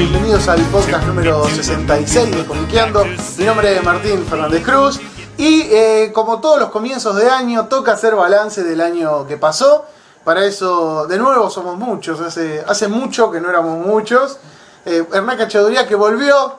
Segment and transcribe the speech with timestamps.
[0.00, 3.04] bienvenidos al podcast número 66 de Comiqueando.
[3.36, 4.98] Mi nombre es Martín Fernández Cruz
[5.36, 9.84] y eh, como todos los comienzos de año toca hacer balance del año que pasó.
[10.24, 12.18] Para eso, de nuevo, somos muchos.
[12.18, 14.38] Hace, hace mucho que no éramos muchos.
[14.86, 16.54] Eh, Hernán Cachaduría que volvió.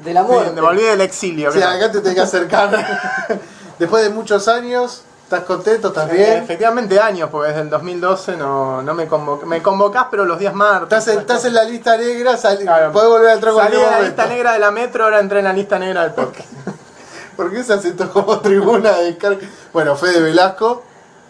[0.00, 0.60] De la muerte.
[0.60, 1.50] Volví del exilio.
[1.52, 1.66] Creo.
[1.66, 3.40] acá te tenés que acercar.
[3.78, 5.88] Después de muchos años, ¿estás contento?
[5.88, 6.42] ¿Estás Eh, bien?
[6.42, 9.48] efectivamente años, porque desde el 2012 no, no me convocás.
[9.48, 10.98] Me convocás, pero los días martes.
[10.98, 12.92] Estás en, estás en la lista negra, sal- Claro.
[12.92, 14.06] podés volver a entrar en Salí de la momento.
[14.06, 16.48] lista negra de la metro, ahora entré en la lista negra del podcast.
[17.36, 19.40] ¿Por qué se todo como tribuna de carga?
[19.72, 20.84] Bueno, Fede Velasco,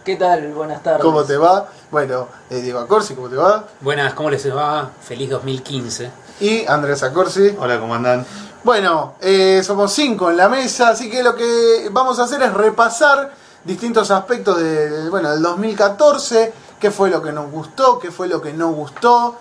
[0.05, 0.49] ¿Qué tal?
[0.53, 1.01] Buenas tardes.
[1.01, 1.69] ¿cómo te va?
[1.93, 3.67] Bueno, eh, Diego Acorsi, ¿cómo te va?
[3.81, 4.91] Buenas, ¿cómo les va?
[5.01, 6.11] Feliz 2015.
[6.41, 7.55] Y Andrés Acorsi.
[7.57, 8.27] Hola, ¿cómo andan?
[8.65, 12.53] Bueno, eh, somos cinco en la mesa, así que lo que vamos a hacer es
[12.53, 13.31] repasar
[13.65, 18.41] distintos aspectos de, bueno, del 2014, qué fue lo que nos gustó, qué fue lo
[18.43, 19.37] que no gustó,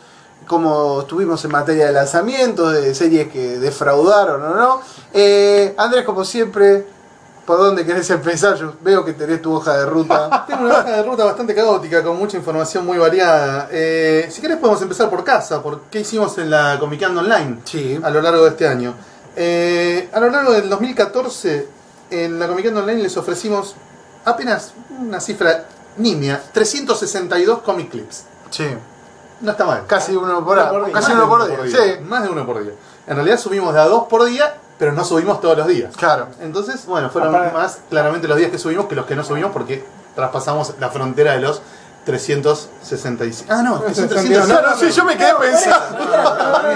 [0.48, 4.82] cómo estuvimos en materia de lanzamiento, de series que defraudaron o no.
[5.14, 6.86] Eh, Andrés, como siempre,
[7.46, 8.56] ¿por dónde querés empezar?
[8.56, 10.46] Yo veo que tenés tu hoja de ruta.
[10.48, 13.70] Tengo una hoja de ruta bastante caótica, con mucha información muy variada.
[13.72, 18.00] Eh, si querés podemos empezar por casa, por qué hicimos en la Comiqueando Online Sí.
[18.04, 18.94] a lo largo de este año.
[19.36, 21.68] Eh, a lo largo del 2014,
[22.12, 23.76] en la Comiqueando Online les ofrecimos
[24.26, 25.66] apenas una cifra
[25.98, 28.24] nimia, 362 comic clips.
[28.50, 28.66] Sí.
[29.42, 29.86] No está mal.
[29.88, 30.94] Casi uno por, Uno por día.
[30.94, 31.58] casi Más uno por día.
[31.98, 32.74] Sí, Más de uno por día.
[33.08, 35.96] En realidad subimos de a dos por día, pero no subimos todos los días.
[35.98, 36.28] claro.
[36.42, 39.84] Entonces, bueno, fueron más claramente los días que subimos que los que no subimos porque
[40.16, 41.62] traspasamos la frontera de los
[42.06, 43.52] 365.
[43.54, 44.48] Ah, no, que son 300.
[44.48, 45.98] No, no, sí, yo me quedé pensando.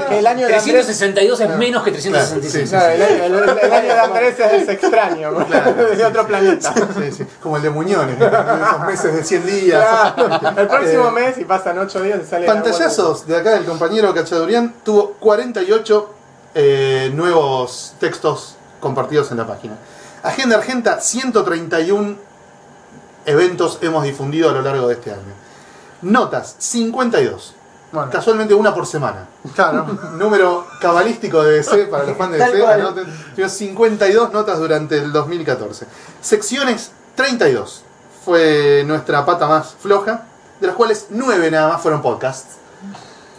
[0.07, 0.63] Que el año de Andrés.
[0.63, 2.69] 362 es menos que 365.
[2.69, 5.31] Claro, No, el, año- el- el año de Andrés es extraño,
[5.97, 6.73] de otro planeta.
[6.73, 9.83] Sí, sí, como el de Muñones, esos meses de 100 días.
[10.15, 13.51] Claro, El próximo Eh, mes, y pasan 8 días, y sale la Pantallazos de acá
[13.51, 16.09] del compañero Cachadurian tuvo 48
[16.53, 19.75] eh, nuevos textos compartidos en la página.
[20.23, 22.15] Agenda Argenta, 131
[23.25, 25.33] eventos hemos difundido a lo largo de este año.
[26.01, 27.53] Notas, 52.
[27.91, 29.27] Bueno, Casualmente una por semana.
[29.55, 29.85] claro.
[30.17, 32.65] Número cabalístico de DC para los fans de DC.
[32.67, 33.05] anoten.
[33.35, 35.85] Tuvimos 52 notas durante el 2014.
[36.21, 37.83] Secciones 32.
[38.25, 40.25] Fue nuestra pata más floja,
[40.59, 42.55] de las cuales 9 nada más fueron podcasts.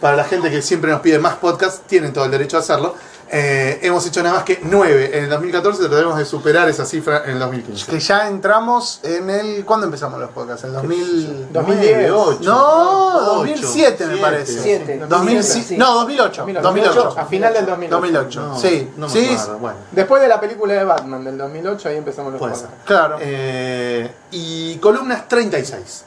[0.01, 2.95] Para la gente que siempre nos pide más podcasts, tienen todo el derecho a hacerlo.
[3.29, 7.23] Eh, hemos hecho nada más que 9 en el 2014, trataremos de superar esa cifra
[7.25, 7.91] en el 2015.
[7.91, 9.65] Que ya entramos en el.
[9.65, 10.63] ¿Cuándo empezamos los podcasts?
[10.63, 11.47] ¿En 2000?
[11.51, 12.11] 2010.
[12.11, 14.61] 8, No, 2007 me parece.
[14.61, 14.97] Siete.
[15.09, 15.77] 2007, Sí.
[15.77, 16.45] No, 2008.
[16.61, 17.89] 2008, a final del 2008.
[18.01, 18.41] 2008.
[18.41, 19.77] No, sí, no me sí, acuerdo, bueno.
[19.91, 22.67] Después de la película de Batman del 2008, ahí empezamos los podcasts.
[22.85, 23.17] claro.
[23.19, 26.03] Eh, y columnas 36.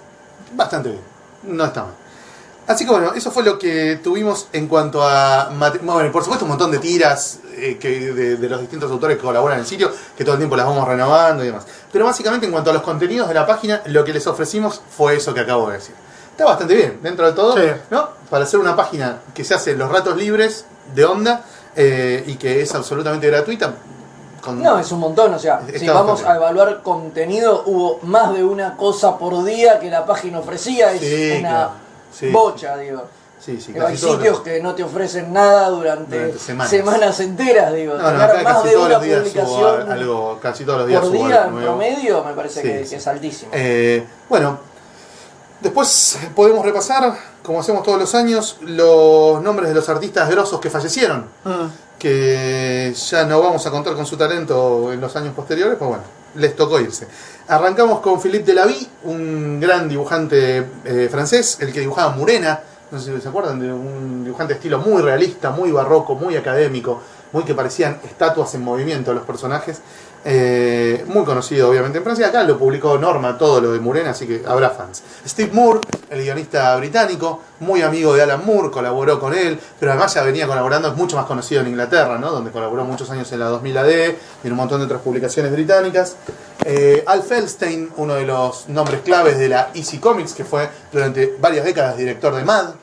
[0.55, 1.03] Bastante bien.
[1.43, 1.93] No está mal.
[2.71, 5.51] Así que bueno, eso fue lo que tuvimos en cuanto a...
[5.83, 9.23] Bueno, por supuesto un montón de tiras eh, que de, de los distintos autores que
[9.25, 11.67] colaboran en el sitio, que todo el tiempo las vamos renovando y demás.
[11.91, 15.17] Pero básicamente en cuanto a los contenidos de la página, lo que les ofrecimos fue
[15.17, 15.97] eso que acabo de decir.
[16.31, 17.65] Está bastante bien, dentro de todo, Sí.
[17.91, 18.09] ¿no?
[18.31, 20.65] Para hacer una página que se hace en los ratos libres
[20.95, 21.43] de onda
[21.75, 23.75] eh, y que es absolutamente gratuita.
[24.41, 28.45] con- No, es un montón, o sea, si vamos a evaluar contenido, hubo más de
[28.45, 31.71] una cosa por día que la página ofrecía, es Sí, una claro.
[32.13, 32.31] Sí.
[32.31, 33.05] bocha, digo.
[33.39, 36.71] Sí, hay sitios los- que no te ofrecen nada durante, Durante semanas.
[36.71, 37.21] semanas.
[37.21, 37.95] enteras, digo.
[37.95, 40.79] No, no, acá más casi de todos una los días subo publicación algo, casi todos
[40.81, 42.91] los días por subo día algo en promedio, me parece Sí, que, sí.
[42.91, 43.51] que es altísimo.
[43.55, 44.59] Eh, bueno,
[45.63, 50.69] después podemos repasar, como hacemos todos los años, los nombres de los artistas grosos que
[50.69, 51.67] fallecieron, Mm.
[51.99, 56.05] que ya no vamos a contar con su talento en los años posteriores, pues bueno,
[56.35, 57.07] les tocó irse.
[57.49, 62.61] Arrancamos con Philippe Delavie, un gran dibujante eh, francés, el que dibujaba Murena,
[62.91, 67.01] no sé si se acuerdan, un dibujante estilo muy realista, muy barroco, muy académico,
[67.33, 69.81] muy que parecían estatuas en movimiento los personajes.
[70.23, 74.27] Eh, muy conocido obviamente en Francia, acá lo publicó Norma, todo lo de Muren, así
[74.27, 75.03] que habrá fans.
[75.27, 75.81] Steve Moore,
[76.11, 80.47] el guionista británico, muy amigo de Alan Moore, colaboró con él, pero además ya venía
[80.47, 82.31] colaborando, es mucho más conocido en Inglaterra, ¿no?
[82.31, 85.53] donde colaboró muchos años en la 2000 AD y en un montón de otras publicaciones
[85.53, 86.17] británicas.
[86.65, 91.35] Eh, Al Feldstein, uno de los nombres claves de la Easy Comics, que fue durante
[91.41, 92.75] varias décadas director de MAD,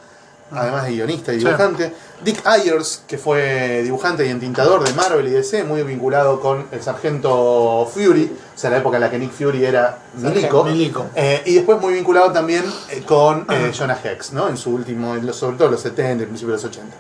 [0.52, 1.46] además de guionista y Sí.
[1.46, 1.94] dibujante.
[2.24, 6.82] Dick Ayers, que fue dibujante y entintador de Marvel y DC, muy vinculado con el
[6.82, 10.64] sargento Fury, o sea, la época en la que Nick Fury era milico.
[10.64, 11.06] Milico.
[11.16, 14.50] Eh, y después muy vinculado también eh, con eh, Jonah Hex, ¿no?
[14.50, 16.96] En su último, sobre todo en los 70 y principios de los 80.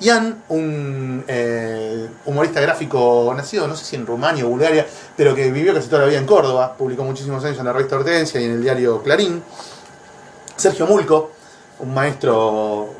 [0.00, 4.86] Ian, un eh, humorista gráfico nacido, no sé si en Rumania o Bulgaria,
[5.16, 7.96] pero que vivió casi toda la vida en Córdoba, publicó muchísimos años en la revista
[7.96, 9.42] Hortensia y en el diario Clarín.
[10.56, 11.32] Sergio Mulco,
[11.82, 12.94] un maestro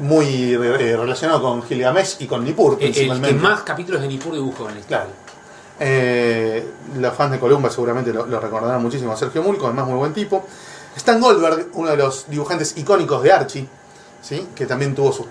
[0.00, 3.42] muy eh, relacionado con Gilgamesh y con Nippur, El, el que principalmente.
[3.42, 4.98] más capítulos de Nippur dibujó en la historia.
[5.04, 5.10] Claro.
[5.78, 9.96] Eh, los fans de Columba seguramente lo, lo recordarán muchísimo a Sergio Mulco, además muy
[9.98, 10.46] buen tipo.
[10.96, 13.68] Stan Goldberg, uno de los dibujantes icónicos de Archie,
[14.22, 14.48] ¿sí?
[14.54, 15.26] que también tuvo sus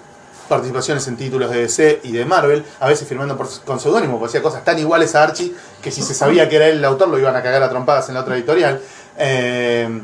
[0.48, 4.30] participaciones en títulos de DC y de Marvel, a veces firmando por- con seudónimo, porque
[4.30, 7.08] hacía cosas tan iguales a Archie que si se sabía que era él el autor
[7.08, 8.80] lo iban a cagar a trompadas en la otra editorial.
[9.18, 10.02] Eh,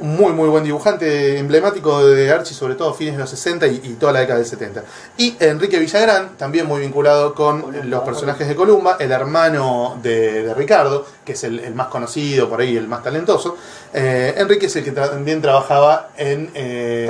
[0.00, 3.92] muy muy buen dibujante emblemático de Archie, sobre todo fines de los 60 y, y
[3.94, 4.84] toda la década del 70.
[5.18, 7.84] Y Enrique Villagrán, también muy vinculado con Columba.
[7.84, 12.48] los personajes de Columba, el hermano de, de Ricardo, que es el, el más conocido
[12.48, 13.56] por ahí, el más talentoso.
[13.92, 17.08] Eh, Enrique es el que también trabajaba en eh,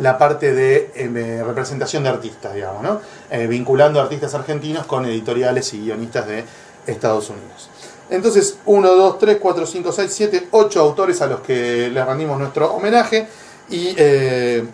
[0.00, 3.00] la parte de eh, representación de artistas, digamos, ¿no?
[3.48, 6.44] Vinculando artistas argentinos con editoriales y guionistas de
[6.86, 7.71] Estados Unidos.
[8.12, 12.38] Entonces, 1, 2, 3, 4, 5, 6, 7, 8 autores a los que les rendimos
[12.38, 13.26] nuestro homenaje
[13.70, 14.64] y eh,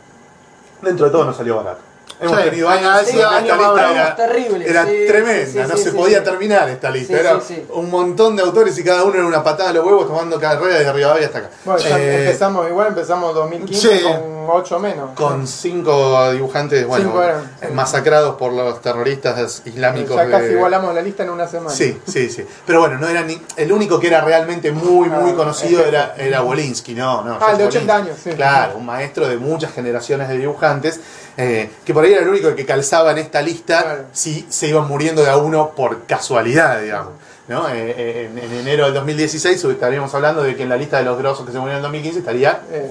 [0.83, 1.88] dentro de todo nos salió barato.
[2.21, 5.83] Hemos Sí, tenido años hay esta lista era, terribles, era sí, tremenda, sí, no sí,
[5.85, 6.25] se sí, podía sí.
[6.25, 7.15] terminar esta lista.
[7.15, 7.67] Sí, era sí, sí.
[7.73, 10.79] un montón de autores y cada uno era una patada a los huevos tomando carrera
[10.79, 11.51] desde Rivadavia hasta acá.
[11.65, 14.03] Bueno, Eh, empezamos, igual empezamos 2015 Sí.
[14.05, 15.11] con 8 menos.
[15.15, 17.23] con cinco dibujantes bueno, Cinco
[17.61, 17.67] sí.
[17.75, 20.17] masacrados por los terroristas islámicos.
[20.17, 21.71] ya casi de- igualamos la lista en una semana.
[21.71, 22.45] Sí, sí, sí.
[22.67, 25.89] Pero bueno, no era ni el único que era realmente muy, muy Ah, conocido es
[25.89, 27.39] era, era Wolinski, no, no.
[27.41, 28.11] Ah, el de Jeff 80 Wolinski.
[28.11, 28.31] años, sí.
[28.31, 30.99] Claro, un maestro de muchas generaciones de dibujantes,
[31.39, 34.05] eh, que por ahí era el único que calzaba en esta lista Claro.
[34.13, 37.13] si se iban muriendo de a uno por casualidad, digamos.
[37.49, 37.67] ¿no?
[37.71, 41.05] Eh, eh, en, en enero del 2016 estaríamos hablando de que en la lista de
[41.05, 42.87] los grosos que se murieron en el 2015 estaría Eh.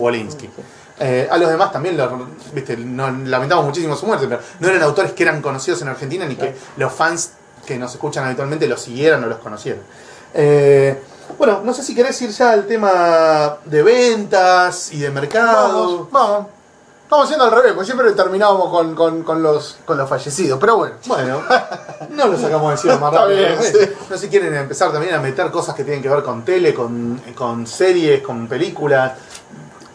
[0.99, 2.09] Eh, a los demás también los,
[2.53, 6.25] viste, no- lamentamos muchísimo su muerte, pero no eran autores que eran conocidos en Argentina
[6.25, 7.33] ni que los fans
[7.67, 9.81] que nos escuchan habitualmente los siguieran o los conocieran.
[10.33, 10.99] Eh,
[11.37, 16.07] bueno, no sé si querés ir ya al tema de ventas y de mercado.
[16.07, 16.47] Vamos, vamos.
[17.07, 20.59] Estamos haciendo al revés, porque siempre terminábamos con, con, con los, con los fallecidos.
[20.59, 20.95] Pero bueno.
[21.05, 21.41] Bueno,
[22.09, 23.37] no lo sacamos de encima más Está rápido.
[23.39, 23.61] bien, ¿no?
[23.63, 23.91] sí.
[24.09, 26.73] No sé si quieren empezar también a meter cosas que tienen que ver con tele,
[26.73, 29.13] con, con series, con películas.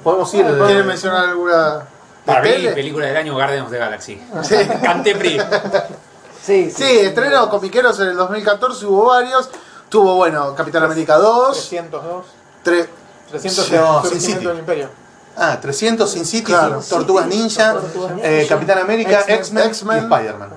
[0.03, 0.47] Podemos ir.
[0.47, 1.83] ¿Quieren eh, mencionar alguna de
[2.25, 2.73] Para mí, tele?
[2.73, 4.23] película del año Guardians of the Galaxy.
[4.43, 4.57] Sí.
[4.83, 5.39] Cantepri.
[6.43, 9.49] Sí, Sí, estreno comiqueros en el 2014, hubo varios.
[9.89, 12.27] Tuvo, bueno, Capitán América 2, 302.
[13.31, 14.47] 300 3, No, el Sin surgimiento City.
[14.49, 14.89] del imperio.
[15.37, 16.81] Ah, 300 Sin City, Claro.
[16.89, 18.29] Tortugas Ninja, Tortugas Ninja.
[18.31, 20.49] eh, Capitán América, X-Men, y Spider-Man.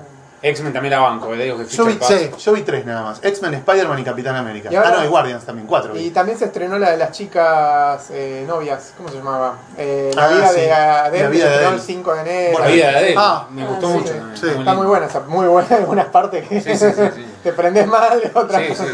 [0.42, 2.30] X-Men también la banco, eh, digo que Yo vi- sí.
[2.38, 3.18] Yo vi tres nada más.
[3.22, 4.68] X-Men, Spider-Man y Capitán América.
[4.70, 5.94] Y ahora- ah, no, y Guardians también, cuatro.
[5.94, 6.00] vi.
[6.06, 9.56] Y también se estrenó la de las chicas eh, novias, ¿cómo se llamaba?
[9.78, 10.60] Eh, la Ah, vida sí.
[10.60, 11.74] de Adele, La vida se de Adele.
[11.76, 12.58] el 5 de enero.
[12.60, 13.14] La vida de Adele.
[13.16, 14.06] Ah, me gustó ah, mucho.
[14.12, 14.12] sí.
[14.18, 14.46] también, Sí.
[14.46, 17.26] muy Está muy buena, esa- muy buena algunas partes que Sí, sí, sí, sí.
[17.42, 18.84] te prendes mal, otras Sí, sí.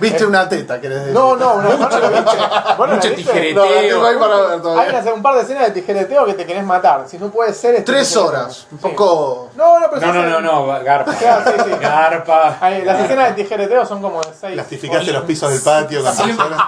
[0.00, 1.14] ¿Viste una teta, querés decir?
[1.14, 2.36] No, no, una no la viste.
[2.76, 3.98] ¿Vos no la Mucho tijereteo.
[4.00, 5.00] No, ahí para ver Hay todavía.
[5.02, 7.04] una- un par de escenas de tijereteo que te querés matar.
[7.08, 7.74] Si no puede ser.
[7.76, 8.82] este Tres horas, un Sí.
[8.88, 9.50] poco...
[9.56, 11.14] No, no, pero No, no, no, no, Garpa.
[11.18, 11.70] Claro, sí, sí.
[11.80, 12.58] Garpa.
[12.60, 14.54] Ay, las escenas de tijereteo son como de seis.
[14.54, 16.22] Plastificaste los pisos del patio con Sí.
[16.24, 16.60] personas.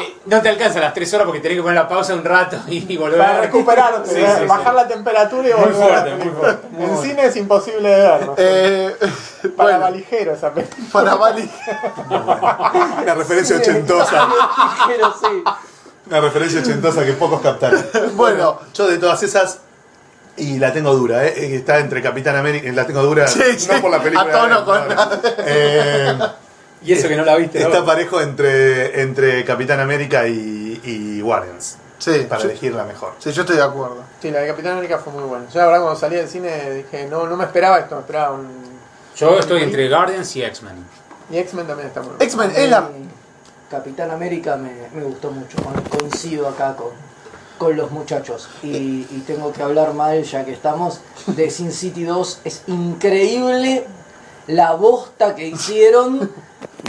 [0.00, 2.56] Eh, no te alcanza las tres horas porque tenés que poner la pausa un rato
[2.68, 4.34] y volver Para recuperarte, Sí, ¿eh?
[4.40, 4.76] sí, bajar sí.
[4.76, 7.08] la temperatura y Muy volver la fuerte, muy fuerte, muy En fuerte.
[7.08, 8.26] cine es imposible de ver.
[8.26, 8.34] ¿no?
[8.36, 8.96] Eh,
[9.56, 10.86] Para bueno, valijero esa película.
[10.92, 11.50] para Bali.
[13.02, 14.28] Una referencia ochentosa.
[14.86, 15.42] Pero sí.
[16.08, 17.84] Una referencia ochentosa que pocos captaron.
[18.14, 18.58] Bueno.
[18.74, 19.58] yo de todas esas.
[20.36, 21.34] Y la tengo dura, ¿eh?
[21.36, 22.70] Eh, Está entre Capitán América.
[22.72, 23.26] La tengo dura.
[23.26, 23.68] Sí, sí.
[23.70, 24.28] No por la película.
[24.28, 25.10] A tono no, con- no.
[25.38, 26.18] Eh,
[26.82, 27.60] Y eso que no la viste.
[27.60, 27.66] ¿no?
[27.68, 31.76] está parejo entre, entre Capitán América y, y Guardians.
[31.98, 33.12] Sí, Para yo, elegir la mejor.
[33.18, 34.02] sí, yo estoy de acuerdo.
[34.22, 35.44] Sí, la de Capitán América fue muy buena.
[35.52, 38.30] Yo la verdad cuando salí del cine dije, no, no me esperaba esto, me esperaba
[38.30, 38.48] un...
[39.14, 40.86] Yo estoy entre Guardians y X-Men.
[41.30, 42.24] Y X-Men también está muy bueno.
[42.24, 42.90] X-Men es la...
[43.70, 45.56] Capitán América me, me gustó mucho,
[45.96, 46.88] coincido acá con,
[47.56, 48.48] con los muchachos.
[48.64, 52.40] Y, y tengo que hablar mal, ya que estamos, de Sin City 2.
[52.42, 53.86] Es increíble
[54.48, 56.32] la bosta que hicieron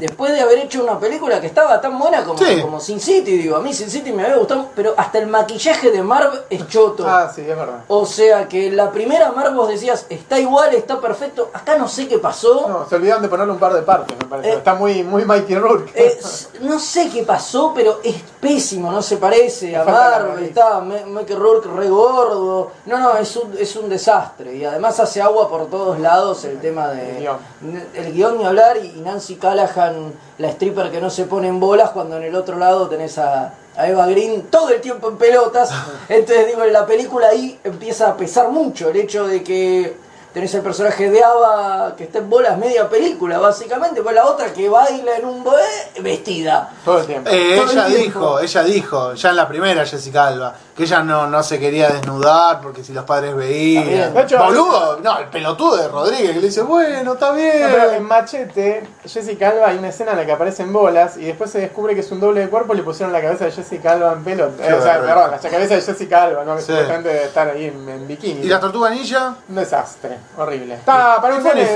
[0.01, 2.59] después de haber hecho una película que estaba tan buena como, Sí.
[2.61, 3.37] como Sin City.
[3.37, 6.67] Digo, a mí Sin City me había gustado, pero hasta el maquillaje de Marv es
[6.67, 7.07] choto.
[7.07, 7.83] Ah, sí, es verdad.
[7.87, 11.49] O sea que la primera Marv vos decías, está igual, está perfecto.
[11.53, 12.67] Acá no sé qué pasó.
[12.67, 14.49] No, se olvidaron de ponerle un par de partes, me parece.
[14.49, 15.91] Eh, Está muy, muy Mikey Rourke.
[15.95, 16.19] Eh,
[16.61, 20.49] no sé qué pasó, pero es pésimo, no se parece a nariz.
[20.49, 22.71] está Mickey Rourke re gordo.
[22.85, 24.55] No, no, es un, es un desastre.
[24.55, 27.11] Y además hace agua por todos lados el tema de.
[27.11, 27.37] El guion.
[27.93, 29.90] El guion ni hablar y Nancy Callahan,
[30.37, 33.53] la stripper que no se pone en bolas cuando en el otro lado tenés a,
[33.75, 35.71] a Eva Green todo el tiempo en pelotas.
[36.09, 39.95] Entonces digo, en la película ahí empieza a pesar mucho el hecho de que
[40.33, 44.53] tenés el personaje de Ava que está en bolas media película, básicamente, pues la otra
[44.53, 45.61] que baila en un boé
[45.99, 46.69] vestida.
[46.85, 47.29] Todo el tiempo.
[47.29, 48.03] Eh, Todo el ella tiempo.
[48.05, 51.89] dijo, ella dijo, ya en la primera Jessica Alba, que ella no, no se quería
[51.89, 54.15] desnudar porque si los padres veían.
[54.17, 57.61] Hecho, Boludo, no, el pelotudo de Rodríguez que le dice, bueno, está bien.
[57.61, 61.17] No, pero en Machete, Jessica Alba hay una escena en la que aparece en bolas
[61.17, 63.45] y después se descubre que es un doble de cuerpo y le pusieron la cabeza
[63.45, 64.45] de Jessica Alba en pelo.
[64.59, 66.55] Eh, o sea, perdón, la cabeza de Jessica Alba, ¿no?
[66.55, 66.67] Que Sí.
[66.67, 68.41] supuestamente debe estar ahí en, en bikini.
[68.41, 69.35] ¿Y la tortuga ninja?
[69.49, 70.75] Un desastre, horrible.
[70.75, 71.67] Está, para, un ¿Qué nene,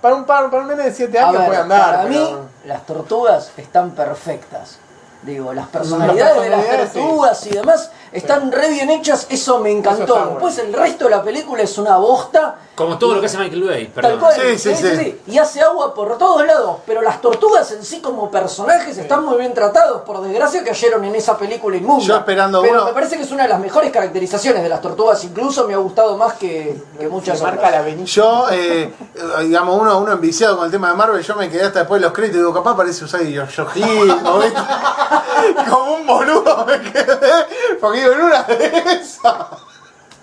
[0.00, 1.84] para, un, para, para un nene de 7 A años ver, puede andar.
[1.90, 4.78] para pero- mí, las tortugas están perfectas.
[5.22, 6.98] Digo, las personalidades de las sí.
[6.98, 10.14] tortugas y demás están re bien hechas, eso me Eso encantó.
[10.14, 10.30] bueno.
[10.30, 12.56] Después el resto de la película es una bosta.
[12.74, 14.18] Como todo lo que hace Michael Bay, Tal perdón.
[14.20, 15.20] cual, Sí, sí, sí.
[15.28, 16.78] Y hace agua por todos lados.
[16.84, 20.02] Pero las tortugas en sí como personajes están muy bien tratados.
[20.02, 22.04] Por desgracia cayeron en esa película inmunda.
[22.04, 24.80] Yo esperando Pero uno- me parece que es una de las mejores caracterizaciones de las
[24.80, 25.22] tortugas.
[25.22, 27.72] Incluso me ha gustado más que, que muchas marca otras.
[27.72, 28.04] la avenida.
[28.06, 31.62] Yo, eh, eh, digamos, uno, uno enviciado con el tema de Marvel, yo me quedé
[31.64, 33.66] hasta después de los créditos y digo, capaz parece usar yo, yo.
[35.70, 39.34] Como un boludo me quedé, porque digo, en una de esas.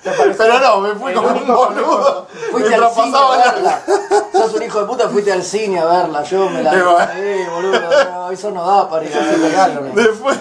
[0.03, 2.27] Pero no, me fui como un boludo.
[2.51, 3.81] Fuiste al cine a la- verla.
[4.33, 6.23] Sos un hijo de puta, fuiste al cine a verla.
[6.23, 7.11] Yo me la.
[7.15, 7.79] Eh, boludo,
[8.11, 9.19] no, eso no da para ir a
[9.67, 9.81] verla.
[9.93, 10.37] Después.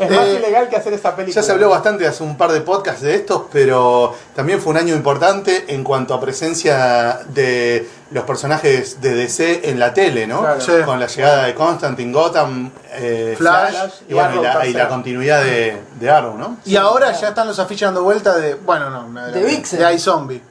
[0.00, 1.40] Es más Eh, ilegal que hacer esa película.
[1.40, 4.78] Ya se habló bastante hace un par de podcasts de estos, pero también fue un
[4.78, 10.40] año importante en cuanto a presencia de los personajes de DC en la tele, ¿no?
[10.40, 10.60] Claro.
[10.60, 10.72] Sí.
[10.84, 13.74] Con la llegada de Constantine, Gotham, eh, Flash,
[14.08, 16.56] y, bueno, y, la, y la continuidad de, de Arrow, ¿no?
[16.64, 18.54] Y ahora ya están los afiches dando vuelta de.
[18.54, 19.78] Bueno, no, De Vixen.
[19.78, 20.42] De iZombie.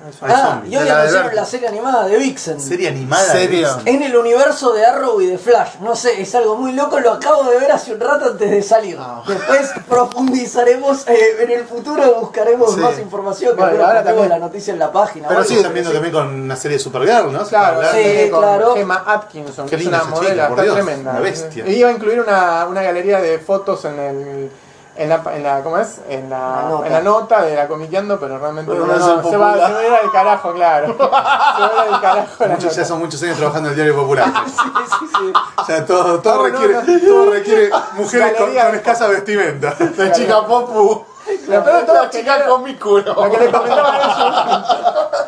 [0.00, 0.72] Hay Ah, zombies.
[0.72, 2.60] y hoy la anunciaron la serie animada de Vixen.
[2.60, 3.32] Serie animada.
[3.32, 3.68] Serio.
[3.84, 5.76] En el universo de Arrow y de Flash.
[5.80, 7.00] No sé, es algo muy loco.
[7.00, 8.96] Lo acabo de ver hace un rato antes de salir.
[9.00, 9.22] Ah.
[9.26, 12.14] Después profundizaremos eh, en el futuro.
[12.20, 12.80] Buscaremos Sí.
[12.80, 13.56] más información.
[13.56, 15.28] Que Bueno, ahora también- la noticia en la página.
[15.28, 17.44] Pero sí, Están viendo también con una serie de Supergirl, ¿no?
[17.44, 18.74] Claro, está Sí, con claro.
[18.74, 21.10] Gemma Atkinson, que es una modelo, por está Dios, tremenda.
[21.10, 21.66] una bestia.
[21.66, 24.50] Y iba a incluir una, una galería de fotos en el
[24.98, 26.00] en la, en la ¿cómo es?
[26.08, 26.86] En la, La nota.
[26.86, 29.78] en la nota de la comiqueando, pero realmente Pero no, no se, va, se va
[29.78, 30.86] a ir al carajo, claro.
[30.88, 33.96] se va a ir al carajo Muchos, ya son muchos años trabajando en el diario
[33.96, 34.26] popular.
[34.48, 35.32] Sí, sí, sí.
[35.56, 37.00] O sea, todo, todo, no, requiere, no.
[37.06, 39.74] todo requiere mujeres con, con escasa vestimenta.
[39.96, 41.04] La chica Popu.
[41.46, 43.14] La es que chica con mi culo.
[43.14, 45.27] Lo que les comentaba a ellos,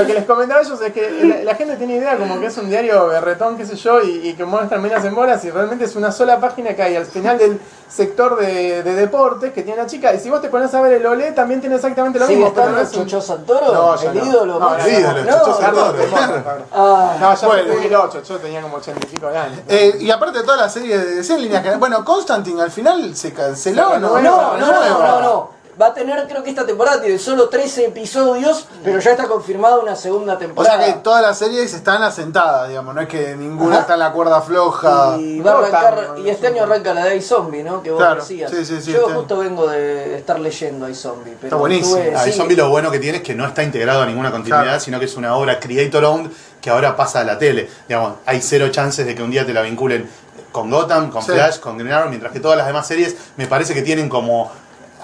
[0.00, 2.46] lo que les comentaba a ellos es que la, la gente tiene idea como que
[2.46, 5.50] es un diario berretón, qué sé yo, y, y que muestran minas en bolas y
[5.50, 9.62] realmente es una sola página que hay al final del sector de, de deportes que
[9.62, 10.12] tiene la chica.
[10.14, 12.52] Y si vos te pones a ver el Olé, también tiene exactamente lo ¿Sigue mismo.
[12.54, 13.72] pero estando no es Chocho Santoro?
[13.72, 14.24] No, el no.
[14.26, 14.58] ídolo.
[14.58, 16.64] No, más- el ídolo, no, Carlos Santoro.
[16.72, 17.62] Ah, No, ya Bueno.
[17.64, 19.60] fue 2008, yo tenía como 85 años.
[19.68, 22.70] Eh, y aparte de toda la serie de DC en línea general- Bueno, Constantine al
[22.70, 24.08] final se canceló, ¿no?
[24.10, 25.08] No, no, no, Renueva.
[25.08, 25.57] no, no.
[25.80, 29.78] Va a tener, creo que esta temporada tiene solo 13 episodios, pero ya está confirmada
[29.78, 30.76] una segunda O temporada.
[30.84, 33.80] sea que todas las series están asentadas, digamos, no es que ninguna Ajá.
[33.82, 35.16] está en la cuerda floja.
[35.20, 37.80] Y va a No arrancar, y este año arranca la de iZombie, ¿no?
[37.80, 38.50] Que vos Claro, decías.
[38.50, 41.34] sí, sí, sí, Yo este justo vengo de estar leyendo iZombie.
[41.36, 41.96] Pero Está buenísimo.
[41.98, 44.64] estuve- Ah, zombie lo bueno que tiene es que no está integrado a ninguna continuidad,
[44.64, 44.80] Claro.
[44.80, 47.70] sino que es una obra creator owned que ahora pasa a la tele.
[47.86, 50.10] Digamos, hay cero chances de que un día te la vinculen
[50.50, 51.30] con Gotham, con Sí.
[51.30, 54.50] Flash, con Green Arrow, mientras que todas las demás series me parece que tienen como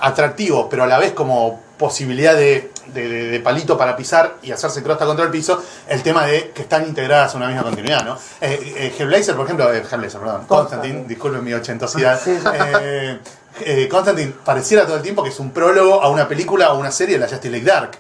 [0.06, 4.52] atractivos, pero a la vez como posibilidad de, de- de- de palito para pisar y
[4.52, 8.04] hacerse crosta contra el piso, el tema de que están integradas a una misma continuidad,
[8.04, 8.16] ¿no?
[8.40, 12.20] Eh, eh, Hellblazer, por ejemplo, eh, Hellblazer, perdón, Constantine, disculpen mi ochentosidad.
[12.23, 12.46] Sí, sí.
[12.54, 13.18] Eh,
[13.61, 16.90] eh, Constantine pareciera todo el tiempo que es un prólogo a una película o una
[16.92, 17.92] serie de la Justice League Dark.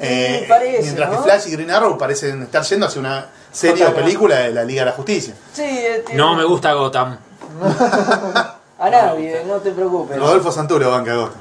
[0.00, 1.16] Eh, parece, mientras ¿no?
[1.16, 4.62] que Flash y Green Arrow parecen estar yendo hacia una serie o película de la
[4.64, 5.34] Liga de la Justicia.
[5.52, 7.18] Sí, eh, No me gusta Gotham.
[8.78, 10.18] A nadie, no te preocupes.
[10.18, 11.34] Rodolfo Santuro, banca Gota.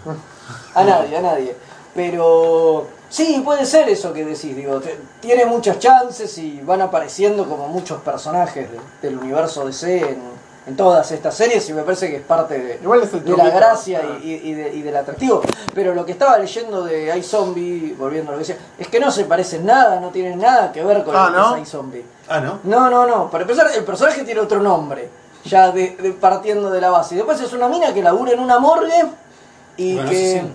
[0.73, 1.55] A nadie, a nadie.
[1.93, 7.45] Pero sí, puede ser eso que decís, digo, te- tiene muchas chances y van apareciendo
[7.47, 10.21] como muchos personajes de- del universo DC en,
[10.67, 13.35] en todas estas series y me parece que es parte de, Igual es el de
[13.37, 14.17] la gracia Ah.
[14.23, 15.41] y, y- y de- y del atractivo.
[15.73, 19.09] Pero lo que estaba leyendo de iZombie, volviendo a lo que decía, es que no
[19.11, 21.55] se parecen nada, no tienen nada que ver con Ah, lo que ¿no?
[21.57, 22.05] es iZombie.
[22.29, 22.59] Ah, ¿no?
[22.63, 23.29] No, no, no.
[23.31, 25.09] Para empezar, el personaje tiene otro nombre.
[25.47, 27.15] Ya de, de- partiendo de la base.
[27.15, 29.05] Y después es una mina que labura en una morgue
[29.77, 30.41] y Bueno, que.
[30.41, 30.51] sí.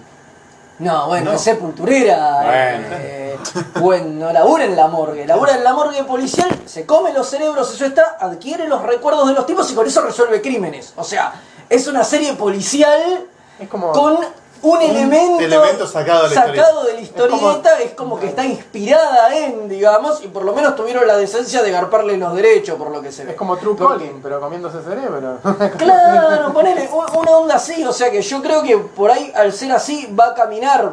[0.79, 1.37] No, bueno, No.
[1.37, 2.43] es sepulturera.
[2.43, 2.87] Bueno.
[2.99, 3.37] eh,
[3.81, 5.27] bueno, labura en la morgue.
[5.27, 9.35] Labura en la morgue policial, se come los cerebros, eso está, adquiere los recuerdos de
[9.35, 10.93] los tipos y con eso resuelve crímenes.
[10.97, 11.35] O sea,
[11.69, 13.27] es una serie policial
[13.61, 13.93] Es como.
[13.93, 14.19] con
[14.63, 18.45] un, elemento, elemento sacado de la sacado de la historieta, Es es como, que está
[18.45, 22.91] inspirada en, digamos, y por lo menos tuvieron la decencia de garparle los derechos, por
[22.91, 23.33] lo que se ve.
[23.33, 25.39] Es como True Porque- Calling, pero comiéndose cerebro.
[25.79, 29.53] Claro, ponele un- una onda así, o sea que yo creo que por ahí, al
[29.53, 30.93] ser así, va a caminar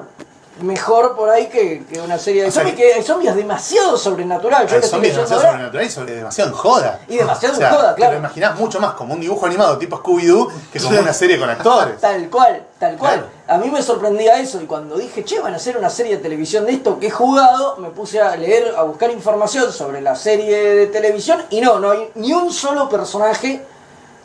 [0.61, 3.35] mejor por ahí que, que una serie de O zombies, que- que el zombie es
[3.35, 4.67] demasiado sobrenatural.
[4.67, 6.99] Yo El zombie es demasiado ahora, sobrenatural y sobre- demasiado en joda.
[7.07, 8.09] Y demasiado O sea, en joda, claro.
[8.11, 11.39] Te lo imaginás mucho más como un dibujo animado tipo Scooby-Doo que como una serie
[11.39, 11.99] con actores.
[11.99, 13.13] Tal cual, tal cual.
[13.13, 13.29] Claro.
[13.47, 16.21] A mí me sorprendía eso y cuando dije, che, van a hacer una serie de
[16.21, 20.15] televisión de esto que he jugado, me puse a leer, a buscar información sobre la
[20.15, 23.63] serie de televisión y no, no hay ni un solo personaje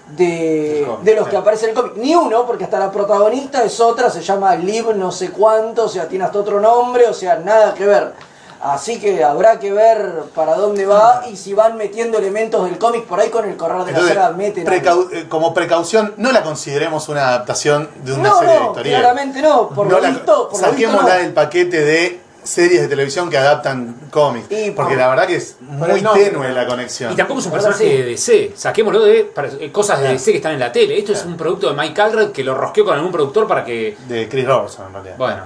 [0.08, 1.42] de, cómic, de los que claro.
[1.42, 1.92] aparece en el cómic.
[1.96, 5.88] Ni uno, porque hasta la protagonista es otra, se llama Liv no sé cuánto, o
[5.88, 8.12] sea, tiene hasta otro nombre, o sea, nada que ver.
[8.60, 13.04] Así que habrá que ver para dónde va y si van metiendo elementos del cómic
[13.04, 16.32] por ahí con el correr de la Entonces, saga meten precau- eh, como precaución, no
[16.32, 18.98] la consideremos una adaptación de una No, serie de no, historieta.
[19.00, 19.68] claramente no.
[19.68, 21.20] Por No lo la- visto, por lo visto saquémosla no.
[21.22, 24.46] del paquete de series de televisión que adaptan cómics.
[24.50, 27.12] Y porque por- la verdad que es muy tenue la conexión.
[27.12, 27.90] Y tampoco es un personaje sí.
[27.96, 28.52] de DC.
[28.54, 30.18] Saquémoslo de para- eh, cosas de Claro.
[30.18, 30.98] DC que están en la tele.
[30.98, 33.96] Esto es un producto de Mike Allred que lo rosqueó con algún productor para que.
[34.08, 35.16] De Chris Robertson, en realidad.
[35.18, 35.42] Bueno.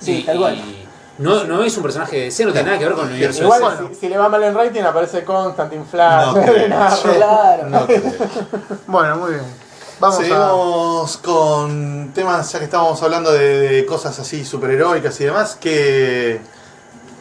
[0.00, 0.54] Sí, y- tal cual.
[0.56, 0.86] y
[1.18, 3.42] no, no es un personaje de DC, no tiene nada que ver con el universo
[3.42, 3.94] Igual, de DC.
[3.94, 6.34] si, si le va mal en rating, aparece Constantine Flash.
[6.34, 6.68] No creo.
[6.68, 6.98] Nada.
[7.02, 7.68] Claro.
[7.68, 8.00] No creo.
[8.86, 9.69] Bueno, muy bien.
[10.00, 10.22] Vamos a.
[10.22, 16.40] Seguimos con temas, ya que estábamos hablando de, de cosas así superheroicas y demás, que,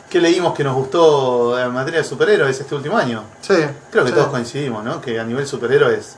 [0.09, 3.24] que leímos que nos gustó en materia de superhéroes este último año.
[3.41, 3.55] Sí.
[3.91, 4.15] Creo que sí.
[4.15, 5.01] todos coincidimos, ¿no?
[5.01, 6.15] Que a nivel superhéroes,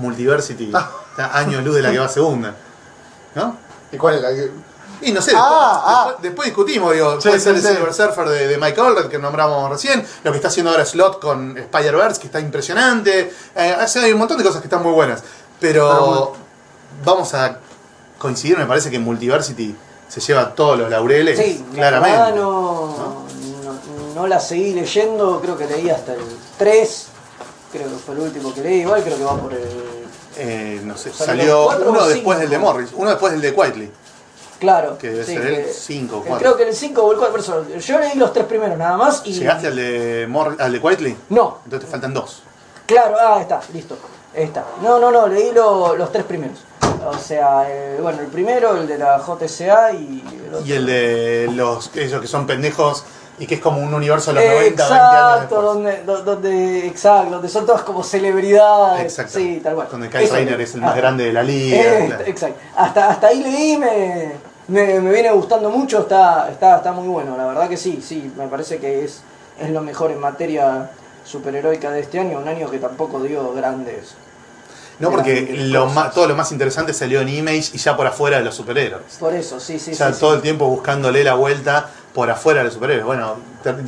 [0.00, 0.90] Multiversity Ah.
[1.34, 2.54] año luz de la que va segunda.
[3.34, 3.56] ¿No?
[3.92, 4.50] ¿Y cuál es la que.?
[5.02, 6.16] Y no sé, Ah, después, ah.
[6.22, 7.68] después- discutimos, digo, Sí, puede sí, ser el sí.
[7.68, 11.20] Silver Surfer de, de Mike Allred que nombramos recién, lo que está haciendo ahora Slot
[11.20, 15.22] con Spider-Verse, que está impresionante, eh, hay un montón de cosas que están muy buenas,
[15.60, 16.32] pero,
[17.04, 17.58] vamos a
[18.18, 19.74] coincidir, me parece que Multiversity
[20.08, 22.16] se lleva todos los laureles, Sí, claramente.
[22.18, 22.94] la no,
[23.64, 26.20] no, no la seguí leyendo, creo que leí hasta el
[26.58, 27.06] 3,
[27.72, 29.68] creo que fue el último que leí, igual creo que va por el...
[30.36, 33.90] Eh, no sé, Salió uno después del de Morris, uno después del de Quietly.
[34.58, 34.96] Claro.
[34.98, 36.54] Que debe sí, ser el que- cinco o que cuatro.
[36.54, 38.96] Creo que el 5 o el 4, pero eso, yo leí los tres primeros nada
[38.96, 39.32] más y...
[39.34, 41.16] ¿Llegaste al de, Mor- al de Quietly?
[41.28, 42.42] No, Entonces te faltan dos.
[42.86, 43.96] Claro, ah, está, listo.
[44.34, 44.64] Está.
[44.82, 46.58] No, no, no, leí lo- los tres primeros.
[47.06, 50.66] O sea, eh, bueno, el primero, el de la JCA y el otro.
[50.66, 53.04] Y el de los ellos que son pendejos
[53.38, 55.62] y que es como un universo de los Eh, 90, 20 años exacto, después.
[55.62, 59.02] donde, do- donde, exacto, donde son todas como celebridades.
[59.02, 59.38] Exacto.
[59.38, 59.88] Sí, tal cual.
[59.90, 60.62] Donde Rayner leí.
[60.64, 61.76] es el más Ah, grande de la liga.
[61.76, 62.24] eh, claro.
[62.26, 62.56] Exacto.
[62.76, 64.32] Hasta, hasta ahí leí, me,
[64.68, 67.36] me, me viene gustando mucho, está, está, está muy bueno.
[67.36, 69.20] La verdad que sí, sí, me parece que es,
[69.60, 70.90] es lo mejor en materia
[71.24, 74.14] superheroica de este año, un año que tampoco dio grandes.
[75.00, 78.38] No, porque lo más, todo lo más interesante salió en Image y ya por afuera
[78.38, 79.16] de los superhéroes.
[79.18, 80.36] Por eso, sí, sí, sí, todo sí.
[80.36, 83.04] el tiempo buscándole la vuelta por afuera de los superhéroes.
[83.04, 83.36] Bueno,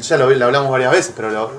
[0.00, 1.52] ya lo, lo hablamos varias veces, pero lo-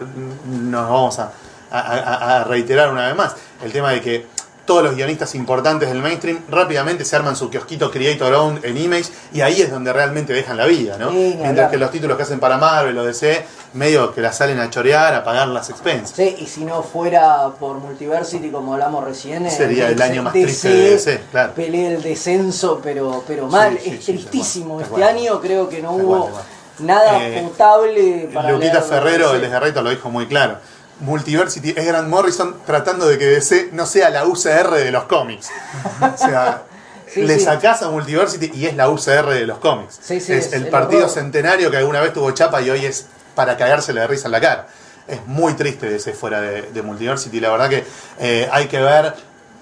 [0.47, 1.31] nos vamos a,
[1.71, 3.35] a- a- a reiterar una vez más.
[3.63, 4.27] El tema de que
[4.67, 9.05] todos los guionistas importantes del mainstream rápidamente se arman su kiosquito Creator Owned en Image
[9.33, 11.09] y ahí es donde realmente dejan la vida, ¿no?
[11.09, 14.59] Sí, Mientras que los títulos que hacen para Marvel o DC, medio que la salen
[14.59, 16.11] a chorear, a pagar las expensas.
[16.15, 20.69] Sí, y si no fuera por Multiversity, como hablamos recién, Sería el año más triste
[20.69, 21.53] de DC, claro.
[21.53, 23.79] Pelea el descenso, pero, pero mal.
[23.81, 24.81] sí, es tristísimo.
[24.81, 26.29] este año creo que no hubo
[26.79, 30.57] nada Eh, potable para Luquita Ferrero, el de Reto, lo dijo muy claro.
[31.01, 35.49] Multiversity es Grant Morrison tratando de que DC no sea la UCR de los cómics.
[36.01, 36.63] O sea,
[37.13, 37.45] Sí, le sí.
[37.45, 39.97] sacás a Multiversity y es la UCR de los cómics.
[40.01, 41.13] Sí, es, es el el partido horror.
[41.13, 44.41] centenario que alguna vez tuvo chapa y hoy es para cagársele de risa en la
[44.41, 44.67] cara.
[45.07, 47.39] Es muy triste DC fuera de, de Multiversity.
[47.39, 47.85] La verdad que
[48.19, 49.13] eh, hay que ver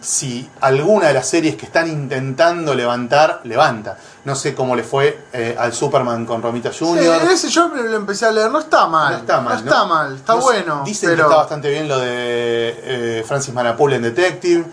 [0.01, 3.97] si alguna de las series que están intentando levantar, levanta.
[4.25, 7.21] No sé cómo le fue eh, al Superman con Romita Jr.
[7.21, 9.13] Sí, ese yo lo empecé a leer, no está mal.
[9.13, 9.53] No está mal.
[9.53, 10.81] No está mal, está No bueno.
[10.83, 11.23] Dicen pero...
[11.23, 14.65] que está bastante bien lo de eh, Francis Manapul en Detective.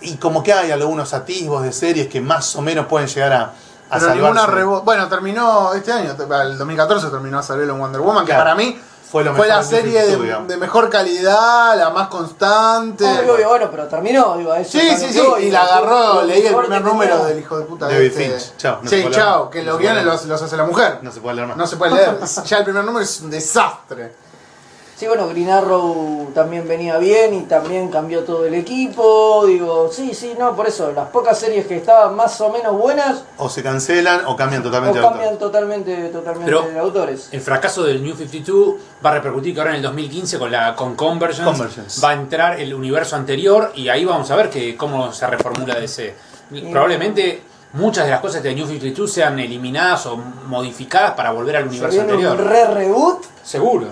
[0.00, 3.42] Y como que hay algunos atisbos de series que más o menos pueden llegar a,
[3.42, 3.52] a
[3.98, 4.64] Pero salvarse.
[4.84, 9.22] Bueno, terminó este año, el 2014 terminó Salvelo en Wonder Woman, que para mí Fue
[9.22, 13.04] lo Fue mejor la serie 52, de, mejor calidad, la más constante.
[13.04, 16.22] Obvio, obvio, bueno, pero terminó, digo, a eso Sí, sí, sí, y la agarró, lo
[16.24, 17.86] leí el primer número del hijo de puta.
[17.86, 18.24] David este.
[18.24, 20.98] Finch, chao, no sí, chao, que No los guiones los, los hace la mujer.
[21.02, 21.56] No se puede leer más.
[21.56, 22.18] No se puede leer.
[22.44, 24.25] ya el primer número es un desastre.
[24.96, 29.44] Sí, bueno, Green Arrow también venía bien y también cambió todo el equipo.
[29.46, 33.22] Digo, sí, sí, no, por eso, las pocas series que estaban más o menos buenas
[33.36, 35.18] O se cancelan o cambian o totalmente de autor.
[35.18, 37.28] cambian totalmente, totalmente Pero- de autores.
[37.30, 40.74] El fracaso del New 52 va a repercutir que ahora en el 2015 con la
[40.74, 42.00] con Convergence, Convergence.
[42.00, 45.74] va a entrar el universo anterior y ahí vamos a ver que cómo se reformula
[45.78, 46.14] DC.
[46.72, 47.42] Probablemente
[47.74, 51.68] muchas de las cosas de New 52 sean eliminadas o modificadas para volver al Se
[51.68, 52.50] universo viene un anterior.
[52.50, 53.24] re reboot.
[53.44, 53.88] Seguro.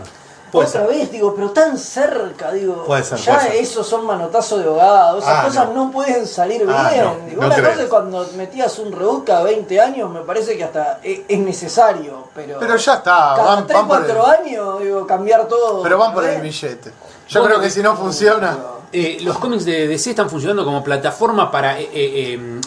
[0.54, 0.88] Puede Otra ser.
[0.90, 2.84] vez, digo, pero tan cerca, digo.
[2.86, 3.56] Puede ser, ya puede ser.
[3.56, 5.86] esos son manotazos de ahogado, esas Ah, cosas no.
[5.86, 5.90] no.
[5.90, 7.04] pueden salir Ah, bien.
[7.04, 10.56] no, digo, no una cosa es cuando metías un reboot cada 20 años, me parece
[10.56, 12.58] que hasta es, es necesario, pero.
[12.60, 15.82] Pero ya está, Cada van, 3, van por 4 el, años, digo, cambiar todo.
[15.82, 16.42] pero van por ¿no el ves?
[16.42, 16.92] billete.
[17.28, 18.56] Yo Bueno, creo que si no funciona.
[18.92, 22.60] Eh, los cómics de DC están funcionando como plataforma para eh, eh, eh,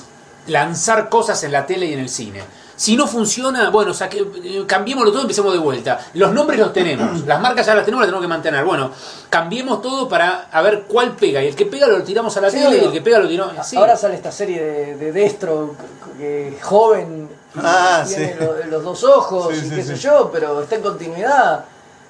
[0.48, 2.44] lanzar cosas en la tele y en el cine.
[2.78, 6.00] Si no funciona, bueno, saque, eh, cambiémoslo todo y empecemos de vuelta.
[6.14, 8.64] Los nombres los tenemos, las marcas ya las tenemos, las tenemos que mantener.
[8.64, 8.92] Bueno,
[9.30, 11.44] cambiemos todo para a ver cuál pega.
[11.44, 13.28] Y el que pega lo tiramos a la Sí, tele y el que pega lo
[13.28, 13.54] tiramos.
[13.66, 13.76] sí.
[13.76, 15.76] Ahora sale esta serie de, de Destro,
[16.18, 17.28] que joven,
[17.60, 18.40] Ah, tiene sí.
[18.40, 21.66] lo- los dos ojos y qué sé yo, pero está en continuidad.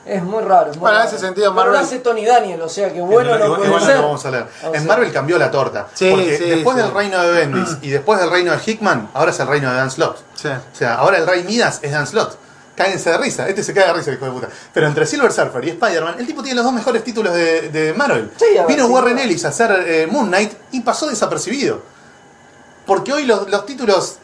[0.07, 0.71] Es muy raro.
[0.71, 3.01] es muy Bueno, en ese sentido, Pero lo Marvel- hace Tony Daniel, o sea que
[3.01, 3.95] bueno no igual- puede igual no ser.
[3.97, 4.45] lo vamos a leer.
[4.63, 5.87] O En Marvel cambió la torta.
[5.93, 6.83] Sí, porque sí, después sí.
[6.83, 9.75] del reino de Bendis y después del reino de Hickman, ahora es el reino de
[9.77, 10.17] Dan Slott.
[10.35, 10.47] Sí.
[10.47, 12.37] O sea, ahora el rey Midas es Dan Slott.
[12.75, 14.49] Cáguense de risa, este se cae de risa, hijo de puta.
[14.71, 17.91] Pero entre Silver Surfer y Spider-Man, el tipo tiene los dos mejores títulos de, de
[17.93, 18.31] Marvel.
[18.39, 19.17] Ver, Vino Warren.
[19.17, 21.81] Ellis a hacer eh, Moon Knight y pasó desapercibido.
[22.85, 24.17] Porque hoy los, los títulos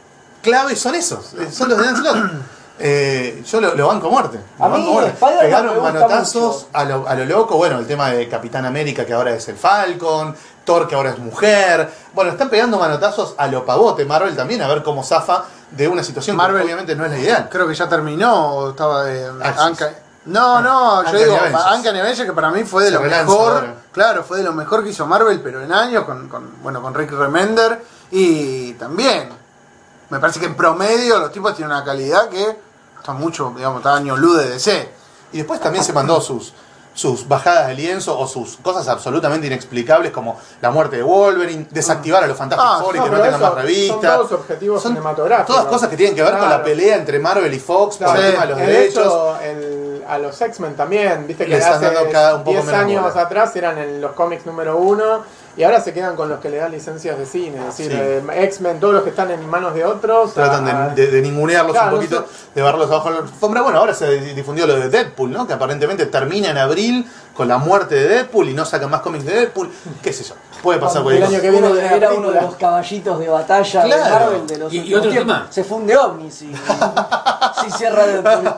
[0.44, 2.18] clave son esos, eh, son los de Dan Slott.
[2.80, 4.40] Eh, yo lo, lo banco a muerte.
[4.60, 5.18] lo A mí, banco a muerte.
[5.42, 7.56] Pegaron manotazos a lo, a lo loco.
[7.58, 10.36] Bueno, el tema de Capitán América, que ahora es el Falcon.
[10.66, 11.90] Thor, que ahora es mujer.
[12.14, 16.02] Bueno, están pegando manotazos a lo pavote Marvel también, a ver cómo zafa de una
[16.04, 17.50] situación Marvel- que obviamente no es la ideal.
[17.52, 19.62] Creo que ya terminó o estaba de Axis.
[19.62, 19.94] Anca-
[20.26, 21.38] No, no, yo digo.
[21.76, 23.52] Uncanny Avengers que para mí fue de Se lo relanza mejor.
[23.56, 23.76] ahora.
[23.92, 26.94] Claro, fue de lo mejor que hizo Marvel, pero en años con, con bueno, con
[26.94, 29.30] Rick Remender y también
[30.14, 32.58] me parece que en promedio los tipos tienen una calidad que
[33.00, 34.90] está mucho, digamos, está año luz de DC.
[35.34, 36.54] Y después también se mandó sus,
[36.94, 42.24] sus bajadas de lienzo o sus cosas absolutamente inexplicables como la muerte de Wolverine, desactivar
[42.24, 43.90] a los Fantastic Ah, Four y no, que no tengan más revistas.
[43.90, 45.56] son todos objetivos Son cinematográficos.
[45.56, 48.22] Todas cosas que tienen que ver con la pelea entre Marvel y Fox por Claro,
[48.22, 49.04] el tema de los de derechos.
[49.06, 52.82] hecho, el- a los X-Men también, viste que hace dando cada un poco 10 menos
[52.82, 53.22] años bola.
[53.24, 55.24] atrás eran en los cómics número uno
[55.56, 57.58] y ahora se quedan con los que le dan licencias de cine.
[57.60, 57.98] Es decir, Sí.
[58.00, 60.34] eh, X-Men, todos los que están en manos de otros.
[60.34, 63.22] Tratan a- de, de- de ningunearlos Claro, un poquito, no de barrarlos abajo de la
[63.22, 63.62] alfombra.
[63.62, 65.46] Bueno, ahora se difundió lo de Deadpool, ¿no?
[65.48, 69.26] Que aparentemente termina en abril con la muerte de Deadpool y no sacan más cómics
[69.26, 69.70] de Deadpool.
[70.02, 70.36] ¿Qué sé yo?
[70.62, 71.42] Puede pasar El cualquier año cosa.
[71.42, 74.04] que viene Uno de- viene era uno de los caballitos de batalla Claro.
[74.04, 75.34] de Marvel de los Y- y otro tiempos.
[75.36, 75.48] tema.
[75.50, 76.54] Se funde OVNI si,
[77.64, 78.54] si cierra Deadpool.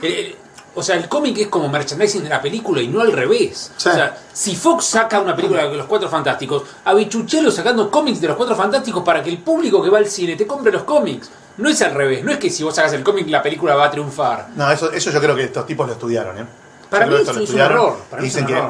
[0.80, 3.72] O sea, el cómic es como merchandising de la película y no al revés.
[3.76, 3.88] Sí.
[3.88, 8.20] O sea, si Fox saca una película de los Cuatro Fantásticos, a Bichuchelo sacando cómics
[8.20, 10.82] de los Cuatro Fantásticos para que el público que va al cine te compre los
[10.82, 11.30] cómics.
[11.58, 13.86] No es al revés, no es que si vos sacas el cómic la película va
[13.86, 14.48] a triunfar.
[14.56, 16.46] No, eso, eso yo creo que estos tipos lo estudiaron, ¿eh?
[16.88, 18.62] Para Yo mí eso es un error, para es dicen un que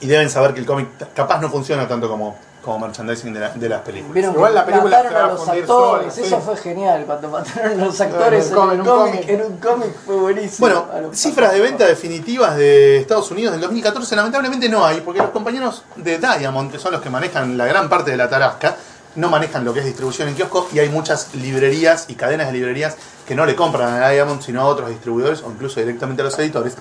[0.00, 3.50] y deben saber que el cómic capaz no funciona tanto como, como merchandising de, la-
[3.50, 4.14] de las películas.
[4.14, 5.66] Vieron Igual la película se va a los actores,
[6.14, 6.42] sola, eso sí.
[6.44, 9.28] fue genial, cuando mataron a los actores en en, un cómic.
[9.28, 10.68] en un cómic fue buenísimo.
[10.68, 15.30] Bueno, cifras de venta definitivas de Estados Unidos del 2014 lamentablemente no hay, porque los
[15.30, 18.76] compañeros de Diamond, que son los que manejan la gran parte de la tarasca,
[19.14, 22.52] no manejan lo que es distribución en kiosco y hay muchas librerías y cadenas de
[22.52, 26.26] librerías que no le compran a Diamond sino a otros distribuidores o incluso directamente a
[26.26, 26.74] los editores.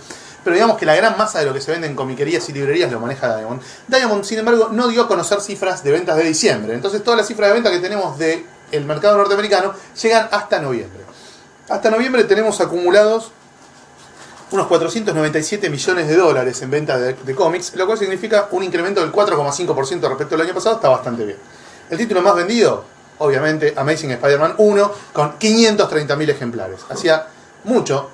[0.43, 2.91] Pero digamos que la gran masa de lo que se vende en comiquerías y librerías
[2.91, 3.62] lo maneja Diamond.
[3.88, 6.73] Diamond, sin embargo, no dio a conocer cifras de ventas de diciembre.
[6.73, 8.45] Entonces todas las cifras de venta que tenemos del
[8.86, 11.04] mercado norteamericano llegan hasta noviembre.
[11.69, 13.32] Hasta noviembre tenemos acumulados
[14.52, 19.02] unos 497 millones de dólares en venta de, de cómics, lo cual significa un incremento
[19.02, 21.38] del 4,5% respecto al año pasado, está bastante bien.
[21.89, 22.86] El título más vendido,
[23.17, 26.80] obviamente, Amazing Spider-Man 1, con 530.000 ejemplares.
[26.89, 27.28] Hacía
[27.65, 28.10] mucho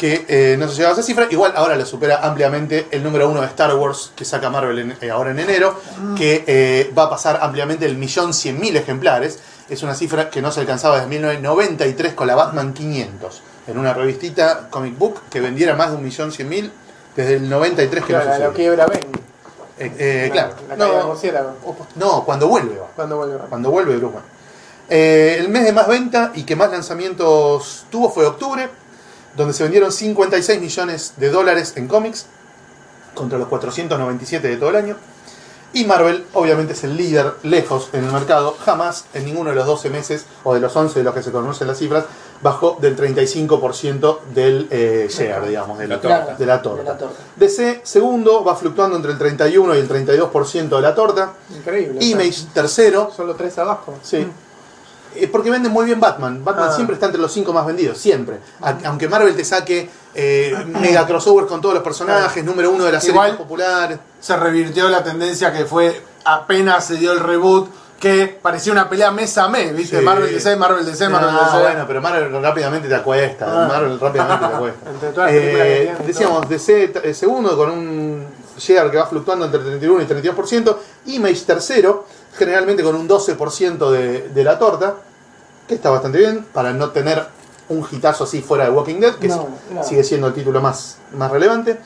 [0.00, 3.28] que eh, no se llegaba a esa cifra, igual ahora lo supera ampliamente el número
[3.28, 5.78] uno de Star Wars que saca Marvel en- eh, ahora en enero,
[6.16, 9.38] que eh, va a pasar ampliamente el millón cien mil ejemplares.
[9.68, 13.92] Es una cifra que no se alcanzaba desde 1993 con la Batman 500, en una
[13.92, 16.72] revistita comic book que vendiera más de un millón cien mil
[17.14, 19.00] desde el 93 que Claro, no la- quiebra Ben.
[20.32, 20.54] Claro.
[20.66, 20.86] La del No,
[21.96, 22.86] no, cuando vuelve va.
[22.96, 23.36] Cuando vuelve.
[23.50, 24.16] Cuando vuelve Bruce.
[24.88, 28.68] Eh, el mes de más venta y que más lanzamientos tuvo fue octubre,
[29.36, 32.26] donde se vendieron 56 millones de dólares en cómics,
[33.14, 34.96] contra los 497 de todo el año.
[35.72, 38.56] Y Marvel, obviamente, es el líder lejos en el mercado.
[38.64, 41.30] Jamás en ninguno de los 12 meses, o de los 11 de los que se
[41.30, 42.06] conocen las cifras,
[42.42, 46.82] bajó del 35% del eh, share, digamos, de la, Claro, de la torta.
[46.82, 47.16] de la torta.
[47.36, 51.34] DC, segundo, va fluctuando entre el 31 y el 32% de la torta.
[51.54, 52.04] Increíble.
[52.04, 53.12] Image, tercero.
[53.14, 53.94] Solo tres abajo.
[54.02, 54.26] Sí.
[55.14, 56.44] Eh, Porque venden muy bien Batman.
[56.44, 56.72] Batman Ah.
[56.74, 58.38] siempre está entre los cinco más vendidos, siempre.
[58.62, 62.92] A- aunque Marvel te saque eh, mega crossovers con todos los personajes, número uno de
[62.92, 63.98] las series Igual- más populares.
[64.20, 67.68] Se revirtió la tendencia que fue apenas se dio el reboot,
[67.98, 69.98] que parecía una pelea mes a mes, ¿viste?
[69.98, 70.04] Sí.
[70.04, 71.58] Marvel DC, Marvel DC, Marvel No, DC.
[71.60, 73.46] bueno, pero Marvel rápidamente te acuesta.
[73.46, 73.68] Ah.
[73.68, 74.90] Marvel rápidamente te acuesta.
[74.90, 78.26] Entre todas las Eh, tienen, decíamos, DC eh, segundo con un
[78.58, 80.76] share que va fluctuando entre 31 y 32%.
[81.06, 84.96] Image tercero, generalmente con un 12% de, de la torta,
[85.68, 87.24] que está bastante bien para no tener
[87.68, 89.84] un hitazo así fuera de Walking Dead, que No, es- no.
[89.84, 91.78] sigue siendo el título más, más relevante.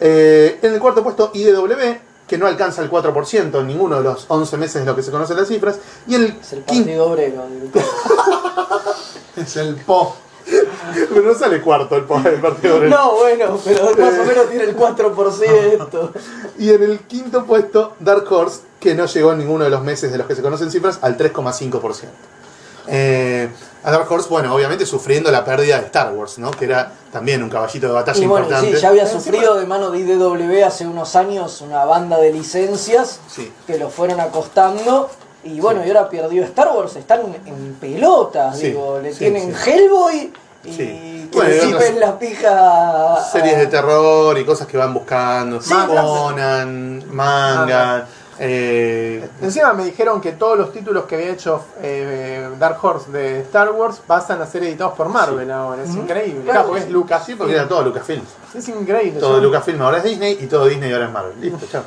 [0.00, 4.24] Eh, en el cuarto puesto, IDW, que no alcanza el 4% en ninguno de los
[4.28, 5.78] 11 meses de lo que se conocen las cifras.
[6.06, 7.44] Y en el Es el quinto partido obrero.
[9.36, 10.16] Es el po.
[11.08, 12.80] Pero no sale cuarto el, partido.
[12.80, 16.10] No, bueno, pero más o menos tiene el 4%.
[16.58, 20.10] Y en el quinto puesto, Dark Horse, que no llegó en ninguno de los meses
[20.10, 22.06] de los que se conocen cifras, al 3,5%.
[22.88, 23.48] Eh,
[23.82, 26.50] a Dark Horse, bueno, obviamente sufriendo la pérdida de Star Wars, ¿no?
[26.50, 28.76] Que era también un caballito de batalla Y bueno, importante.
[28.76, 33.20] sí, ya había sufrido de mano de IDW hace unos años una banda de licencias
[33.28, 33.52] Sí.
[33.66, 35.08] que lo fueron acostando.
[35.44, 39.54] Y bueno, y ahora perdió Star Wars, están en pelotas, Sí, digo, le sí, tienen
[39.54, 39.70] sí.
[39.70, 40.32] Hellboy
[40.64, 41.28] y Sí.
[41.32, 44.76] que Bueno, le y cipen otras la pija a- Series de terror y cosas que
[44.76, 45.58] van buscando.
[45.60, 48.06] Conan, manga.
[48.42, 53.40] eh, Encima me dijeron que todos los títulos que había hecho eh, Dark Horse de
[53.40, 55.82] Star Wars pasan a ser editados por Marvel ahora.
[55.84, 56.42] Es increíble.
[56.44, 56.92] Claro, porque es sí.
[56.92, 57.22] Lucas.
[57.26, 58.22] sí, porque era todo Lucasfilm.
[58.54, 59.20] Es increíble.
[59.20, 61.40] Todo Lucasfilm ahora es Disney y todo Disney ahora es Marvel.
[61.40, 61.82] Listo, chao.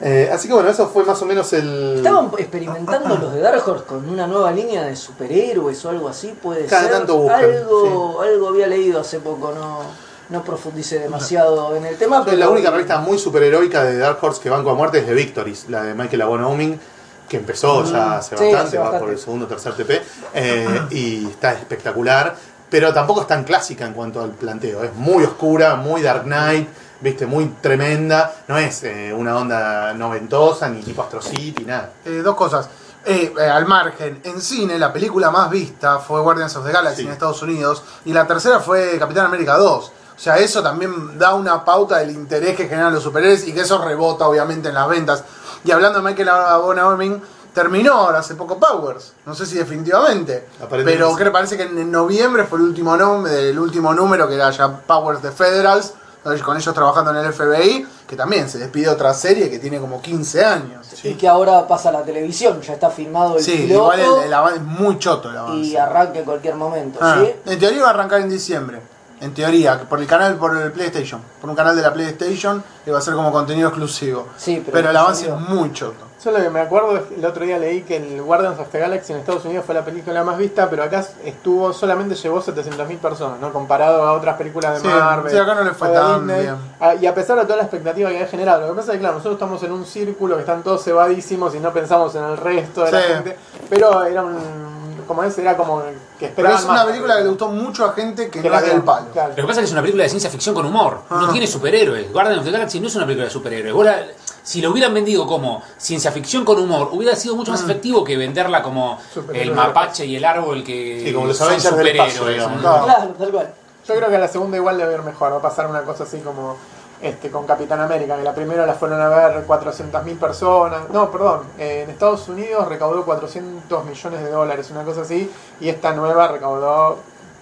[0.00, 1.94] Eh, así que bueno, eso fue más o menos el.
[1.96, 6.34] Estaban experimentando los de Dark Horse con una nueva línea de superhéroes o algo así,
[6.42, 6.92] puede Cada ser.
[6.92, 9.82] tanto buscan, algo, algo había leído hace poco, no,
[10.30, 12.24] no profundicé demasiado en el tema.
[12.24, 15.14] Pero la única revista muy superheroica de Dark Horse que banco a muerte es The
[15.14, 16.80] Victories, la de Michael Avon Oeming,
[17.28, 18.38] que empezó ya hace Mm.
[18.38, 20.02] Sí, bastante, va por el segundo o tercer TP,
[20.34, 22.34] eh, y está espectacular,
[22.68, 26.68] pero tampoco es tan clásica en cuanto al planteo, es muy oscura, muy Dark Knight,
[27.04, 31.92] viste, muy tremenda, no es eh, una onda noventosa, ni tipo Astro City, nada.
[32.04, 32.68] Eh, dos cosas.
[33.04, 37.06] Eh, al margen, en cine la película más vista fue Guardians of the Galaxy Sí.
[37.06, 39.84] en Estados Unidos y la tercera fue Capitán América 2.
[39.84, 43.60] O sea, eso también da una pauta del interés que generan los superhéroes y que
[43.60, 45.24] eso rebota obviamente en las ventas.
[45.62, 47.20] Y hablando de Michael Abonauming,
[47.52, 49.12] terminó ahora hace poco Powers.
[49.26, 50.48] No sé si definitivamente.
[50.70, 52.94] Pero creo parece que en noviembre fue el último,
[53.26, 55.92] el último número que era ya Powers de Federals,
[56.42, 60.00] con ellos trabajando en el FBI, que también se despide otra serie que tiene como
[60.00, 60.86] 15 años.
[61.04, 64.26] Y que ahora pasa a la televisión, ya está filmado el Sí, piloto igual el,
[64.28, 65.60] el avance es muy choto el avance.
[65.60, 66.98] y arranca en cualquier momento.
[67.02, 67.30] Ah, ¿sí?
[67.50, 68.80] En teoría va a arrancar en diciembre.
[69.20, 71.20] En teoría, por el canal, por el PlayStation.
[71.40, 74.28] Por un canal de la PlayStation que va a ser como contenido exclusivo.
[74.36, 76.03] Sí, pero pero el avance es muy choto.
[76.24, 78.68] Yo lo que me acuerdo es que el otro día leí que el Guardians of
[78.70, 82.40] the Galaxy en Estados Unidos fue la película más vista, pero acá estuvo solamente llevó
[82.42, 83.52] 700.000 personas, ¿no?
[83.52, 85.30] Comparado a otras películas de Sí, Marvel.
[85.30, 86.42] sí, acá no le fue tan Disney.
[86.44, 86.56] bien.
[86.80, 88.96] Ah, Y a pesar de toda la expectativa que había generado, lo que pasa es
[88.96, 92.24] que, claro, nosotros estamos en un círculo que están todos cebadísimos y no pensamos en
[92.24, 93.06] el resto de la Sí.
[93.08, 93.36] gente,
[93.68, 94.64] pero era un.
[95.06, 96.84] Como es, era como que Pero esperaban es una más.
[96.86, 99.08] película que le gustó mucho a gente que, Que no la del palo.
[99.12, 99.28] claro.
[99.30, 101.00] Lo que pasa es que es una película de ciencia ficción con humor.
[101.10, 101.28] No Ah.
[101.30, 102.10] tiene superhéroes.
[102.10, 103.74] Guardian of the Galaxy no es una película de superhéroes.
[103.74, 103.98] Vos la-
[104.44, 107.70] si lo hubieran vendido como ciencia ficción con humor, hubiera sido mucho más Mm.
[107.70, 108.98] efectivo que venderla como
[109.32, 112.46] el mapache y el árbol que Sí, como los son superhéroes.
[112.48, 112.56] ¿no?
[112.60, 112.84] ¿no?
[112.84, 113.54] Claro, tal cual.
[113.88, 116.04] Yo creo que a la segunda igual a ir mejor, va a pasar una cosa
[116.04, 116.56] así como
[117.02, 121.40] este con Capitán América, que la primera la fueron a ver 400.000 personas, no, perdón,
[121.58, 125.30] eh, en Estados Unidos recaudó 400 millones de dólares, una cosa así,
[125.60, 126.98] y esta nueva recaudó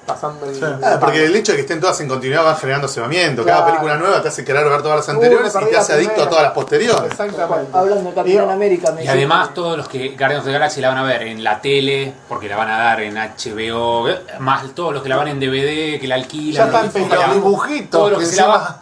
[0.07, 0.55] pasando el...
[0.55, 0.61] Sí.
[0.83, 3.45] Ah, porque el hecho de que estén todas en continuidad va generando cebamiento.
[3.45, 6.23] Cada película nueva te hace querer ver todas las Uh, anteriores y te hace adicto
[6.23, 7.11] a todas las posteriores.
[7.13, 7.71] Exactamente.
[7.73, 10.81] Hablando de Capitán Y- América, me Y además todos los que Guardians of the Galaxy
[10.81, 14.07] la van a ver en la tele, porque la van a dar en HBO,
[14.41, 16.71] más todos los que la van en DVD, que la alquilan.
[16.71, 17.09] Ya están.
[17.11, 17.91] Los dibujitos.
[17.91, 18.77] Todo lo que que se la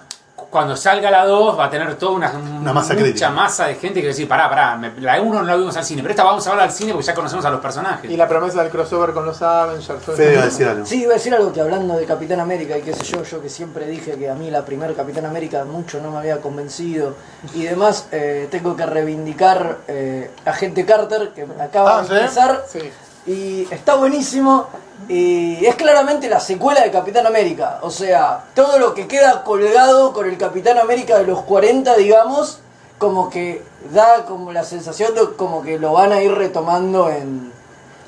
[0.51, 3.31] Cuando salga la 2 va a tener toda una, Una masa mucha crítica.
[3.31, 5.77] masa de gente que va a decir, pará, pará, me- la 1 no la vimos
[5.77, 8.11] al cine, pero esta vamos a verla al cine porque ya conocemos a los personajes.
[8.11, 10.03] Y la promesa del crossover con los Avengers.
[10.05, 10.85] Fede iba a decir algo.
[10.87, 13.41] Sí, iba a decir algo que hablando de Capitán América y qué sé yo, yo
[13.41, 17.15] que siempre dije que a mí la primer Capitán América mucho no me había convencido
[17.55, 22.15] y demás, eh, tengo que reivindicar eh, a Gente Carter que acaba Ah, de ¿sí?
[22.15, 22.91] empezar Sí.
[23.27, 24.69] y está buenísimo
[25.09, 27.79] Y es claramente la secuela de Capitán América.
[27.83, 32.61] O sea, todo lo que queda colgado con el Capitán América de los 40, digamos,
[32.99, 37.53] como que da como la sensación de como que lo van a ir retomando en,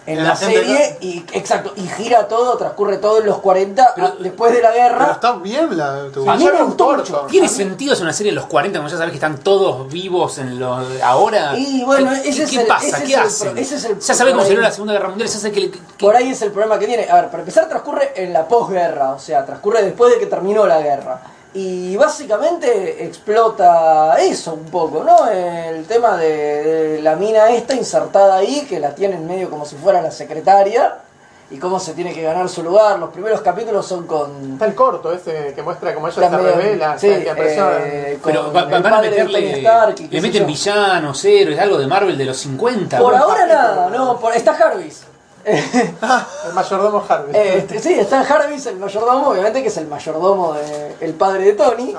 [0.07, 0.97] en En la, serie.
[1.01, 4.73] Y exacto, y gira todo, transcurre todo en los 40, Pero- ah, después de la
[4.73, 5.13] Pero guerra.
[5.13, 7.27] está bien la tu- A mí me gustó mucho.
[7.31, 10.39] ¿Tiene sentido hacer una serie en los 40 como ya sabes que están todos vivos
[10.39, 11.57] en los ahora?
[11.57, 12.87] Y bueno, ¿Qué, ese es qué el- pasa?
[12.87, 13.59] ese ¿Qué es hacen?
[13.59, 14.15] ese es el ya
[14.47, 14.57] que ahí.
[14.57, 16.87] no la Segunda Guerra Mundial, ya sé que, que- Por ahí es el problema que
[16.87, 17.09] tiene.
[17.09, 20.67] A ver, para empezar transcurre en la posguerra, o sea, transcurre después de que terminó
[20.67, 21.21] la guerra.
[21.55, 25.29] Y básicamente explota eso un poco, ¿no?
[25.31, 26.63] El tema de,
[26.97, 30.97] de la mina esta insertada ahí, que la tienen medio como si fuera la secretaria,
[31.51, 32.99] y cómo se tiene que ganar su lugar.
[32.99, 34.55] Los primeros capítulos son con...
[34.55, 38.51] Está el corto ese que muestra cómo ella se revela, sí, que eh, con Pero
[38.51, 39.59] va- va- el van a meterle.
[39.59, 42.99] Stark y le meten villanos, héroes, algo de Marvel de los 50.
[42.99, 43.59] Por ahora capítulo.
[43.63, 45.05] nada, no, por, está Jarvis.
[46.47, 47.35] El mayordomo Harvey.
[47.35, 51.45] Eh, este, sí, está Jarvis, el mayordomo, obviamente que es el mayordomo del el padre
[51.47, 51.95] de Tony.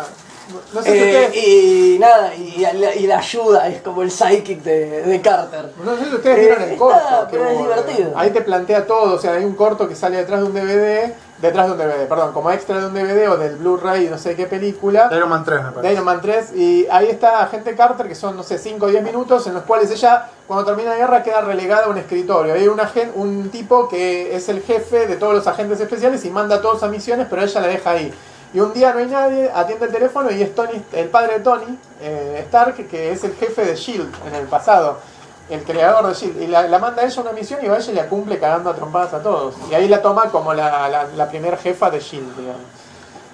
[0.73, 4.61] no sé si Eh, y nada, y, la- y la ayuda es como el psychic
[4.61, 5.71] de, de Carter.
[5.83, 7.27] no sé si ustedes eh, vieron el está, corto.
[7.31, 8.09] pero es hubo, divertido.
[8.09, 10.53] eh, Ahí te plantea todo, o sea, hay un corto que sale detrás de un
[10.53, 14.17] DVD, detrás de un DVD, perdón, como extra de un DVD o del Blu-ray, no
[14.17, 15.09] sé qué película.
[15.15, 15.93] Iron Man 3 me de parece.
[15.93, 19.03] Iron Man 3 y ahí está Agente Carter que son no sé 5 o 10
[19.03, 22.67] minutos en los cuales ella cuando termina la guerra queda relegada a un escritorio hay
[22.67, 26.55] un, agen- un tipo que es el jefe de todos los agentes especiales y manda
[26.55, 28.13] a todos a misiones pero ella la deja ahí
[28.53, 31.39] y un día no hay nadie atiende el teléfono y es Tony el padre de
[31.41, 34.99] Tony eh, Stark que es el jefe de Shield en el pasado
[35.53, 37.77] el creador de Shield y la, la manda a ella a una misión y va
[37.77, 40.87] ella y la cumple cagando a trompadas a todos y ahí la toma como la,
[40.89, 42.61] la, la primer jefa de Shield digamos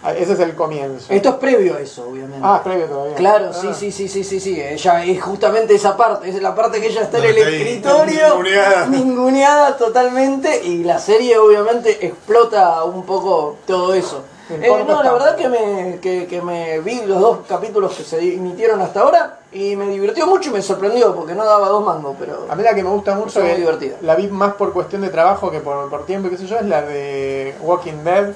[0.02, 2.40] Ah, ese es el comienzo Esto es previo a eso, obviamente.
[2.42, 3.54] ah es previo todavía Claro, Ah.
[3.54, 4.62] sí, sí, sí, sí, sí, sí.
[4.62, 8.28] Ella es justamente esa parte, es la parte que ella está en el está escritorio,
[8.30, 8.86] ninguneada.
[8.86, 14.24] ninguneada totalmente, y la serie obviamente explota un poco todo eso.
[14.50, 18.18] Eh, no, la verdad que me, que, que me vi los dos capítulos que se
[18.36, 22.16] emitieron hasta ahora y me divirtió mucho y me sorprendió porque no daba dos mangos,
[22.20, 22.48] pero...
[22.50, 23.98] A mí la que me gusta mucho, divertida.
[24.02, 26.58] la vi más por cuestión de trabajo que por, por tiempo y qué sé yo,
[26.58, 28.34] es la de Walking Dead,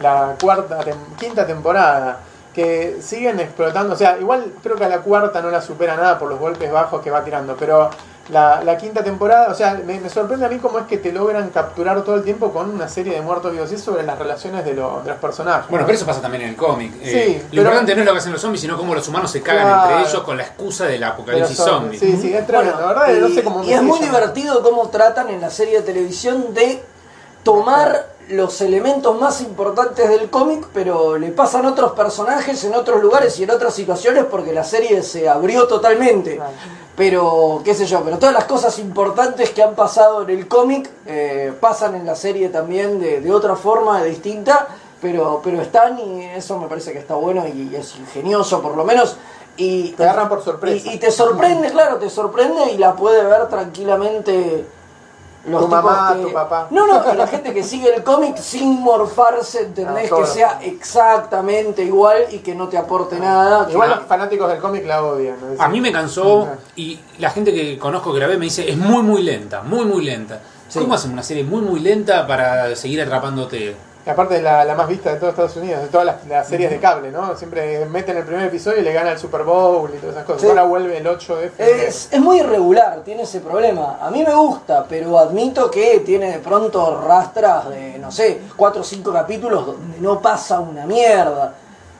[0.00, 2.20] la cuarta, tem- quinta temporada,
[2.54, 6.18] que siguen explotando, o sea, igual creo que a la cuarta no la supera nada
[6.18, 7.90] por los golpes bajos que va tirando, pero
[8.30, 11.12] la, la quinta temporada, o sea, me, me sorprende a mí cómo es que te
[11.12, 14.64] logran capturar todo el tiempo con una serie de muertos vivos y sobre las relaciones
[14.64, 15.68] de, lo- de los personajes.
[15.68, 15.86] Bueno, ¿no?
[15.86, 16.92] pero eso pasa también en el cómic.
[17.02, 19.06] Sí, Eh, lo pero- importante no es lo que hacen los zombies, sino cómo los
[19.08, 19.90] humanos se cagan Claro.
[19.98, 22.00] entre ellos con la excusa del apocalipsis zombies.
[22.00, 22.16] zombie.
[22.16, 24.10] Sí, sí, es tremendo, Bueno, la verdad, no y- sé cómo y es muy llaman.
[24.14, 26.82] divertido cómo tratan en la serie de televisión de
[27.42, 33.38] tomar los elementos más importantes del cómic, pero le pasan otros personajes en otros lugares
[33.38, 36.36] y en otras situaciones porque la serie se abrió totalmente.
[36.36, 36.50] Claro.
[36.96, 40.88] Pero, qué sé yo, pero todas las cosas importantes que han pasado en el cómic
[41.06, 44.68] eh, pasan en la serie también de, de otra forma distinta,
[45.02, 48.84] pero, pero están y eso me parece que está bueno y es ingenioso por lo
[48.84, 49.16] menos.
[49.56, 50.88] Y, Te agarran por sorpresa.
[50.88, 54.64] y, y te sorprende, claro, te sorprende y la puede ver tranquilamente
[55.46, 56.68] los Tu mamá, que- tu papá.
[56.70, 60.10] No, no, la gente que sigue el cómic sin morfarse, ¿entendés?
[60.10, 63.66] Que sea exactamente igual y que no te aporte nada.
[63.70, 65.36] Igual que- los fanáticos del cómic la odian.
[65.40, 65.62] ¿no?
[65.62, 68.76] A mí me cansó y la gente que conozco que la ve me dice es
[68.76, 70.40] muy muy lenta, muy muy lenta.
[70.68, 70.78] Sí.
[70.80, 73.76] ¿Cómo hacen una serie muy muy lenta para seguir atrapándote?
[74.06, 76.46] Y aparte es la, la más vista de todos Estados Unidos, de todas las, las
[76.46, 77.34] series de cable, ¿no?
[77.36, 80.42] Siempre meten el primer episodio y le gana el Super Bowl y todas esas cosas.
[80.42, 80.48] Sí.
[80.48, 83.98] Ahora vuelve el 8 de Es, es muy irregular, tiene ese problema.
[84.02, 88.82] A mí me gusta, pero admito que tiene de pronto rastras de, no sé, cuatro
[88.82, 91.54] o cinco capítulos donde no pasa una mierda.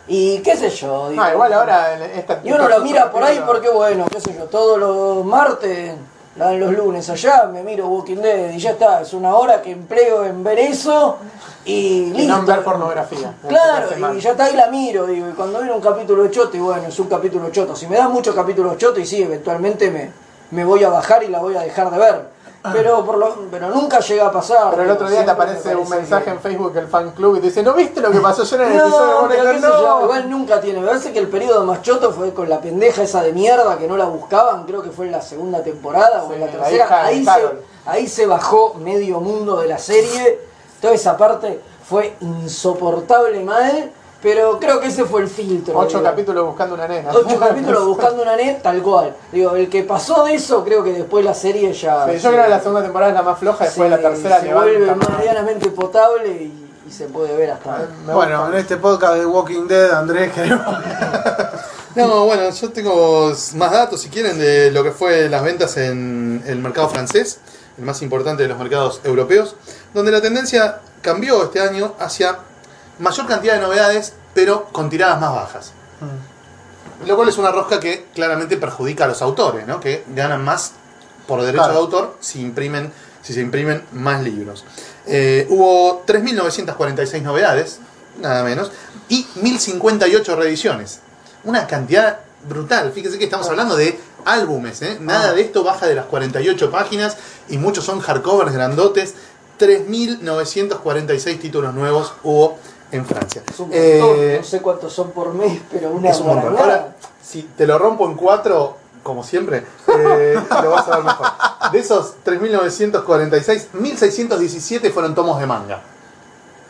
[0.06, 1.08] Y qué sé yo.
[1.08, 4.34] digo, Ah, igual ahora esta Y uno lo mira por ahí porque, bueno, qué sé
[4.36, 5.94] yo, todos los martes,
[6.36, 9.02] la dan los lunes allá, me miro Walking Dead y ya está.
[9.02, 11.18] Es una hora que empleo en ver eso
[11.64, 12.22] y listo.
[12.22, 13.34] Y no en ver pornografía.
[13.46, 16.56] Claro, y ya está ahí la miro, digo, y cuando viene un capítulo de choto,
[16.56, 17.76] y bueno, es un capítulo choto.
[17.76, 20.10] Si me dan muchos capítulos choto, y sí, eventualmente me,
[20.50, 22.33] me voy a bajar y la voy a dejar de ver.
[22.72, 24.70] Pero por lo, pero nunca llega a pasar.
[24.70, 27.36] Pero el otro día te me aparece un mensaje que- en Facebook del fan club
[27.36, 30.30] y te dice, ¿no viste lo que pasó ayer en el episodio de No, igual
[30.30, 30.80] nunca tiene.
[30.80, 33.86] Me parece que el periodo más choto fue con la pendeja esa de mierda que
[33.86, 37.04] no la buscaban, creo que fue en la segunda temporada o en la tercera.
[37.04, 37.30] ahí, se,
[37.86, 40.40] ahí se bajó medio mundo de la serie.
[40.80, 43.90] Toda esa parte fue insoportable mal,
[44.24, 45.78] pero creo que ese fue el filtro.
[45.78, 46.02] Ocho digo.
[46.02, 47.10] capítulos buscando una nena.
[47.12, 49.14] Ocho capítulos buscando una net, tal cual.
[49.30, 52.06] Digo, el que pasó de eso, creo que después la serie ya.
[52.10, 54.40] Sí, yo creo que la segunda temporada es la más floja, después se- la tercera
[54.40, 57.86] se vuelve medianamente potable y, y se puede ver hasta.
[58.06, 58.52] Bueno, gusta.
[58.56, 60.66] en este podcast de Walking Dead, Andrés, queremos.
[61.94, 66.42] No, bueno, yo tengo más datos si quieren de lo que fue las ventas en
[66.44, 67.38] el mercado francés.
[67.78, 69.54] el más importante de los mercados europeos,
[69.94, 72.38] donde la tendencia cambió este año hacia
[72.98, 75.72] mayor cantidad de novedades, pero con tiradas más bajas.
[77.06, 79.80] Lo cual es una rosca que claramente perjudica a los autores, ¿no?
[79.80, 80.72] que ganan más
[81.26, 81.72] por derecho Claro.
[81.74, 82.92] de autor si imprimen
[83.22, 84.64] si se imprimen más libros.
[85.06, 87.78] Eh, hubo 3.946 novedades,
[88.20, 88.70] nada menos,
[89.08, 91.00] y 1.058 reediciones.
[91.44, 92.92] Una cantidad brutal.
[92.92, 94.98] Fíjese que estamos hablando de álbumes, ¿eh?
[95.00, 97.16] Nada de esto baja de las 48 páginas
[97.48, 99.14] y muchos son hardcovers grandotes.
[99.58, 102.58] 3.946 títulos nuevos hubo
[102.94, 103.42] en Francia.
[103.48, 106.56] Es un Eh, no sé cuántos son por mes, pero una es un montón.
[106.56, 111.26] Ahora, si te lo rompo en cuatro, como siempre, eh, lo vas a ver mejor.
[111.72, 115.82] De esos 3.946, 1.617 fueron tomos de manga.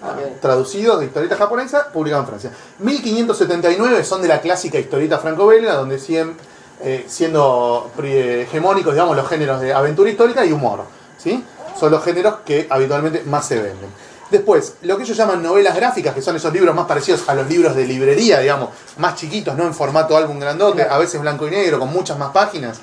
[0.03, 0.41] Ok.
[0.41, 2.51] Traducidos de historieta japonesa, publicados en Francia.
[2.83, 6.37] 1.579 son de la clásica historieta franco-belga, donde siguen
[6.83, 10.85] eh, siendo hegemónicos, digamos, los géneros de aventura histórica y humor.
[11.19, 11.45] ¿sí?
[11.79, 13.91] Son los géneros que habitualmente más se venden.
[14.31, 17.49] Después, lo que ellos llaman novelas gráficas, que son esos libros más parecidos a los
[17.49, 21.51] libros de librería, digamos, más chiquitos, no en formato álbum grandote, a veces blanco y
[21.51, 22.79] negro, con muchas más páginas.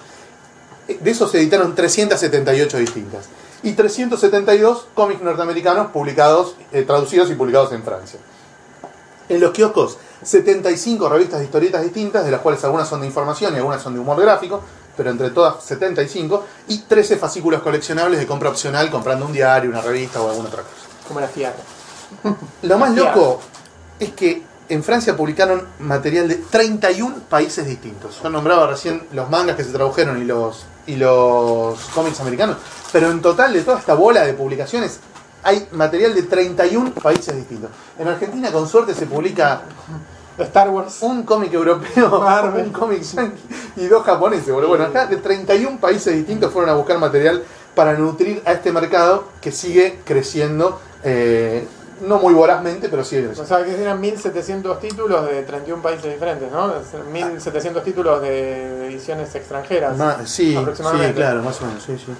[0.87, 3.25] Eh, De esos se editaron 378 distintas.
[3.63, 8.19] Y 372 cómics norteamericanos publicados, eh, traducidos y publicados en Francia.
[9.29, 13.53] En los kioscos, 75 revistas de historietas distintas, de las cuales algunas son de información
[13.53, 14.61] y algunas son de humor gráfico,
[14.95, 19.81] pero entre todas 75, y 13 fascículos coleccionables de compra opcional, comprando un diario, una
[19.81, 20.80] revista o alguna otra cosa.
[21.11, 21.53] Como la Fiat.
[22.61, 23.41] Lo más loco
[23.99, 28.21] es que en Francia publicaron material de 31 países distintos.
[28.23, 32.55] Yo nombraba recién los mangas que se tradujeron y los, y los cómics americanos,
[32.93, 35.01] pero en total de toda esta bola de publicaciones
[35.43, 37.71] hay material de 31 países distintos.
[37.99, 39.63] En Argentina con suerte se publica
[40.37, 40.99] Star Wars.
[41.01, 42.67] un cómic europeo, Marvel.
[42.67, 43.41] un cómic yankee
[43.75, 44.53] y dos japoneses.
[44.53, 44.69] boludo.
[44.69, 47.43] Bueno, acá de 31 países distintos fueron a buscar material
[47.75, 51.67] para nutrir a este mercado que sigue creciendo, eh,
[52.01, 56.51] no muy vorazmente, pero sigue O sea, que eran 1700 títulos de 31 países diferentes,
[56.51, 56.73] ¿no?
[56.75, 59.97] Es 1700 títulos de, ediciones extranjeras.
[60.25, 61.13] Sí, sí, aproximadamente.
[61.13, 62.11] claro, más o menos, sí, sí.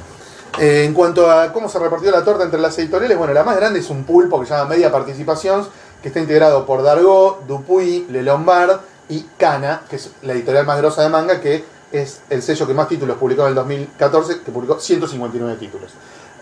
[0.60, 3.56] Eh, en cuanto a cómo se repartió la torta entre las editoriales, bueno, la más
[3.56, 5.68] grande es un pulpo que se llama Media Participación,
[6.02, 10.78] que está integrado por Dargaud, Dupuy, Le Lombard y Cana, que es la editorial más
[10.78, 14.52] grosa de manga, que es el sello que más títulos publicó en el 2014, que
[14.52, 15.92] publicó 159 títulos.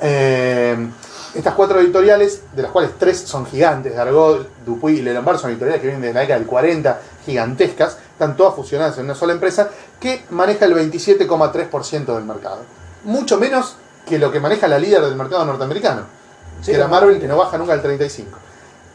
[0.01, 0.89] Eh,
[1.35, 5.81] estas cuatro editoriales, de las cuales tres son gigantes, Dargaud, Dupuy y Lombard, son editoriales
[5.81, 9.69] que vienen desde la década del 40, gigantescas, están todas fusionadas en una sola empresa,
[9.99, 12.59] que maneja el 27,3% del mercado.
[13.03, 13.75] Mucho menos
[14.07, 16.03] que lo que maneja la líder del mercado norteamericano,
[16.61, 16.87] Sí, que era.
[16.87, 18.25] Marvel, que no baja nunca al 35%.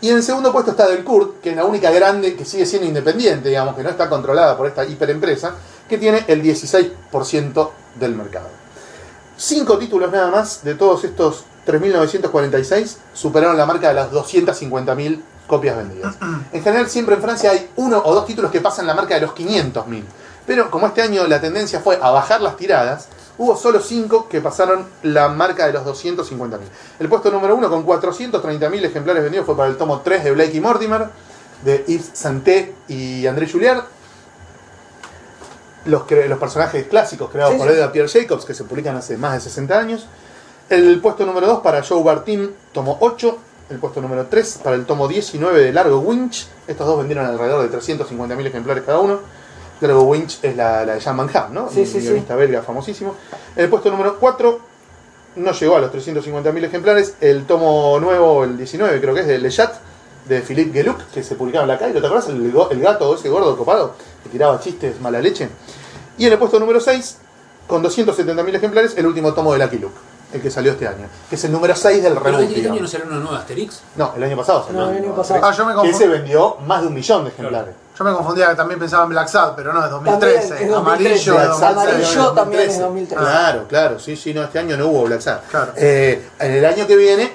[0.01, 2.87] Y en el segundo puesto está Delcourt, que es la única grande que sigue siendo
[2.87, 5.55] independiente, digamos, que no está controlada por esta hiperempresa,
[5.89, 8.49] que tiene el 16% del mercado.
[9.37, 15.76] Cinco títulos nada más de todos estos 3.946 superaron la marca de las 250.000 copias
[15.76, 16.16] vendidas.
[16.52, 19.22] En general siempre en Francia hay uno o dos títulos que pasan la marca de
[19.22, 20.02] los 500.000.
[20.46, 23.08] Pero como este año la tendencia fue a bajar las tiradas,
[23.38, 26.58] hubo solo cinco que pasaron la marca de los 250.000.
[27.00, 30.56] El puesto número uno con 430.000 ejemplares vendidos fue para el tomo 3 de Blake
[30.56, 31.08] y Mortimer,
[31.64, 33.84] de Yves Santé y André Julliard.
[35.86, 37.68] Los, personajes clásicos creados Sí, por.
[37.68, 40.06] Edgar Pierre Jacobs, que se publican hace más de 60 años.
[40.70, 43.38] El puesto número 2 para Joe Bartin, tomo 8.
[43.70, 46.48] El puesto número 3 para el tomo 19 de Largo Winch.
[46.66, 49.20] Estos dos vendieron alrededor de 350.000 ejemplares cada uno.
[49.80, 51.68] Largo Winch es la, la de Jean Van Hamme, ¿no?
[51.70, 52.00] Sí, Un sí, sí.
[52.00, 53.14] guionista belga famosísimo.
[53.56, 54.60] El puesto número 4
[55.36, 57.14] no llegó a los 350.000 ejemplares.
[57.20, 59.74] El tomo nuevo, el 19 creo que es, de Le Chat,
[60.28, 61.92] de Philippe Geluc, que se publicaba en la calle.
[62.00, 62.28] ¿Te acuerdas?
[62.28, 65.48] El, el gato ese gordo copado que tiraba chistes mala leche.
[66.16, 67.18] Y en el puesto número 6,
[67.66, 69.96] con 270.000 ejemplares, el último tomo de Lucky Luke,
[70.35, 71.07] el que salió este año.
[71.30, 72.43] Que es el número 6 del Pero reboot.
[72.57, 73.80] este año no salió una nueva Asterix.
[73.97, 74.80] No, el año pasado salió.
[74.80, 75.41] No, el año pasado.
[75.43, 76.12] Ah, yo me Que ese confundí.
[76.18, 77.74] vendió más de un millón de ejemplares.
[77.97, 80.49] Yo me confundía que también pensaba en Black Sad, pero no, es 2013.
[80.49, 81.30] También es Amarillo 2013.
[81.30, 81.74] de Black Sad 2013.
[81.74, 82.82] salió en Amarillo también es 2013.
[82.82, 83.24] 2013.
[83.24, 85.39] Claro, claro, sí, sí, no, este año no hubo Black Sad.
[85.51, 85.72] Claro.
[85.76, 87.32] Eh, en el año que viene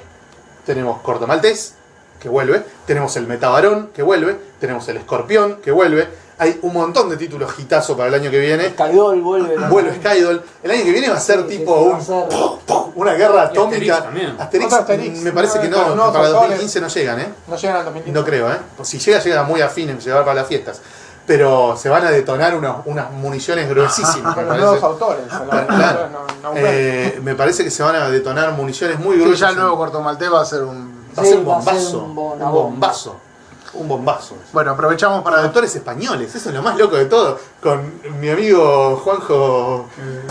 [0.66, 1.76] tenemos Corto Maltés,
[2.20, 6.08] que vuelve, tenemos el Metabarón, que vuelve, tenemos el Escorpión, que vuelve.
[6.40, 8.70] Hay un montón de títulos hitazo para el año que viene.
[8.70, 9.50] Skydol vuelve.
[9.50, 9.70] también.
[9.70, 10.42] Vuelve Skydoll.
[10.64, 13.14] El año que viene va a ser Sí, sí, tipo sí, un, a ser- una
[13.14, 13.60] guerra Y Asterix
[13.92, 14.04] atómica.
[14.04, 14.36] también.
[14.40, 15.20] Asterix, Otro Asterix.
[15.22, 16.34] me parece que no, nuevos para autores.
[16.60, 17.34] 2015 no llegan, ¿eh?
[17.48, 18.20] No llegan al 2015.
[18.20, 18.58] No creo, ¿eh?
[18.84, 20.82] Si llega, llega muy afines, llegar para las fiestas.
[21.28, 24.34] Pero se van a detonar unos- unas municiones gruesísimas.
[24.34, 25.26] Con los nuevos autores.
[25.28, 26.08] nuevos Claro.
[26.10, 29.40] no- no- Eh, me parece que se van a detonar municiones muy Sí, gruesas.
[29.42, 30.98] ya el nuevo Corto Maltés va a ser un.
[31.18, 32.00] Va a Sí, ser un va a ser bombazo.
[32.04, 32.16] un
[32.52, 33.16] bombazo.
[33.74, 34.36] Un bombazo.
[34.52, 37.40] Bueno, aprovechamos Para autores españoles, eso es lo más loco de todo.
[37.62, 39.88] Con mi amigo Juanjo.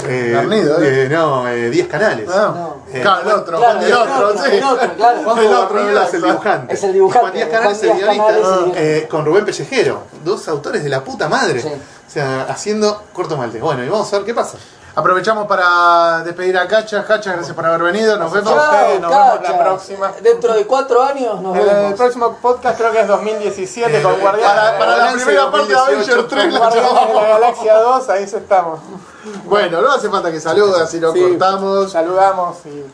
[0.06, 1.04] Eh, Garnido, ¿eh?
[1.04, 2.28] eh, no, eh, Díaz Canales.
[2.32, 2.76] Ah, No.
[2.92, 4.50] Eh, claro, el otro, Claro, Juan del otro, otro, sí.
[4.56, 5.22] el otro, claro.
[5.24, 6.74] Juan del otro Garnido es el dibujante.
[6.74, 10.02] Es el dibujante, Juan Díaz Canales, Juan Díaz guionista, Canales, el eh, con Rubén Pellejero.
[10.24, 11.60] Dos autores de la puta madre.
[11.62, 11.68] Sí.
[11.68, 13.60] O sea, haciendo corto maltés.
[13.60, 14.56] Bueno, y vamos a ver qué pasa.
[14.98, 17.04] Aprovechamos para despedir a Cacha.
[17.04, 18.18] Cacha, gracias por haber venido.
[18.18, 18.52] Nos vemos.
[18.52, 18.64] Chao.
[18.64, 20.12] ustedes, nos vemos la próxima.
[20.20, 21.94] Dentro de cuatro años nos El, vemos.
[21.94, 26.12] próximo podcast creo que es 2017 con Guardianes, Para, para la primera parte de 2018,
[26.12, 27.28] Avenger 3 la de la.
[27.28, 28.80] Galaxia 2, ahí estamos.
[29.44, 31.20] Bueno, no hace falta que salude, así lo Sí.
[31.20, 31.92] cortamos.
[31.92, 32.84] Saludamos y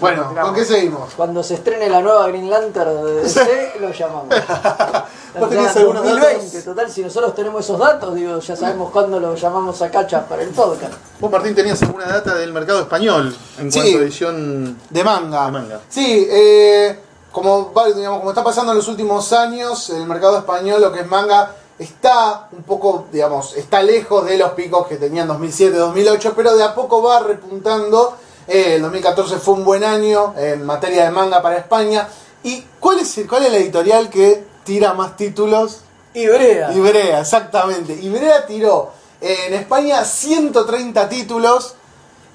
[0.00, 1.12] Bueno, ¿con qué seguimos?
[1.16, 4.28] Cuando se estrene la nueva Green Lantern de DC, lo llamamos.
[5.38, 6.64] ¿Vos tenés Ya, algunos 2020, datos?
[6.64, 10.42] total, si nosotros tenemos esos datos, digo, ya sabemos cuándo lo llamamos a Cacha para
[10.42, 10.94] el podcast.
[11.20, 13.80] Vos, Martín, tenías alguna data del mercado español en Sí.
[13.80, 14.78] cuanto a edición.
[14.90, 15.46] De manga.
[15.46, 15.80] De manga.
[15.88, 16.98] Sí, eh,
[17.32, 21.00] como, va- digamos, como está pasando en los últimos años, el mercado español, lo que
[21.00, 26.56] es manga, está un poco, digamos, está lejos de los picos que tenían 2007-2008, pero
[26.56, 28.14] de a poco va repuntando.
[28.48, 32.08] Eh, el 2014 fue un buen año en materia de manga para España.
[32.42, 35.80] ¿Y cuál es, el- cuál es la editorial que tira más títulos?
[36.14, 36.72] Ibrea.
[36.72, 37.92] Ibrea, exactamente.
[37.92, 38.90] Ibrea tiró
[39.20, 41.74] eh, en España 130 títulos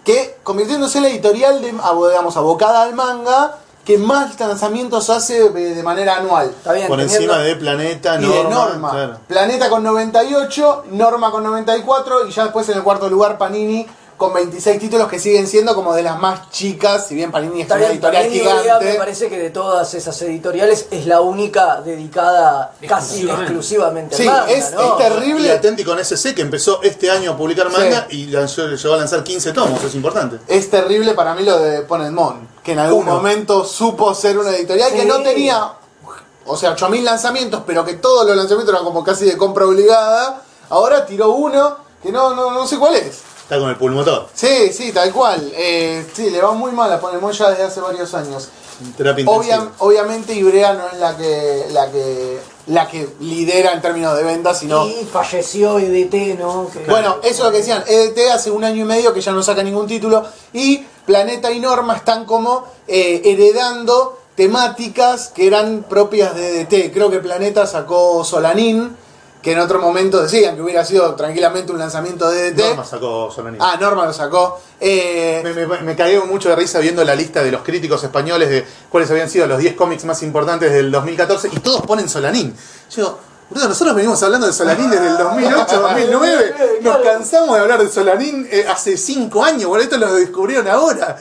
[0.06, 5.50] que convirtiéndose en la editorial de, digamos, abocada al manga que más lanzamientos hace eh,
[5.50, 6.50] de manera anual.
[6.50, 8.38] Está bien, Por teniendo- encima de Planeta, Y Norma.
[8.44, 8.92] de Norma.
[8.92, 9.18] claro.
[9.28, 13.86] Planeta con 98, Norma con 94 y ya después en el cuarto lugar Panini
[14.18, 17.70] con 26 títulos que siguen siendo como de las más chicas, si bien Panini es
[17.72, 18.86] una editorial gigante.
[18.86, 24.16] me parece que de todas esas editoriales es la única dedicada casi Exclusivamente.
[24.16, 24.82] Sí, al manga, es- ¿no?
[24.82, 25.52] es Y terrible.
[25.52, 29.24] Atenti con SC que empezó este año a publicar manga y lanzó- llegó a lanzar
[29.24, 30.38] 15 tomos, es importante.
[30.48, 33.16] Es terrible para mí lo de Ponenmon, que en algún Uno.
[33.16, 35.08] momento supo ser una editorial que Sí.
[35.08, 35.74] no tenía,
[36.46, 40.42] o sea, 8000 lanzamientos, pero que todos los lanzamientos eran como casi de compra obligada.
[40.70, 43.20] Ahora tiró uno que no, no, no sé cuál es.
[43.54, 44.28] Está con el pulmotor.
[44.34, 45.52] Sí, sí, tal cual.
[45.56, 48.50] Eh, sí, le va muy mal a Ponenmon ya desde hace varios años.
[49.32, 54.24] Obvia- obviamente Ibrea no es la que, la que la que lidera en términos de
[54.24, 56.70] ventas, sino Y falleció EDT, ¿no?
[56.72, 57.84] Que- bueno, eso es lo que decían.
[57.88, 60.26] EDT hace un año y medio que ya no saca ningún título.
[60.54, 66.92] Y Planeta y Norma están como eh, heredando temáticas que eran propias de EDT.
[66.94, 68.96] Creo que Planeta sacó Solanín,
[69.44, 72.60] que en otro momento decían que hubiera sido tranquilamente un lanzamiento de EDT.
[72.60, 73.60] Norma sacó Solanín.
[73.62, 74.62] Ah, Norma lo sacó.
[74.80, 78.66] Eh, Me, me, me mucho de risa viendo la lista de los críticos españoles de
[78.90, 82.56] cuáles habían sido los 10 cómics más importantes del 2014 y todos ponen Solanín.
[82.96, 83.20] Yo,
[83.50, 86.56] boludo, nosotros venimos hablando de Solanín desde el 2008, 2009.
[86.82, 91.18] Nos cansamos de hablar de Solanín eh, hace 5 años, boludo, esto lo descubrieron ahora.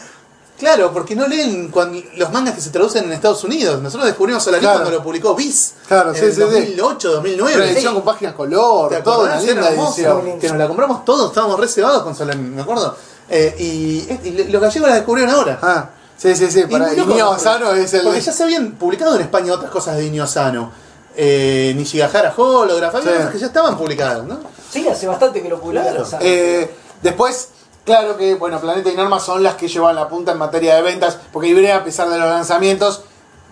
[0.58, 3.82] Claro, porque no leen cuando, los mangas que se traducen en Estados Unidos.
[3.82, 4.80] Nosotros descubrimos Solanín Claro.
[4.80, 5.74] cuando lo publicó Viz.
[5.88, 6.40] Claro, en sí, el sí, sí.
[6.42, 7.70] 2008, una 2009.
[7.72, 10.38] edición con páginas color, ¿Te toda una linda edición.
[10.38, 12.96] Que nos la compramos todos, estábamos reservados con Solanín, ¿me acuerdo?
[13.28, 15.58] Eh, y, y los gallegos la descubrieron ahora.
[15.62, 16.60] Ah, sí, sí, sí.
[16.60, 18.02] Y Para loco, Asano es el.
[18.02, 20.70] Porque ya se habían publicado en España otras cosas de Niño Sano.
[21.16, 23.16] Eh, Nishigahara Holograph, había Sí.
[23.16, 24.38] cosas que ya estaban publicadas, ¿no?
[24.70, 26.06] Sí, hace bastante que lo publicaron.
[26.20, 26.70] Eh,
[27.02, 27.48] después,
[27.84, 30.82] claro que bueno, Planeta y Norma son las que llevan la punta en materia de
[30.82, 33.02] ventas, porque Ibrea, a pesar de los lanzamientos,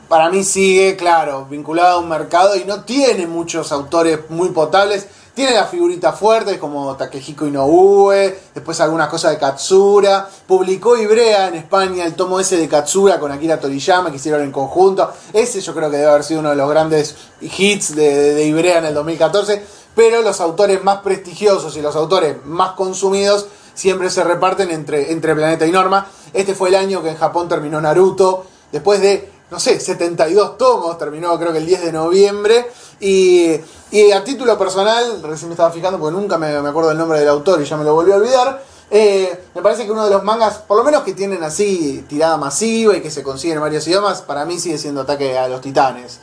[0.09, 5.07] para mí sigue, claro, vinculado a un mercado y no tiene muchos autores muy potables.
[5.33, 10.29] Tiene las figuritas fuertes como Takehiko Inoue, después algunas cosas de Katsura.
[10.49, 14.51] Publicó Ibrea en España el tomo ese de Katsura con Akira Toriyama que hicieron en
[14.51, 15.09] conjunto.
[15.33, 18.45] Ese yo creo que debe haber sido uno de los grandes hits de, de- de
[18.45, 19.65] Ibrea en el 2014.
[19.95, 25.35] Pero los autores más prestigiosos y los autores más consumidos siempre se reparten entre, entre
[25.35, 26.07] Planeta y Norma.
[26.33, 28.45] Este fue el año que en Japón terminó Naruto.
[28.73, 32.67] Después de, no sé, 72 tomos, terminó creo que el 10 de noviembre.
[33.01, 33.57] Y,
[33.91, 37.19] y a título personal, recién me estaba fijando porque nunca me, me acuerdo el nombre
[37.19, 38.63] del autor y ya me lo volví a olvidar.
[38.91, 42.37] eh, me parece que uno de los mangas, por lo menos que tienen así tirada
[42.37, 45.61] masiva y que se consiguen en varios idiomas, para mí sigue siendo Ataque a los
[45.63, 46.21] Titanes.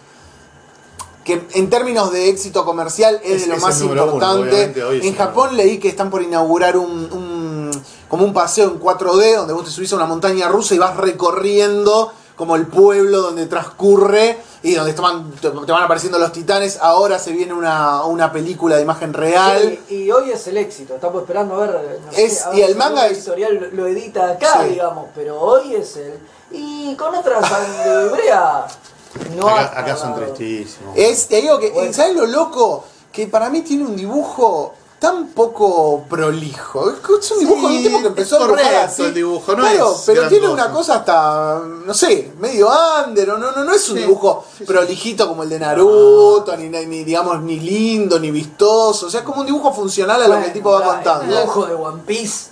[1.23, 4.73] Que en términos de éxito comercial es, Es- de lo más uno, importante.
[5.07, 7.36] en Japón leí que están por inaugurar un, un-
[8.09, 10.95] como un paseo en 4D donde vos te subís a una montaña rusa y vas
[10.97, 16.77] recorriendo como el pueblo donde transcurre y donde estaban- te, te van apareciendo los titanes.
[16.81, 19.79] Ahora se viene una, una película de imagen real.
[19.87, 21.99] Sí, y hoy es el éxito, estamos esperando a ver.
[22.05, 24.69] no sé, Es- a y el si manga es- editorial lo edita acá, Sí.
[24.69, 26.13] digamos, pero hoy es el.
[26.51, 27.43] Y con otras
[27.85, 28.67] de Ibrea
[29.35, 30.95] no acá, acá son tristísimos.
[30.95, 31.91] Es, te digo que, Bueno.
[31.91, 32.83] ¿sabes lo loco?
[33.11, 36.89] Que para mí tiene un dibujo tan poco prolijo.
[36.89, 39.03] Es un dibujo de un Sí, tipo que empezó a dibujar así.
[39.03, 40.53] el dibujo, no Claro, es pero tiene cosa.
[40.53, 42.67] una cosa hasta, no sé, medio
[43.05, 44.63] under, o no, no, no es un Sí, dibujo sí, sí.
[44.65, 49.05] prolijito como el de Naruto, ni, ni digamos ni lindo, ni vistoso.
[49.05, 51.25] O sea, es como un dibujo funcional a lo que el tipo va contando.
[51.37, 52.49] El ojo de One Piece.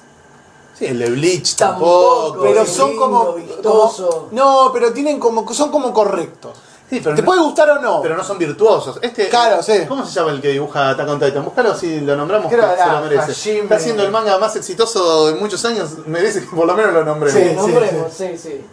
[0.78, 2.42] Sí, el de Bleach Tampoco, tampoco.
[2.44, 4.08] pero Sí, son lindo, como, vistoso.
[4.10, 6.52] como- no pero tienen como son como correctos
[6.90, 9.00] Sí, pero te no- puede gustar o no Pero no son virtuosos.
[9.02, 9.86] Este, Claro, sí.
[9.88, 11.44] ¿Cómo se llama el que dibuja Attack on Titan?
[11.44, 13.60] Buscalo si lo nombramos, Creo se lo merece.
[13.62, 15.98] Está siendo el manga más exitoso de muchos años.
[16.06, 17.42] Merece que por lo menos lo nombremos.
[17.42, 18.66] Sí, Sí, nombremos, sí, sí.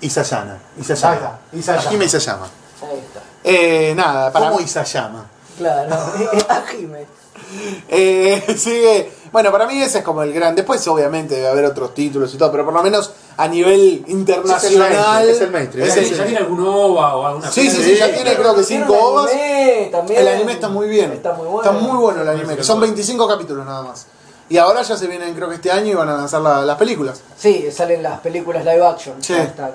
[0.00, 0.52] Isayama.
[0.52, 0.92] Ahí está,
[1.52, 1.80] Isayama.
[1.80, 2.46] Hajime Isayama.
[2.82, 3.20] Ahí está.
[3.44, 5.26] eh, nada para ¿Cómo mí Isayama?
[5.58, 5.94] Claro,
[6.48, 7.06] Ajime.
[7.88, 11.94] eh, sigue bueno para mí ese es como el gran después obviamente debe haber otros
[11.94, 15.98] títulos y todo pero por lo menos a nivel internacional Es el mainstream, es es
[15.98, 18.62] el el- ¿Ya tiene algún OVA o alguna Sí, sí, sí, ya tiene creo que
[18.62, 19.30] Tiene cinco un ovas.
[19.32, 20.20] anime también.
[20.20, 21.12] El anime está muy bien.
[21.12, 21.70] Está muy bueno.
[21.70, 24.06] Está muy bueno el anime, que son 25 capítulos nada más.
[24.48, 26.76] Y ahora ya se vienen, creo que este año, y van a lanzar la- las
[26.76, 27.22] películas.
[27.38, 29.22] Sí, salen las películas live action.
[29.22, 29.32] Sí.
[29.34, 29.72] Están.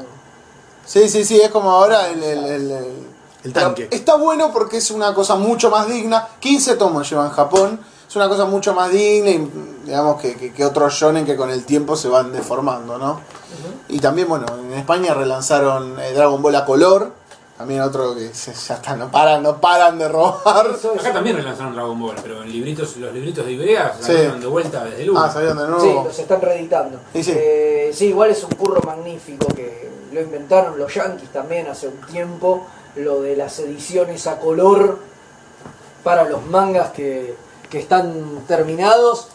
[0.85, 2.21] Sí, sí, sí, es como ahora el...
[2.23, 3.07] el, el- el-
[3.43, 3.87] El tanque.
[3.91, 6.27] Está bueno porque es una cosa mucho más digna.
[6.39, 7.79] 15 tomos lleva en Japón.
[8.07, 9.51] Es una cosa mucho más digna y
[9.85, 13.19] digamos que, que, que otros shonen que con el tiempo se van deformando, ¿no?
[13.89, 17.11] Y también, bueno, en España relanzaron eh, Dragon Ball a color.
[17.57, 20.67] También otro que se- ya está, no paran, no paran de robar.
[20.75, 24.03] Eso Acá también relanzaron Dragon Ball, pero en libritos, los libritos de Ibrea Sí.
[24.05, 25.19] salieron de vuelta desde el 1.
[25.23, 26.03] Ah, salieron de Sí, nuevo.
[26.05, 26.99] los están reeditando.
[27.13, 27.33] Sí, sí.
[27.35, 31.99] Eh, sí, igual es un curro magnífico que lo inventaron los yankees también hace un
[32.01, 34.99] tiempo, lo de las ediciones a color
[36.03, 37.35] para los mangas que,
[37.69, 39.27] que están terminados.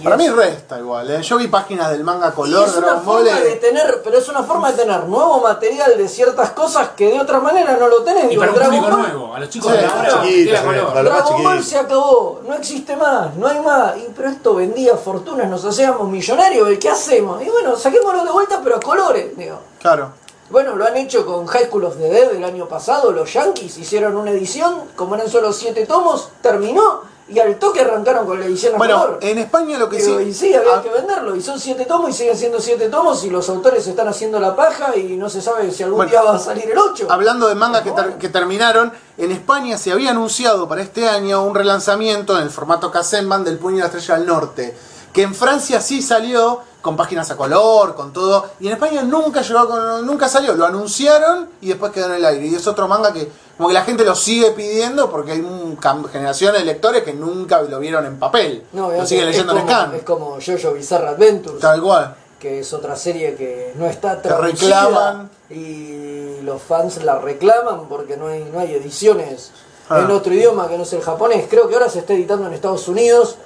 [0.00, 1.22] Y Para es- mí resta igual, ¿eh?
[1.22, 4.28] Yo vi páginas del manga y color es una forma eh, de tener, pero es
[4.28, 8.02] una forma de tener nuevo material de ciertas cosas que de otra manera no lo
[8.02, 8.24] tenés.
[8.24, 9.94] Y Digo, para un Dragon público Ball- nuevo, a los chicos Sí, de a los
[10.14, 11.04] ahora, chiquitos, color.
[11.04, 13.96] Dragon Ball se acabó, no existe más, no hay más.
[13.98, 17.40] Y, pero esto vendía fortunas, nos hacíamos millonarios, ¿y ¿qué hacemos?
[17.40, 19.60] Y bueno, saquémoslo de vuelta, pero a colores, digo.
[19.80, 20.10] Claro.
[20.50, 23.78] Bueno, lo han hecho con High School of the Dead el año pasado, los Yankees
[23.78, 28.46] hicieron una edición, como eran solo siete tomos, terminó y al toque arrancaron con la
[28.46, 29.18] edición a Bueno, color.
[29.20, 30.10] en España lo que sí.
[30.12, 33.22] y sí, había Ah, que venderlo, y son siete tomos y siguen siendo siete tomos
[33.24, 36.22] y los autores están haciendo la paja y no se sabe si algún Bueno, día
[36.22, 37.06] va a salir el 8.
[37.10, 41.42] Hablando de mangas que, ter- que terminaron, en España se había anunciado para este año
[41.44, 44.76] un relanzamiento en el formato Kazenban del Puño y la Estrella del Norte.
[45.12, 48.46] Que en Francia sí salió, con páginas a color, con todo.
[48.60, 50.54] Y en España nunca llegó, nunca salió.
[50.54, 52.46] Lo anunciaron y después quedó en el aire.
[52.46, 55.76] Y es otro manga que como que la gente lo sigue pidiendo porque hay un
[55.78, 58.64] cam- generación de lectores que nunca lo vieron en papel.
[58.72, 59.94] No, lo siguen leyendo en scan.
[59.96, 62.14] Es como Jojo Bizarre Adventures, Tal cual.
[62.38, 65.30] que es otra serie que no está traducida reclaman.
[65.50, 69.50] y los fans la reclaman porque no hay, no hay ediciones
[69.90, 70.00] Ah.
[70.00, 71.46] en otro idioma que no es el japonés.
[71.48, 73.36] Creo que ahora se está editando en Estados Unidos.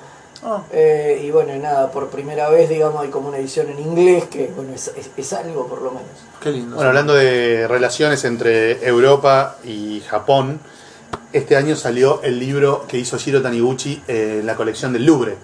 [0.45, 0.63] Ah.
[0.73, 4.51] eh, y bueno, nada, por primera vez, digamos, hay como una edición en inglés que,
[4.57, 6.09] bueno, es, es- es algo por lo menos.
[6.41, 6.75] Qué lindo.
[6.75, 10.59] Bueno, hablando de relaciones entre Europa y Japón,
[11.33, 15.37] este año salió el libro que hizo Shiro Taniguchi eh, en la colección del Louvre.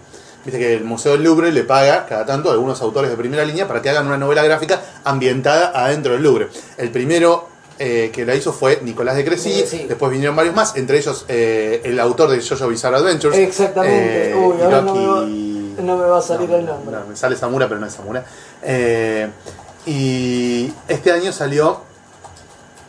[0.45, 3.45] Viste que el Museo del Louvre le paga cada tanto a algunos autores de primera
[3.45, 6.49] línea para que hagan una novela gráfica ambientada adentro del Louvre.
[6.77, 7.48] El primero
[7.79, 9.85] eh, que la hizo fue Nicolás de Crecy, Sí.
[9.89, 13.37] después vinieron varios más, entre ellos eh, el autor de Jojo Bizarre Adventures.
[13.39, 14.31] Exactamente.
[14.31, 16.97] eh, Uy, ahora no me, va, Hiroki- no me va a salir el nombre.
[16.97, 18.25] no, me sale Samura, pero no es Samura.
[18.63, 19.29] Eh,
[19.87, 21.81] y este año salió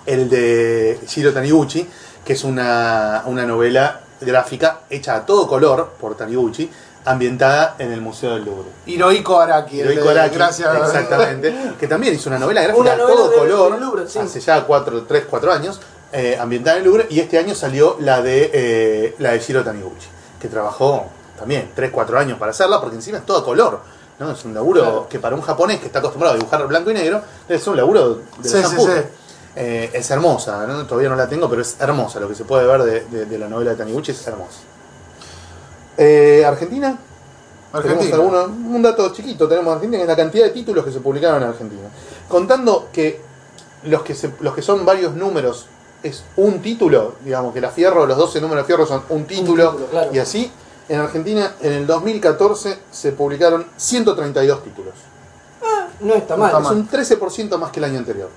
[0.06, 1.88] el de Shiro Taniguchi,
[2.26, 6.70] que es una, una novela gráfica hecha a todo color por Taniguchi,
[7.06, 8.70] ambientada en el Museo del Louvre.
[8.86, 9.80] Hirohiko Araki.
[9.82, 10.76] Hirohiko Araki, Gracias.
[10.78, 14.20] exactamente, que también hizo una novela gráfica Una novela todo de- color del Louvre, sí.
[14.20, 15.80] hace ya 3, 4 años,
[16.12, 19.64] eh, ambientada en el Louvre, y este año salió la de, eh, la de Shiro
[19.64, 20.08] Taniguchi,
[20.40, 21.06] que trabajó
[21.38, 23.80] también 3, 4 años para hacerla, porque encima es todo color.
[24.20, 24.32] ¿no?
[24.32, 25.08] Es un laburo Claro.
[25.10, 28.16] que para un japonés que está acostumbrado a dibujar blanco y negro, es un laburo
[28.38, 28.58] de Sí.
[29.56, 30.86] Eh, es hermosa, ¿no?
[30.86, 32.20] todavía no la tengo, pero es hermosa.
[32.20, 34.60] Lo que se puede ver de, de- de la novela de Taniguchi es hermosa.
[36.02, 36.98] Eh, Argentina,
[37.74, 38.10] Argentina.
[38.12, 41.02] tenemos alguno- un dato chiquito, tenemos Argentina, que es la cantidad de títulos que se
[41.02, 41.90] publicaron en Argentina.
[42.30, 43.20] Contando que
[43.84, 45.66] los que, se- los que son varios números
[46.02, 49.72] es un título, digamos que la Fierro, los 12 números de Fierro son un título,
[49.72, 50.10] título, claro.
[50.14, 50.50] y así,
[50.88, 54.94] en Argentina en el 2014 se publicaron 132 títulos.
[56.00, 56.48] No está mal.
[56.56, 58.30] está Es un 13% más que el año anterior.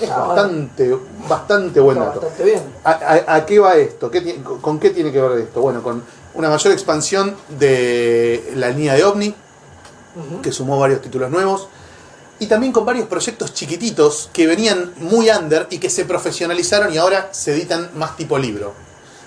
[0.00, 0.96] Es Ah, bastante,
[1.28, 2.20] bastante buen dato.
[2.20, 2.62] bastante bien.
[2.82, 4.10] ¿A, a- a qué va esto?
[4.10, 5.60] ¿Qué ti- ¿Con qué tiene que ver esto?
[5.60, 6.02] Bueno, con
[6.34, 9.34] una mayor expansión de la línea de OVNI,
[10.42, 11.68] que sumó varios títulos nuevos,
[12.38, 16.96] y también con varios proyectos chiquititos que venían muy under y que se profesionalizaron y
[16.98, 18.72] ahora se editan más tipo libro.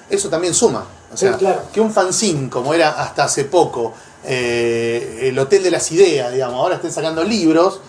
[0.10, 0.86] eso también suma.
[1.14, 1.62] O sea, Sí, claro.
[1.74, 3.94] que un fanzine, como era hasta hace poco,
[4.26, 7.80] eh, el Hotel de las Ideas, digamos, ahora estén sacando libros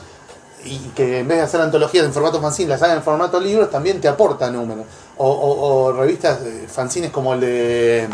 [0.64, 3.70] y que en vez de hacer antologías en formato fanzine las hagan en formato libros,
[3.70, 4.86] también te aporta números.
[5.18, 8.08] O, o- o revistas, eh, fanzines como el de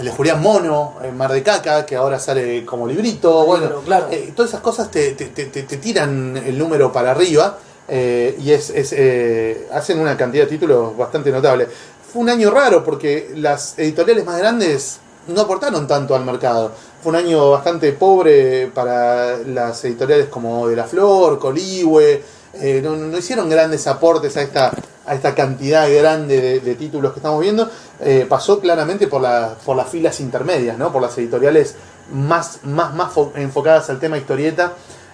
[0.00, 3.44] el de Julián Mono, Mar de Caca, que ahora sale como librito.
[3.44, 4.06] Bueno, Libro, claro.
[4.10, 8.34] eh, todas esas cosas te, te- te- te- te tiran el número para arriba eh,
[8.40, 11.66] y es, es, eh, hacen una cantidad de títulos bastante notable.
[12.12, 14.98] Fue un año raro porque las editoriales más grandes
[15.28, 16.72] no aportaron tanto al mercado.
[17.02, 22.22] Fue un año bastante pobre para las editoriales como De la Flor, Coligüe.
[22.54, 24.72] Eh, no, no hicieron grandes aportes a esta,
[25.06, 27.68] a esta cantidad grande de, de títulos que estamos viendo.
[28.00, 30.92] Eh, pasó claramente por, la- por las filas intermedias, ¿no?
[30.92, 31.74] por las editoriales
[32.12, 34.72] más, más, más fo- enfocadas al tema historieta.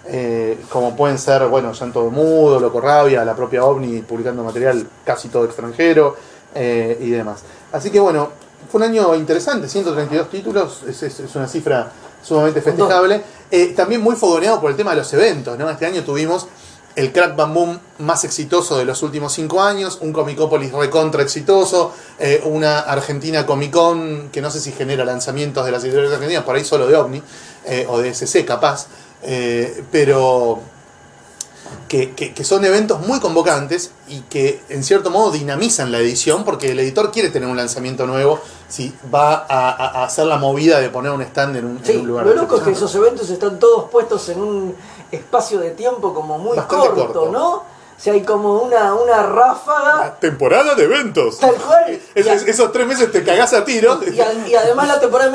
[0.09, 5.29] eh, como pueden ser, bueno, Llanto Mudo, Loco Rabia, la propia OVNI publicando material casi
[5.29, 6.17] todo extranjero
[6.55, 7.41] eh, y demás.
[7.73, 8.31] Así que bueno,
[8.71, 11.91] fue un año interesante, 132 títulos, es, es- es una cifra
[12.23, 13.21] sumamente festejable.
[13.51, 15.69] Eh, también muy fogoneado por el tema de los eventos, ¿no?
[15.71, 16.47] Este año tuvimos
[16.97, 21.93] el Crack Bam Boom más exitoso de los últimos cinco años, un Comicópolis recontra exitoso,
[22.19, 26.45] eh, una Argentina Comic Con que no sé si genera lanzamientos de las editoriales argentinas,
[26.45, 27.23] por ahí solo de OVNI
[27.67, 28.87] eh, o de SC capaz,
[29.23, 30.61] eh, pero
[31.89, 36.45] que, que- que son eventos muy convocantes y que en cierto modo dinamizan la edición
[36.45, 40.37] porque el editor quiere tener un lanzamiento nuevo si va a, a- a hacer la
[40.39, 42.27] movida de poner un stand en un, en Sí, un lugar.
[42.27, 44.75] lo loco es que esos eventos están todos puestos en un
[45.13, 47.29] espacio de tiempo como muy corto, corto.
[47.31, 47.53] ¿no?
[47.55, 51.39] O sea, hay como una, una ráfaga, Temporada de eventos.
[51.39, 51.99] tal cual.
[52.15, 53.99] Es- a- esos tres meses te cagás a tiro.
[54.13, 55.31] Y, a- y además la temporada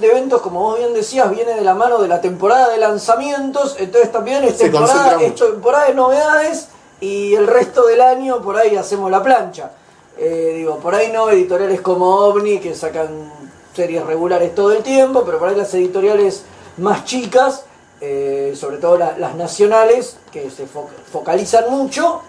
[0.00, 3.76] de eventos, como vos bien decías, viene de la mano de la temporada de lanzamientos,
[3.78, 6.68] entonces también es temporada, es temporada de novedades
[7.00, 9.72] y el resto del año por ahí hacemos la plancha.
[10.16, 13.30] Eh, digo, por ahí no editoriales como OVNI que sacan
[13.74, 16.44] series regulares todo el tiempo, pero por ahí las editoriales
[16.78, 17.64] más chicas,
[18.00, 22.22] eh, sobre todo la- las nacionales, que se fo- focalizan mucho,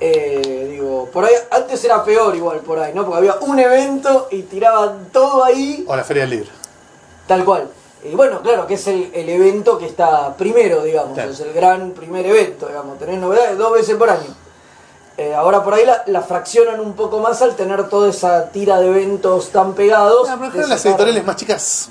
[0.00, 3.04] eh, digo, por ahí antes era peor igual por ahí, ¿no?
[3.04, 6.50] Porque había un evento y tiraban todo ahí, O la Feria del Libro.
[7.26, 7.68] tal cual.
[8.04, 11.30] Y bueno, claro, que es el, el evento que está primero, digamos, Claro.
[11.30, 14.34] es el gran primer evento, digamos, tener novedades dos veces por año.
[15.16, 18.80] Eh, ahora por ahí la, la fraccionan un poco más al tener toda esa tira
[18.80, 20.28] de eventos tan pegados.
[20.28, 21.88] No, pero de las editoriales más chicas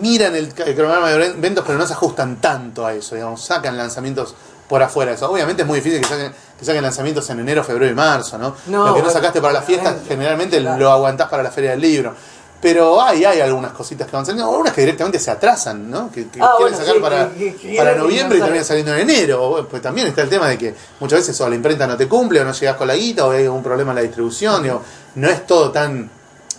[0.00, 3.76] miran el, el cronograma de eventos, pero no se ajustan tanto a eso, digamos, sacan
[3.76, 4.34] lanzamientos
[4.68, 5.30] por afuera de eso.
[5.30, 8.54] Obviamente es muy difícil que saquen, que saquen lanzamientos en enero, febrero y marzo, ¿no?
[8.66, 10.78] No, Lo que no sacaste para las fiestas, generalmente claro.
[10.80, 12.14] lo aguantás para la feria del libro.
[12.60, 16.12] Pero hay, hay algunas cositas que van saliendo, algunas que directamente se atrasan, ¿no?
[16.12, 19.00] Que, que Ah, quieren bueno, sacar sí, para, que- para noviembre y terminan saliendo en
[19.10, 19.66] enero.
[19.68, 22.40] Pues también está el tema de que muchas veces o la imprenta no te cumple,
[22.40, 24.62] o no llegas con la guita, o hay algún problema en la distribución.
[24.62, 24.80] digo,
[25.16, 26.08] no es todo tan.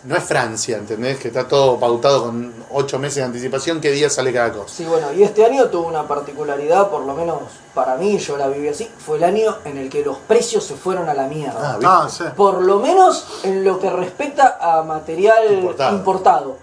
[0.06, 1.18] No es Francia, ¿entendés?
[1.18, 4.74] Que está todo pautado con ocho meses de anticipación, qué día sale cada cosa.
[4.74, 7.38] Sí, bueno, y este año tuvo una particularidad, por lo menos
[7.74, 10.76] para mí, yo la viví así, fue el año en el que los precios se
[10.76, 11.74] fueron a la mierda.
[11.74, 11.88] Ah, ¿viste?
[11.90, 12.24] Ah, sí.
[12.36, 15.96] Por lo menos en lo que respecta a material Importado.
[15.96, 16.58] importado.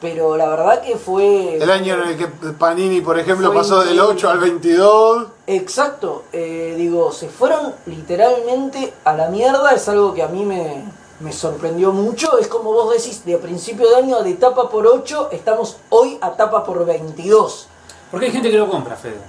[0.00, 1.56] Pero la verdad que fue...
[1.56, 4.14] El año en el que Panini, por ejemplo, pasó del increíble.
[4.16, 5.26] 8 al 22.
[5.46, 10.84] Exacto, eh, digo, se fueron literalmente a la mierda, es algo que a mí me,
[11.20, 15.28] me sorprendió mucho, es como vos decís, de principio de año de tapa por 8,
[15.32, 17.68] estamos hoy a tapa por 22.
[18.10, 19.20] Porque hay gente que lo compra, Fede.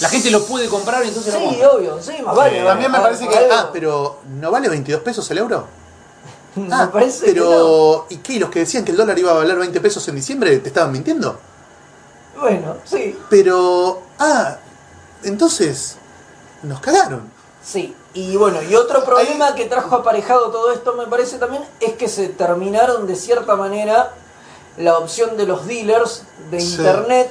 [0.00, 1.70] La gente lo puede comprar y entonces lo Sí, compra.
[1.70, 2.60] obvio, sí, más vale.
[2.60, 3.48] Eh, también me Ah, parece que-.
[3.50, 5.66] Ah, pero ¿no vale 22 pesos el euro?
[6.56, 8.34] Me Ah, parece que pero ¿y qué?
[8.34, 10.68] ¿Y ¿Los que decían que el dólar iba a valer 20 pesos en diciembre te
[10.68, 11.38] estaban mintiendo?
[12.34, 12.40] no.
[12.40, 14.56] Bueno, sí, Pero, ah,
[15.24, 15.96] entonces
[16.62, 17.30] nos cagaron.
[17.72, 17.94] Sí.
[18.14, 22.08] Y bueno, y otro problema que trajo aparejado todo esto, me parece también, es que
[22.08, 24.12] se terminaron de cierta manera
[24.76, 26.76] la opción de los dealers de Sí.
[26.76, 27.30] internet,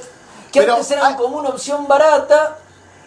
[0.52, 2.58] que Pero antes eran hay- como una opción barata.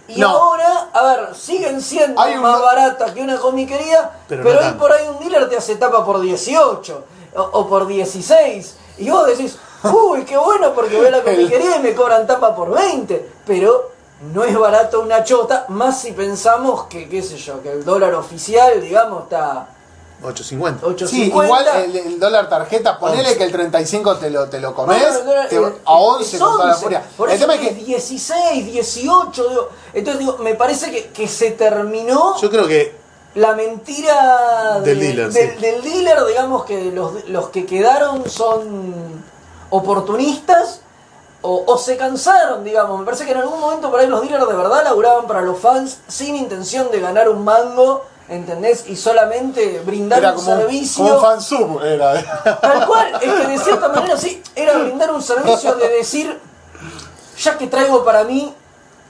[0.08, 0.28] Y No.
[0.30, 4.68] ahora, a ver, siguen siendo Hay un- más baratas que una comiquería, Pero pero, no
[4.68, 7.06] hoy por ahí un dealer te hace tapa por 18
[7.36, 8.76] o, o por 16.
[8.98, 12.54] Y vos decís, uy, qué bueno porque voy a la comiquería y me cobran tapa
[12.56, 13.26] por 20.
[13.48, 13.91] Pero
[14.34, 18.14] no es barato una chota, más si pensamos que, qué sé yo, que el dólar
[18.14, 19.68] oficial, digamos, está
[20.24, 20.82] 8.50.
[20.82, 21.08] 8.50.
[21.08, 23.38] Sí, igual el, el dólar tarjeta, ponele 11.
[23.38, 26.36] que el 35 te lo, te lo comes, Bueno, el dólar, te- eh, a 11
[26.36, 26.84] es con toda la 11.
[26.84, 27.04] furia.
[27.18, 29.50] Por El eso tema es que es que 16, 18.
[29.50, 29.70] digo.
[29.94, 32.96] Entonces digo, me parece que, que se terminó Yo creo que
[33.34, 35.40] la mentira Del de- dealer, sí.
[35.60, 39.24] del dealer, digamos que los, los que quedaron son
[39.72, 40.82] oportunistas
[41.44, 43.00] o, o se cansaron, digamos.
[43.00, 45.60] Me parece que en algún momento por ahí los dealers de verdad laburaban para los
[45.60, 48.86] fans sin intención de ganar un mango ¿entendés?
[48.88, 51.04] Y solamente brindar Era un como, un- servicio.
[51.04, 52.60] como un fansub, era.
[52.62, 56.39] Tal cual, es que de cierta manera sí, era brindar un servicio de decir,
[57.38, 58.56] ya que traigo para mí,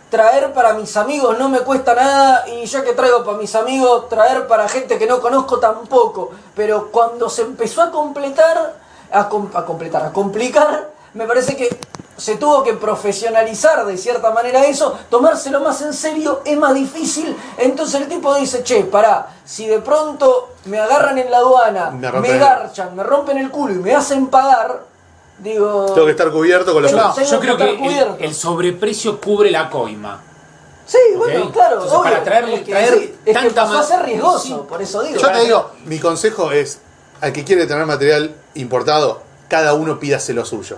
[0.09, 4.09] traer para mis amigos no me cuesta nada, y ya que traigo para mis amigos,
[4.09, 6.31] traer para gente que no conozco tampoco.
[6.55, 8.73] Pero cuando se empezó a completar,
[9.11, 11.69] a, com- a completar, a complicar, me parece que
[12.17, 17.35] se tuvo que profesionalizar de cierta manera eso, tomárselo más en serio es más difícil.
[17.57, 22.11] Entonces el tipo dice, che, pará, si de pronto me agarran en la aduana, Me
[22.11, 24.83] me, garchan, me rompen el culo y me hacen pagar,
[25.39, 25.87] digo...
[25.93, 27.15] Tengo que estar cubierto con los No.
[27.23, 30.21] Yo creo que el, sobreprecio cubre la coima.
[30.85, 31.83] Sí, bueno, claro.
[31.83, 34.03] Entonces, para obvio, traerle- es que traer sí, es que tanta pasó a más- ser
[34.03, 34.55] riesgoso, Sí.
[34.67, 35.19] por eso digo.
[35.19, 36.79] Yo te digo, Mi consejo es,
[37.21, 40.77] al que quiere tener material importado, cada uno pídase lo suyo.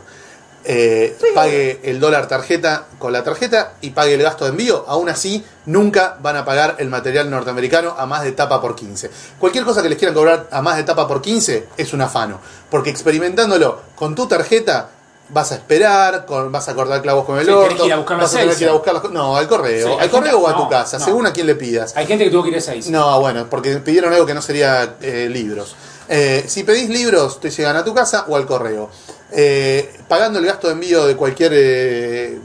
[0.65, 1.27] Eh, Sí.
[1.35, 4.85] pague el dólar tarjeta con la tarjeta y pague el gasto de envío.
[4.87, 9.09] Aún así, nunca van a pagar el material norteamericano a más de tapa por 15.
[9.39, 12.39] Cualquier cosa que les quieran cobrar a más de tapa por 15 es un afano.
[12.69, 14.89] Porque experimentándolo con tu tarjeta,
[15.29, 17.75] vas a esperar, con- vas a cortar clavos con el Sí, orto.
[17.77, 18.73] que ir a buscar vas a tener que ir a Seiza.
[18.73, 19.87] buscar las co- No, al correo.
[19.87, 21.05] Sí, al correo gente- o a tu casa, no.
[21.05, 21.93] según a quién le pidas.
[21.97, 22.89] Hay gente que tuvo que ir a seis.
[22.89, 25.75] No, bueno, porque pidieron algo que no sería eh, libros.
[26.09, 28.89] Eh, si pedís libros, te llegan a tu casa o al correo.
[29.35, 32.39] Eh, pagando el gasto de envío de cualquier eh,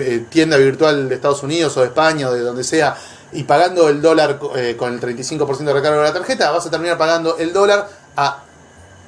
[0.00, 2.96] eh, tienda virtual de Estados Unidos o de España o de donde sea,
[3.32, 6.70] y pagando el dólar eh, con el 35% de recargo de la tarjeta, vas a
[6.70, 8.44] terminar pagando el dólar a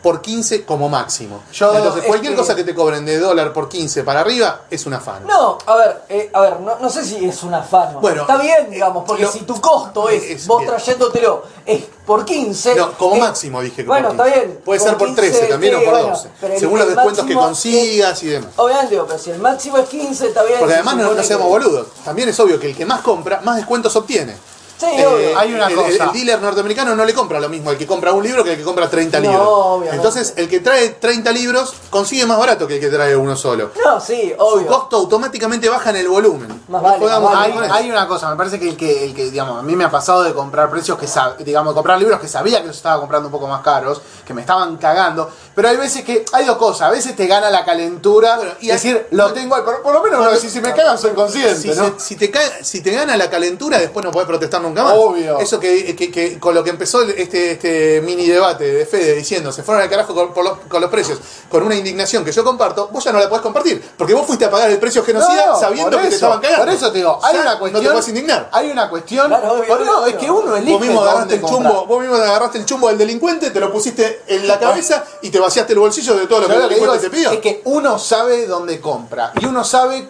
[0.05, 1.43] por 15 como máximo.
[1.51, 4.61] Yo- Entonces, es cualquier que- cosa que te cobren de dólar por 15 para arriba
[4.71, 5.27] es un afano.
[5.27, 8.01] No, a ver, eh, a ver, no, no sé si es un afano.
[8.01, 10.71] Bueno, está bien, digamos, porque lo- si tu costo es, es vos bien.
[10.73, 12.75] trayéndotelo es por 15.
[12.75, 14.25] No, como máximo dije que Bueno, 15.
[14.29, 14.61] está bien.
[14.63, 16.29] Puede ser por 13 también o por bueno, 12.
[16.39, 18.51] pero el- según los descuentos que consigas y demás.
[18.57, 20.59] obviamente, pero si el máximo es 15, está bien.
[20.59, 21.87] Porque además no, no seamos boludos.
[22.05, 24.37] También es obvio que el que más compra, más descuentos obtiene.
[24.79, 25.35] Sí, Eh.
[25.37, 25.89] Hay una el, cosa.
[25.89, 28.51] el- el dealer norteamericano no le compra lo mismo al que compra un libro que
[28.51, 29.49] al que compra 30 No, libros.
[29.49, 29.97] obviamente.
[29.97, 33.71] Entonces, el que trae 30 libros consigue más barato que el que trae uno solo.
[33.85, 34.67] No, sí, Su obvio.
[34.67, 36.49] costo automáticamente baja en el volumen.
[36.69, 37.93] Más No vale, más hay, con hay eso.
[37.93, 40.23] una cosa, me parece que el que, el que, digamos, a mí me ha pasado
[40.25, 43.29] de comprar precios que, sab- digamos, de comprar libros que sabía que los estaba comprando
[43.29, 46.89] un poco más caros, que me estaban cagando, pero hay veces que, hay dos cosas,
[46.89, 50.25] a veces te gana la calentura Bueno, y decir, lo tengo por, por lo menos
[50.25, 51.75] no decir, si me cagan soy consciente, Si, ¿no?
[51.87, 54.95] se- si te cae- si te gana la calentura, después no podés protestar nunca más.
[54.97, 55.39] Obvio.
[55.39, 59.53] Eso que, que- que con lo que empezó este, este mini debate de Fede diciendo
[59.53, 62.43] se fueron al carajo con, por los, con los precios, con una indignación que yo
[62.45, 63.83] comparto, vos ya no la podés compartir.
[63.97, 66.65] Porque vos fuiste a pagar el precio genocida No, no, sabiendo que te estaban cagando.
[66.65, 67.83] Por eso te digo, hay Ya una cuestión.
[67.83, 68.49] No te podés indignar.
[68.53, 69.29] Hay una cuestión.
[69.29, 70.07] Claro, obvio, no, obvio.
[70.07, 70.73] es que uno elige.
[70.73, 71.63] Vos mismo agarraste el comprar.
[71.73, 75.31] chumbo, vos mismo agarraste el chumbo del delincuente, te lo pusiste en la cabeza y
[75.31, 77.31] te vaciaste el bolsillo de todo lo Yo que el delincuente te pidió.
[77.31, 80.09] es que uno sabe dónde compra y uno sabe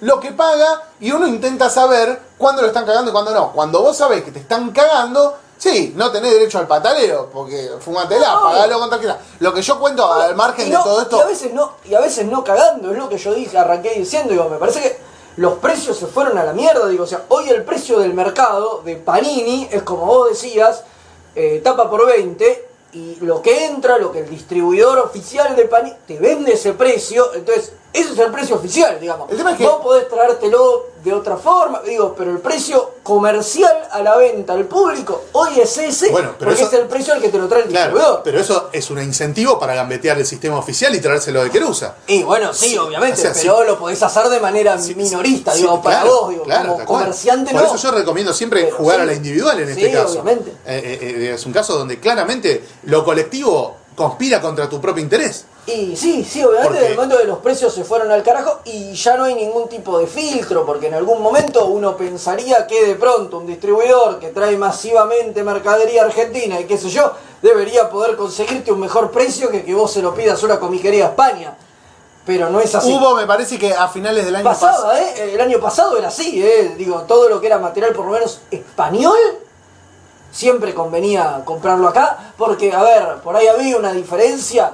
[0.00, 3.52] lo que paga y uno intenta saber cuándo lo están cagando y cuándo no.
[3.52, 8.34] Cuando vos sabés que te están cagando, sí, no tenés derecho al pataleo, porque fumatela,
[8.34, 8.42] No.
[8.42, 9.20] pagalo con tranquilidad.
[9.40, 12.00] Lo que yo cuento al margen de todo Y a esto, veces no, y a
[12.00, 14.98] veces no cagando, es lo que yo dije, arranqué diciendo, digo, me parece que
[15.36, 18.82] los precios se fueron a la mierda, digo, o sea, hoy el precio del mercado
[18.84, 20.82] de Panini es como vos decías,
[21.34, 25.96] eh, tapa por 20, y lo que entra, lo que el distribuidor oficial de Panini
[26.06, 29.30] te vende ese precio, entonces ese es el precio oficial, digamos.
[29.30, 33.72] El tema es que- Vos podés traértelo de otra forma, digo, pero el precio comercial
[33.90, 37.14] a la venta al público hoy es ese, Bueno, pero porque eso- es el precio
[37.14, 38.20] al que te lo trae el Claro, distribuidor.
[38.22, 41.96] pero eso es un incentivo para gambetear el sistema oficial y traérselo de Querusa.
[42.06, 43.66] Y bueno, sí, Sí, obviamente, o sea, pero sí.
[43.66, 46.72] lo podés hacer de manera Sí, minorista, sí, digo, sí, para claro, vos, digo, claro,
[46.74, 47.66] como comerciante Por no.
[47.74, 49.02] eso yo recomiendo siempre Pero jugar sí.
[49.02, 50.10] a la individual en este Sí, caso.
[50.12, 50.50] obviamente.
[50.50, 50.98] Eh, eh,
[51.30, 55.44] eh, es un caso donde claramente lo colectivo conspira contra tu propio interés.
[55.66, 58.60] Y sí, sí, obviamente, Porque- desde el momento que los precios se fueron al carajo
[58.64, 62.86] y ya no hay ningún tipo de filtro, porque en algún momento uno pensaría que
[62.86, 68.16] de pronto un distribuidor que trae masivamente mercadería argentina y qué sé yo, debería poder
[68.16, 71.54] conseguirte un mejor precio que que vos se lo pidas a una comiquería a España.
[72.24, 72.90] Pero no es así.
[72.92, 74.84] hubo, me parece que a finales del año pasado.
[74.86, 75.34] Pasaba, ¿eh?
[75.34, 76.74] El año pasado era así, ¿eh?
[76.78, 79.18] Digo, todo lo que era material por lo menos español,
[80.30, 84.72] siempre convenía comprarlo acá, porque, a ver, por ahí había una diferencia,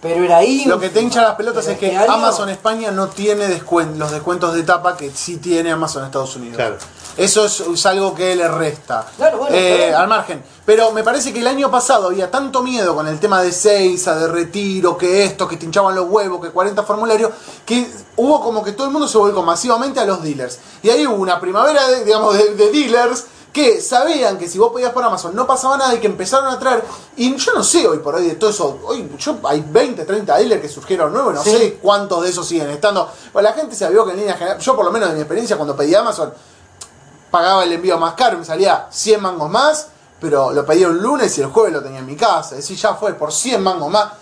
[0.00, 0.64] pero era ahí.
[0.64, 3.96] Lo que te hincha las pelotas es que este año- Amazon España no tiene descuen-
[3.96, 6.56] los descuentos de tapa que sí tiene Amazon Estados Unidos.
[6.56, 6.76] Claro.
[7.16, 9.04] Eso es, es algo que le resta.
[9.18, 10.42] Claro, bueno, Eh, al margen.
[10.64, 14.14] Pero me parece que el año pasado había tanto miedo con el tema de Seiza,
[14.14, 17.32] de retiro, que esto, que te hinchaban los huevos, que 40 formularios,
[17.66, 20.60] que hubo como que todo el mundo se volcó masivamente a los dealers.
[20.82, 24.72] Y ahí hubo una primavera, de, digamos, de, de dealers que sabían que si vos
[24.72, 26.84] pedías por Amazon no pasaba nada y que empezaron a traer.
[27.16, 28.78] Y yo no sé hoy por hoy de todo eso.
[28.84, 31.50] Hoy yo, hay 20, 30 dealers que surgieron nuevos, no Sí.
[31.50, 33.10] sé cuántos de esos siguen estando.
[33.32, 35.20] Bueno, la gente se vio que en línea general, yo por lo menos de mi
[35.22, 36.32] experiencia cuando pedí Amazon,
[37.30, 39.88] pagaba el envío más caro, me salía 100 mangos más,
[40.20, 42.50] pero lo pedía un lunes y el jueves lo tenía en mi casa.
[42.50, 44.12] Es decir, ya fue por 100 mangos más.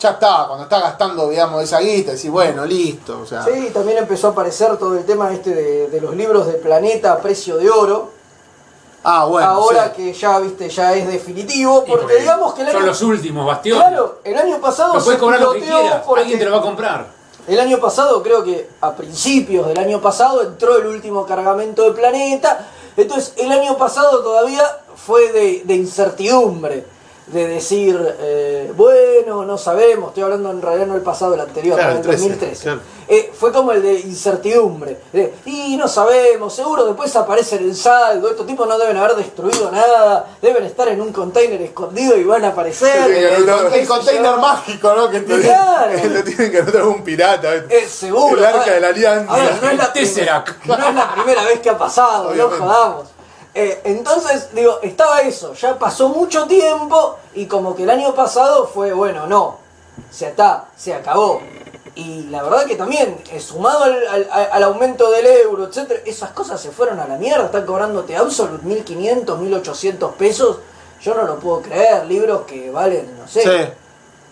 [0.00, 3.20] Ya está, cuando está gastando, digamos, esa guita, decís, bueno, listo.
[3.22, 6.46] O sea, Sí, también empezó a aparecer todo el tema este de, de los libros
[6.46, 8.17] de Planeta a precio de oro.
[9.04, 9.46] Ah, bueno.
[9.46, 9.92] ahora sí.
[9.96, 11.84] que ya, viste, ya es definitivo.
[11.84, 13.82] Porque digamos que el son año, los últimos bastiones.
[13.82, 16.02] claro, el año pasado Lo puedes cobrar lo que quieras.
[16.16, 17.06] Alguien te lo va a comprar.
[17.46, 21.92] El año pasado, creo que a principios del año pasado, entró el último cargamento de
[21.92, 22.68] Planeta.
[22.96, 24.64] Entonces, el año pasado todavía
[24.96, 26.84] fue de, de incertidumbre.
[27.32, 31.76] De decir, eh, bueno, no sabemos, estoy hablando en realidad no el pasado, el anterior,
[31.76, 32.62] Claro, el el 13, 2013.
[32.62, 32.80] claro.
[33.10, 34.98] Eh, fue como el de incertidumbre.
[35.12, 39.70] De, y no sabemos, seguro después aparecen en saldo, estos tipos no deben haber destruido
[39.70, 43.10] nada, deben estar en un container escondido y van a aparecer.
[43.10, 44.36] El, no, el container yo.
[44.38, 45.10] mágico, ¿no?
[45.10, 45.42] Que tiene.
[45.42, 45.92] Claro.
[46.10, 47.54] Lo tienen que anotar un pirata.
[47.54, 47.78] ¿viste?
[47.78, 48.38] Eh, seguro.
[48.38, 49.34] El arca ver, de la alianza.
[49.34, 49.92] ver, no, es la
[50.64, 52.58] no es la primera vez que ha pasado, no Obviamente.
[52.58, 53.17] jodamos.
[53.60, 58.68] Eh, entonces, digo, estaba eso, ya pasó mucho tiempo y como que el año pasado
[58.68, 59.56] fue, bueno, no,
[60.12, 61.40] se está, se acabó.
[61.96, 66.30] Y la verdad que también, eh, sumado al, al- al aumento del euro, etcétera, esas
[66.30, 70.58] cosas se fueron a la mierda, están cobrándote Absolute 1500, 1800 pesos.
[71.02, 73.72] Yo no lo puedo creer, libros que valen, no sé, Sí.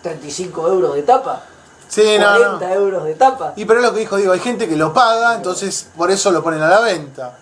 [0.03, 1.43] 35 euros de tapa,
[1.89, 2.73] Sí, no, 40 no.
[2.73, 3.51] euros de tapa.
[3.57, 6.31] Y pero es lo que dijo, digo, hay gente que lo paga, entonces por eso
[6.31, 7.37] lo ponen a la venta.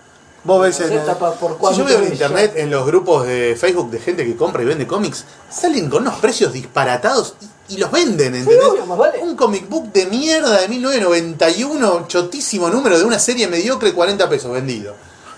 [0.45, 1.01] Vos ves en
[1.39, 4.61] por Si yo veo en internet, en los grupos de Facebook de gente que compra
[4.61, 7.33] y vende cómics, salen con unos precios disparatados
[7.67, 8.63] y, y los venden, ¿entendés?
[8.63, 9.19] obvio, más vale.
[9.23, 14.51] Un comic book de mierda de 1991, chotísimo número de una serie mediocre, 40 pesos
[14.51, 14.93] vendido.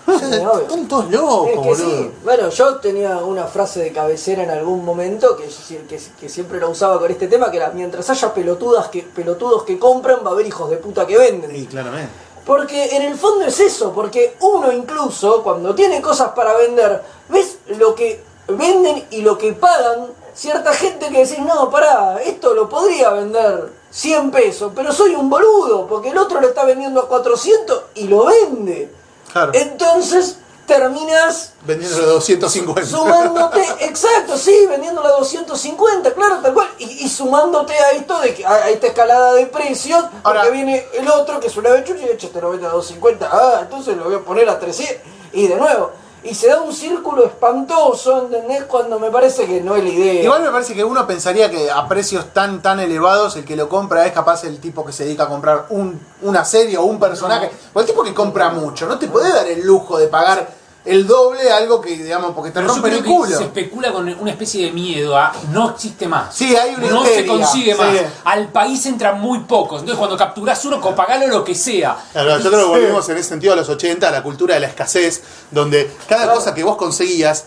[0.08, 0.14] Sí.
[0.14, 2.02] Están todos locos, Es que boludo.
[2.02, 2.10] sí.
[2.24, 5.44] Bueno, yo tenía una frase de cabecera en algún momento que,
[5.86, 9.64] que, que siempre la usaba con este tema, que era, mientras haya pelotudas que, pelotudos
[9.64, 11.50] que compran, va a haber hijos de puta que venden.
[11.50, 12.10] Sí, claramente.
[12.48, 17.58] Porque en el fondo es eso, porque uno incluso cuando tiene cosas para vender, ves
[17.76, 22.66] lo que venden y lo que pagan cierta gente que decís, no, pará, esto lo
[22.66, 27.08] podría vender 100 pesos, pero soy un boludo, porque el otro lo está vendiendo a
[27.08, 28.90] 400 y lo vende.
[29.30, 29.52] Claro.
[29.52, 30.38] Entonces
[30.68, 32.86] terminas Vendiendo 250.
[32.86, 38.34] sumándote, exacto, sí, vendiéndolo a 250, claro, tal cual, y, y sumándote a esto de
[38.34, 42.04] que a, a esta escalada de precios, porque viene el otro que es una avechucha
[42.04, 44.96] y "Che, te lo vende a 250, ah, entonces lo voy a poner a 300,
[45.32, 45.90] y de nuevo,
[46.24, 48.64] y se da un círculo espantoso, ¿entendés?
[48.64, 50.22] Cuando me parece que no es la idea.
[50.24, 53.68] Igual me parece que uno pensaría que a precios tan tan elevados el que lo
[53.68, 56.98] compra es capaz el tipo que se dedica a comprar un, una serie o un
[56.98, 57.50] personaje.
[57.72, 58.86] O el tipo que compra mucho.
[58.86, 62.54] No te podés dar el lujo de pagar el doble algo que, digamos, porque te
[62.60, 63.38] Pero yo rompen creo el que culo.
[63.38, 66.34] se especula con una especie de miedo a no existe más.
[66.34, 67.92] Sí, hay una No se consigue más.
[67.92, 68.04] sí.
[68.24, 69.80] Al país entran muy pocos.
[69.80, 71.96] Entonces cuando capturás uno, copagalo lo que sea.
[72.12, 75.22] Claro, que volvimos en ese sentido a los 80, a la cultura de la escasez,
[75.50, 77.44] donde cada cosa que vos conseguías,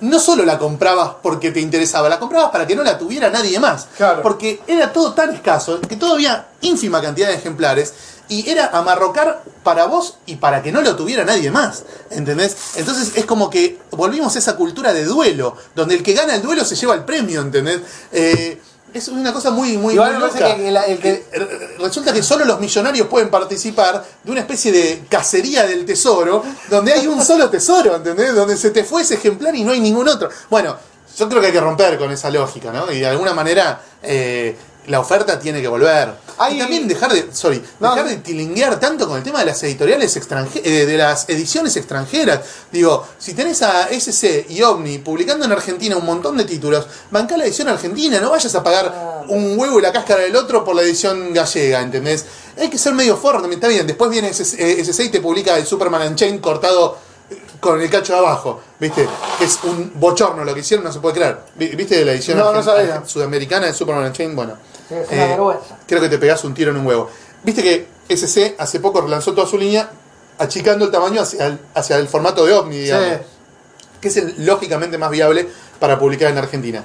[0.00, 3.58] no solo la comprabas porque te interesaba, la comprabas para que no la tuviera nadie
[3.60, 3.88] más.
[3.96, 4.22] Claro.
[4.22, 7.92] Porque era todo tan escaso que todavía ínfima cantidad de ejemplares
[8.30, 11.82] y era amarrocar para vos y para que no lo tuviera nadie más.
[12.10, 12.56] ¿Entendés?
[12.76, 16.40] Entonces es como que volvimos a esa cultura de duelo, donde el que gana el
[16.42, 17.80] duelo se lleva el premio, ¿entendés?
[18.12, 18.58] Eh,
[18.94, 20.56] es una cosa muy, muy, muy me parece loca.
[20.56, 24.72] que el- el que- Eh, Resulta que solo los millonarios pueden participar de una especie
[24.72, 28.34] de cacería del tesoro, donde hay un solo tesoro, ¿entendés?
[28.34, 30.28] Donde se te fue ese ejemplar y no hay ningún otro.
[30.50, 30.76] Bueno,
[31.18, 32.90] yo creo que hay que romper con esa lógica, ¿no?
[32.92, 34.56] Y de alguna manera eh,
[34.86, 36.12] la oferta tiene que volver.
[36.42, 39.44] Hay- Y también dejar de, sorry, No, dejar de tilinguear tanto con el tema de
[39.46, 42.40] las editoriales extranjeras, de las ediciones extranjeras.
[42.72, 47.36] Digo, si tenés a SC y Omni publicando en Argentina un montón de títulos, bancá
[47.36, 49.22] la edición argentina, no vayas a pagar Ah.
[49.28, 52.24] un huevo y la cáscara del otro por la edición gallega, ¿entendés?
[52.58, 53.86] Hay que ser medio forro, también está bien.
[53.86, 56.96] Después viene SC, eh, SC y te publica el Superman Unchained cortado
[57.30, 59.06] eh, con el cacho de abajo, ¿viste?
[59.38, 61.38] Que es un bochorno lo que hicieron, no se puede creer.
[61.54, 62.50] Vi- ¿Viste la edición No,
[63.06, 64.34] sudamericana de Superman Unchained?
[64.34, 64.56] Bueno.
[64.90, 65.78] Sí, es una Eh, vergüenza.
[65.86, 67.08] creo que te pegás un tiro en un huevo.
[67.44, 69.88] Viste que SC hace poco relanzó toda su línea
[70.38, 73.24] achicando el tamaño hacia el, hacia el formato de OVNI, digamos, Sí.
[74.00, 76.84] que es el lógicamente más viable para publicar en Argentina.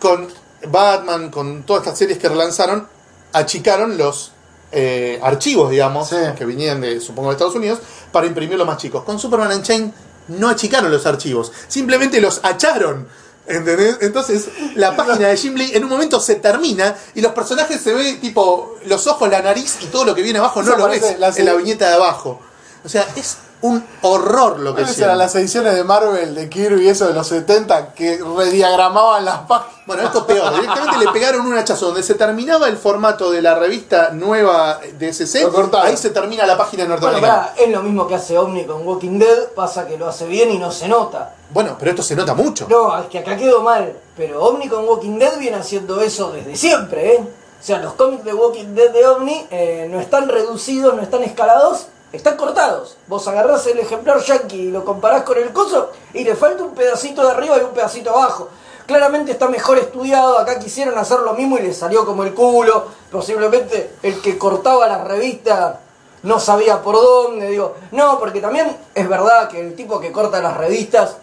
[0.00, 0.28] Con
[0.68, 2.88] Batman, con todas estas series que relanzaron,
[3.32, 4.32] achicaron los
[4.72, 6.16] eh, archivos, digamos, Sí.
[6.36, 7.78] que venían de, supongo, de Estados Unidos,
[8.10, 9.04] para imprimirlos más chicos.
[9.04, 9.92] Con Superman Unchained
[10.28, 13.06] no achicaron los archivos, simplemente los acharon.
[13.46, 13.98] ¿Entendés?
[14.00, 17.94] Entonces, la página de Jim Lee en un momento se termina y los personajes se
[17.94, 21.18] ve tipo los ojos, la nariz y todo lo que viene abajo no lo ves
[21.18, 22.40] la en la viñeta de abajo.
[22.84, 25.10] O sea, es un horror lo que ¿Cuáles hicieron.
[25.10, 29.38] eran las ediciones de Marvel de Kirby y eso de los 70 que rediagramaban las
[29.40, 29.76] páginas?
[29.86, 30.54] Bueno, esto es peor.
[30.54, 35.08] Directamente le pegaron un hachazo donde se terminaba el formato de la revista nueva de
[35.12, 35.46] SC.
[35.74, 37.42] Ahí se termina la página Bueno, norteamericana.
[37.46, 40.50] pará, es lo mismo que hace Omni con Walking Dead, pasa que lo hace bien
[40.50, 41.34] y no se nota.
[41.50, 42.66] Bueno, pero esto se nota mucho.
[42.68, 43.92] No, es que acá quedó mal.
[44.16, 47.20] Pero Omni con Walking Dead viene haciendo eso desde siempre, ¿eh?
[47.20, 51.22] O sea, los cómics de Walking Dead de Omni eh, no están reducidos, no están
[51.22, 51.86] escalados,
[52.16, 52.96] están cortados.
[53.06, 56.74] Vos agarrás el ejemplar yankee y lo comparás con el coso y le falta un
[56.74, 58.48] pedacito de arriba y un pedacito abajo.
[58.86, 62.86] Claramente está mejor estudiado, acá quisieron hacer lo mismo y le salió como el culo.
[63.10, 65.80] Posiblemente el que cortaba la revista
[66.22, 67.74] no sabía por dónde, digo.
[67.92, 71.16] No, porque también es verdad que el tipo que corta las revistas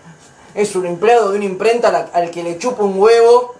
[0.56, 3.56] es un empleado de una imprenta al que le chupa un huevo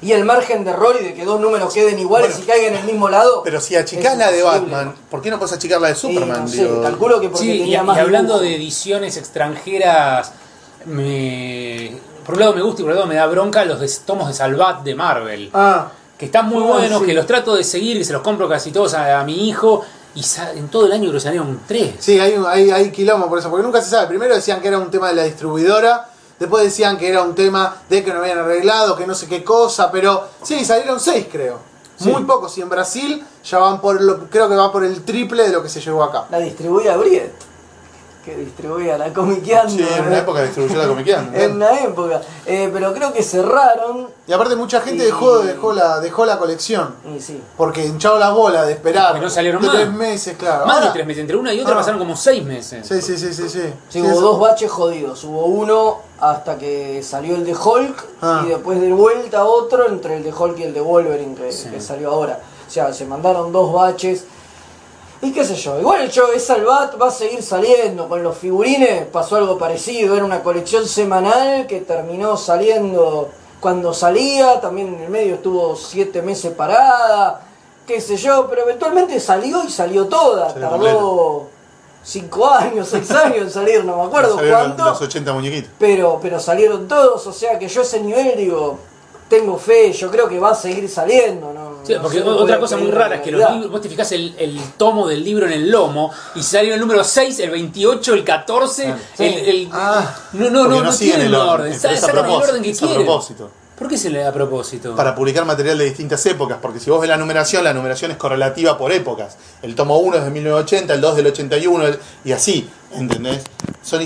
[0.00, 2.74] y el margen de error y de que dos números queden iguales Bueno, y caigan
[2.74, 3.42] en el mismo lado.
[3.44, 4.42] Pero si achicás la de.
[4.42, 6.42] Batman, ¿por qué no puedes achicar la de Y Superman?
[6.42, 8.44] no sé, Digo, calculo que porque Sí, y, tenía y más hablando dibujo.
[8.50, 10.32] de ediciones extranjeras,
[10.86, 11.92] me,
[12.24, 14.28] por un lado me gusta y por otro lado me da bronca los de- tomos
[14.28, 15.50] de Salvat de Marvel.
[15.54, 15.88] Ah,
[16.18, 17.06] Que están muy Ah, buenos, sí.
[17.06, 19.84] que los trato de seguir, que se los compro casi todos a, a mi hijo.
[20.16, 21.94] Y sa- en todo el año creo que salieron tres.
[22.00, 24.08] sí, hay, un- hay, hay quilombo por eso, porque nunca se sabe.
[24.08, 27.76] Primero decían que era un tema de la distribuidora, después decían que era un tema
[27.88, 31.68] de que no habían arreglado, que no sé qué cosa, pero sí, salieron seis creo.
[32.00, 35.42] Muy pocos, y en Brasil ya van por, lo, creo que va por el triple
[35.42, 36.26] de lo que se llevó acá.
[36.30, 37.32] La distribuía Briet,
[38.24, 39.70] que distribuía la comiqueando.
[39.72, 41.38] Sí, en una época distribuyó la comiqueando.
[41.38, 42.20] En una época.
[42.46, 44.08] Eh, pero creo que cerraron.
[44.26, 46.94] Y aparte mucha gente Y- dejó, dejó, la, dejó la colección.
[47.16, 47.40] Y sí.
[47.56, 49.14] Porque hinchado la bola de esperar.
[49.14, 49.76] Que no salieron de más.
[49.76, 50.66] tres meses, claro.
[50.66, 51.20] Más de tres meses.
[51.22, 51.76] Entre una y otra Ah.
[51.78, 52.86] pasaron como seis meses.
[52.86, 53.60] Sí, sí, sí, sí, sí.
[53.60, 55.24] Sí, Sí, hubo eso- dos baches jodidos.
[55.24, 58.42] Hubo uno hasta que salió el de Hulk Ah.
[58.44, 61.80] y después de vuelta otro entre el de Hulk y el de Wolverine que, que
[61.80, 62.40] salió ahora.
[62.66, 64.24] O sea, se mandaron dos baches.
[65.20, 68.08] Y qué sé yo, igual el show de Salvat va a seguir saliendo.
[68.08, 70.14] Con los figurines pasó algo parecido.
[70.14, 73.28] Era una colección semanal que terminó saliendo
[73.60, 74.60] cuando salía.
[74.60, 77.42] También en el medio estuvo siete meses parada.
[77.86, 80.50] Qué sé yo, pero eventualmente salió y salió toda.
[80.50, 81.58] Salió Tardó
[82.08, 84.84] cinco años, seis años en salir, no me acuerdo cuánto.
[84.84, 85.70] los 80 muñequitos.
[85.78, 88.78] Pero, pero salieron todos, o sea que yo ese nivel digo,
[89.28, 91.57] tengo fe, yo creo que va a seguir saliendo, ¿no?
[91.84, 93.88] Sí, no porque le otra cosa muy pedir rara es que los libros, vos te
[93.88, 97.50] fijás el, el tomo del libro en el lomo y salió el número 6, el
[97.50, 99.24] 28, el 14, Sí.
[99.24, 102.72] el, el- Ah, no, no, no, no tienen el orden, orden, sacan el orden que
[102.74, 102.94] quieren.
[103.04, 103.50] propósito.
[103.78, 104.96] ¿Por qué se le da a propósito?
[104.96, 108.16] Para publicar material de distintas épocas, porque si vos ves la numeración, la numeración es
[108.16, 109.36] correlativa por épocas.
[109.62, 113.44] El tomo 1 es de 1980, el 2 del 81, el- y así, ¿entendés?
[113.82, 114.02] Son,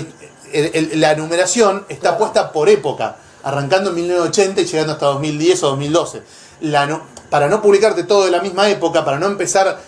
[0.53, 2.17] el- la numeración está Claro.
[2.19, 6.21] puesta por época, arrancando en 1980 y llegando hasta 2010 o 2012.
[6.61, 9.79] La para no publicarte todo de la misma época, para no empezar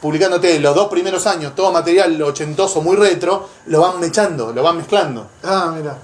[0.00, 4.76] publicándote los dos primeros años todo material ochentoso muy retro, lo van mechando, lo van
[4.76, 5.26] mezclando.
[5.44, 5.96] ah, mira.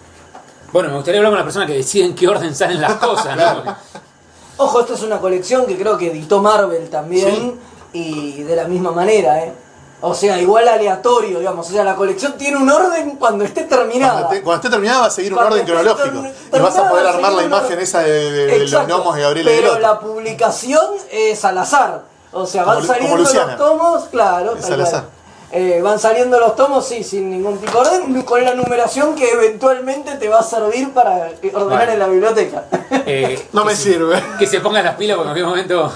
[0.72, 3.36] Bueno, me gustaría hablar con la persona que decide en qué orden salen las cosas,
[3.36, 3.76] ¿no?
[4.58, 7.58] Ojo, esta es una colección que creo que editó Marvel también
[7.92, 9.52] y de la misma manera, ¿eh?
[10.00, 11.68] O sea, igual aleatorio, digamos.
[11.68, 14.12] O sea, la colección tiene un orden cuando esté terminada.
[14.12, 16.18] Cuando, te- cuando esté terminada va a seguir un Cuando orden cronológico.
[16.56, 18.86] Y vas a poder terminada va a armar la imagen esa de, de- de los
[18.86, 22.02] gnomos de Gabriel Pero la publicación es al azar.
[22.32, 24.54] O sea, van Como saliendo los tomos, claro.
[24.56, 25.04] Es al azar.
[25.50, 29.30] Eh, van saliendo los tomos, sí, sin ningún tipo de orden, con la numeración que
[29.32, 31.92] eventualmente te va a servir para ordenar Vale.
[31.94, 32.64] en la biblioteca.
[32.90, 34.22] Eh, No me se- sirve.
[34.38, 35.92] Que se pongan las pilas porque en algún momento...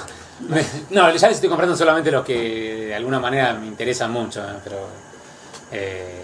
[0.90, 4.54] no, ya les estoy comprando solamente los que de alguna manera me interesan mucho, ¿eh?
[4.64, 4.86] pero...
[5.70, 6.18] Eh,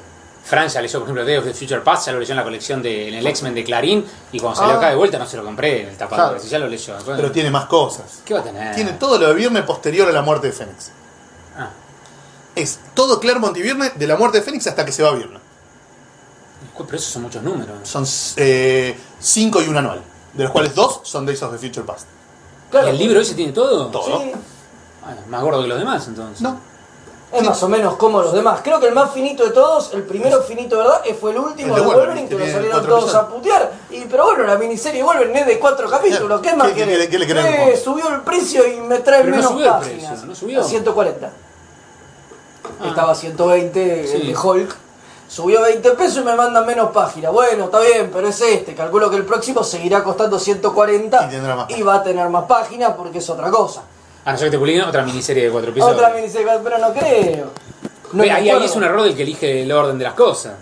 [0.45, 2.43] Fran ya leyó, por ejemplo, Day of the Future Past, ya lo leyó en la
[2.43, 4.79] colección de, en el X-Men de Clarín, y cuando salió Ah.
[4.79, 6.41] acá de vuelta no se lo compré en el Claro.
[6.41, 6.97] si ya lo leyó.
[7.05, 8.23] Pero tiene más cosas.
[8.25, 8.75] ¿Qué va a tener?
[8.75, 10.91] Tiene todo lo de Viernes posterior a la muerte de Fénix.
[11.55, 11.69] Ah,
[12.55, 15.41] Es todo Claremont y Viernes de la muerte de Fénix hasta que se va Viernes.
[16.79, 17.77] pero esos son muchos números.
[17.87, 18.07] Son
[18.37, 20.01] eh, cinco y un anual.
[20.33, 22.07] De los cuales dos son Days of the Future Past.
[22.73, 23.87] ¿Y el libro ese tiene todo?
[23.89, 24.21] Todo.
[24.21, 24.33] Sí,
[25.05, 26.43] Ah, más gordo que los demás, entonces.
[26.43, 26.59] No.
[27.33, 28.61] es más o menos como los demás.
[28.65, 31.03] Creo que el más finito de todos, el primero finito, ¿verdad?
[31.21, 33.35] Fue el último El de de Wolverine, Wolverine, que que lo salieron todos a episodios.
[33.35, 33.73] putear.
[33.91, 36.41] Y, pero bueno, la miniserie Wolverine es de cuatro capítulos.
[36.43, 37.09] ¿Qué más ¿Qué- qué- querés?
[37.09, 39.73] qué- le querés Eh, subió el precio y me trae Pero no menos subió el
[39.73, 40.11] páginas.
[40.11, 40.61] precio, ¿no subió?
[40.61, 41.31] A 140.
[42.85, 44.17] Estaba a 120 Sí.
[44.17, 44.77] el de Hulk.
[45.29, 47.33] Subió 20 pesos y me mandan menos páginas.
[47.33, 48.75] Bueno, está bien, pero es este.
[48.75, 52.45] Calculo que el próximo seguirá costando 140 Y tendrá más y va a tener más
[52.45, 53.83] páginas porque es otra cosa.
[54.25, 55.97] A no ser que te publiquen otra miniserie de cuatro episodios.
[55.97, 57.47] Otra miniserie, pero no creo.
[58.13, 60.55] No ahí, ahí es un error del que elige el orden de las cosas.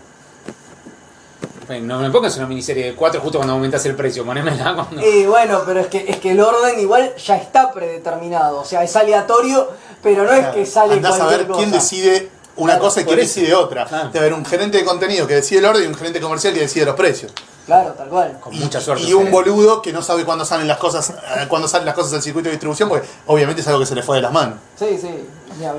[1.68, 5.04] No me pongas una miniserie de cuatro justo cuando aumentas el precio, ponémela cuando...
[5.04, 8.60] Y bueno, pero es que, es que el orden igual ya está predeterminado.
[8.60, 9.68] O sea, es aleatorio,
[10.00, 11.58] pero no es que sale Andás a cualquier ver cosa.
[11.58, 13.14] quién decide una Claro, cosa y eso.
[13.16, 13.86] decide otra.
[13.90, 14.04] Ah.
[14.12, 16.60] Debe haber un gerente de contenido que decide el orden y un gerente comercial que
[16.60, 17.32] decide los precios.
[17.66, 18.38] Claro, tal cual.
[18.40, 19.02] Con mucha suerte.
[19.04, 22.12] Y un boludo que no sabe cuándo salen las cosas, eh, cuándo salen las cosas
[22.12, 24.58] del circuito de distribución, porque obviamente es algo que se le fue de las manos.
[24.78, 25.26] Sí, sí.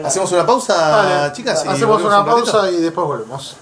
[0.04, 1.32] Hacemos una pausa, Vale.
[1.34, 1.64] chicas.
[1.66, 2.52] y Hacemos una un ratito?
[2.52, 3.56] pausa y después volvemos.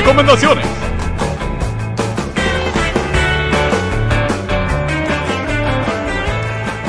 [0.00, 0.64] Recomendaciones.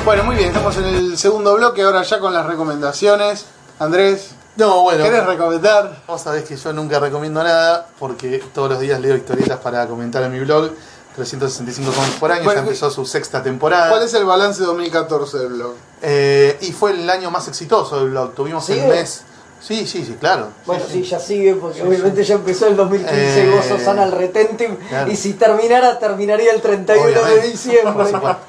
[0.05, 3.45] Bueno, muy bien, estamos en el segundo bloque, ahora ya con las recomendaciones.
[3.79, 5.03] Andrés, No, bueno.
[5.03, 6.01] ¿querés recomendar?
[6.07, 10.23] Vos sabés que yo nunca recomiendo nada porque todos los días leo historietas para comentar
[10.23, 10.71] en mi blog.
[11.15, 13.89] 365 cómics por año, Bueno, ya empezó su sexta temporada.
[13.89, 15.73] ¿Cuál es el balance 2014 del blog?
[16.01, 18.33] Eh, y fue el año más exitoso del blog.
[18.33, 18.83] Tuvimos ¿Sigue?
[18.83, 19.23] el mes.
[19.61, 20.49] Sí, sí, sí, claro.
[20.65, 24.75] Bueno, sí, ya sigue, porque obviamente ya empezó el 2015 Eh, Gozo Sana al Retentive.
[24.89, 25.11] claro.
[25.11, 27.93] Y si terminara, terminaría el 31 de Obviamente, diciembre.
[27.93, 28.39] por supuesto.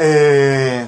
[0.00, 0.84] Eh,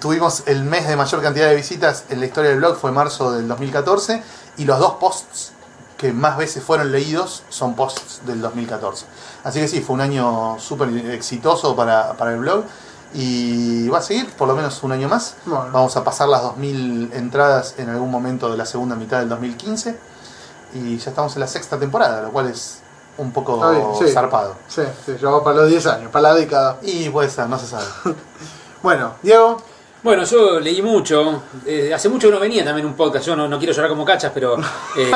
[0.00, 3.32] tuvimos el mes de mayor cantidad de visitas en la historia del blog, fue marzo
[3.32, 4.22] del 2014,
[4.58, 5.52] y los dos posts
[5.96, 9.06] que más veces fueron leídos son posts del 2014.
[9.44, 12.64] Así que sí, fue un año súper exitoso para, para el blog
[13.14, 15.36] y va a seguir por lo menos un año más.
[15.46, 15.66] Bueno.
[15.72, 19.96] Vamos a pasar las 2.000 entradas en algún momento de la segunda mitad del 2015
[20.74, 22.80] y ya estamos en la sexta temporada, lo cual es
[23.16, 24.12] un poco bien, sí.
[24.12, 24.56] zarpado.
[24.66, 26.78] Sí, sí, ya va para los 10 años, para la década.
[26.82, 27.84] Y puede ser, no se sabe.
[28.82, 29.62] Bueno, Diego,
[30.02, 31.42] Bueno, yo leí mucho.
[31.64, 33.24] eh, hace mucho que no venía también un podcast.
[33.24, 34.56] Yo no, no quiero llorar como cachas, pero
[34.98, 35.10] eh,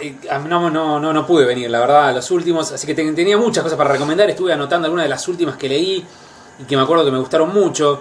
[0.00, 0.16] eh,
[0.48, 2.72] no, no, no, no pude venir, la verdad, a los últimos.
[2.72, 4.30] Así que ten- tenía muchas cosas para recomendar.
[4.30, 6.06] Estuve anotando algunas de las últimas que leí
[6.60, 8.00] y que me acuerdo que me gustaron mucho.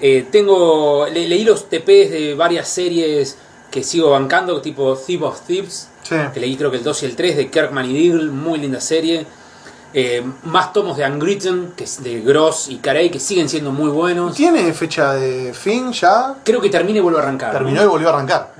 [0.00, 3.38] Eh, tengo le- leí los TPs de varias series
[3.70, 6.16] que sigo bancando, tipo Thief of Thieves, Sí.
[6.32, 8.80] que leí creo que el 2 y el 3 de Kirkman y Diggle, muy linda
[8.80, 9.26] serie.
[9.94, 13.88] Eh, más tomos de Unwritten, que es de Gross y Carey, que siguen siendo muy
[13.90, 14.34] buenos.
[14.34, 16.34] ¿tiene fecha de fin ya?
[16.44, 17.52] Creo que termine y vuelvo a arrancar.
[17.52, 18.52] Terminó y volvió a arrancar.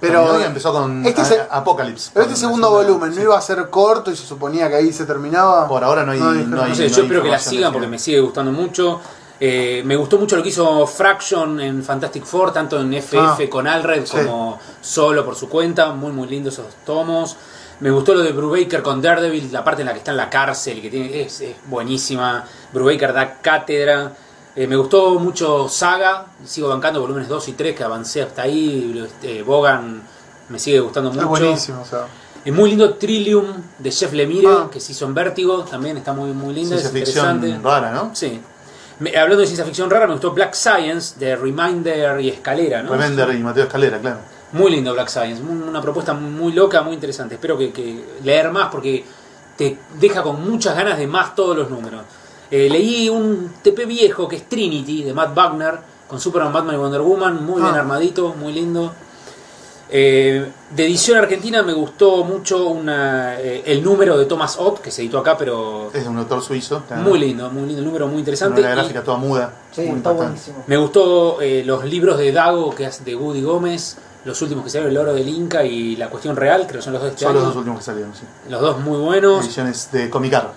[0.00, 2.10] Pero empezó con este Apocalypse.
[2.14, 5.04] Pero este segundo volumen no iba a ser corto y se suponía que ahí se
[5.06, 5.66] terminaba.
[5.66, 7.88] Por ahora no hay- no hay- No sé, no yo espero que la sigan porque
[7.88, 9.00] me sigue gustando mucho.
[9.40, 13.50] Eh, me gustó mucho lo que hizo Fraction en Fantastic Four, tanto en FF Ah,
[13.50, 14.16] con Alred sí.
[14.16, 15.92] como solo por su cuenta.
[15.92, 17.36] Muy, muy lindos esos tomos.
[17.80, 20.28] Me gustó lo de Brubaker con Daredevil, la parte en la que está en la
[20.28, 22.44] cárcel, que tiene, es, es buenísima.
[22.72, 24.12] Brubaker da cátedra.
[24.60, 29.06] Eh, me gustó mucho Saga, sigo bancando volúmenes 2 y 3, que avancé hasta ahí.
[29.22, 30.02] Eh, Bogan
[30.48, 31.28] me sigue gustando Es mucho.
[31.28, 32.06] buenísimo, o sea.
[32.44, 33.46] Es muy lindo Trillium
[33.78, 34.68] de Jeff Lemire, Ah.
[34.72, 37.68] que se hizo en Vértigo, también está muy, muy lindo, es Ciencia ficción interesante.
[37.68, 38.10] rara, ¿no?
[38.16, 38.40] Sí.
[38.98, 42.90] Me- hablando de ciencia ficción rara, me gustó Black Science de Reminder y Escalera, ¿no?
[42.90, 44.18] Remender y Mateo Escalera, claro.
[44.52, 47.36] Muy lindo Black Science, una propuesta muy loca, muy interesante.
[47.36, 49.04] Espero que, que leer más porque
[49.56, 52.02] te deja con muchas ganas de más todos los números.
[52.50, 56.78] Eh, leí un TP viejo que es Trinity de Matt Wagner con Superman, Batman y
[56.78, 57.80] Wonder Woman, muy bien Ah.
[57.80, 58.92] armadito, muy lindo.
[59.90, 64.90] Eh, de edición argentina me gustó mucho una, eh, el número de Thomas Ott que
[64.90, 66.82] se editó acá, pero Es de un autor suizo.
[66.86, 67.02] claro.
[67.04, 68.60] muy lindo, muy lindo, el número muy interesante.
[68.60, 69.52] Una Y- gráfica toda muda.
[69.72, 70.62] Sí, muy está buenísimo.
[70.66, 73.96] me gustó eh, los libros de Dago que hace de Woody Gómez,
[74.26, 76.92] los últimos que salieron, El Oro del Inca y La Cuestión Real, creo que son
[76.92, 78.24] los dos de este Son los dos últimos que salieron, sí.
[78.50, 79.42] Los dos muy buenos.
[79.44, 80.52] Ediciones de Comicar.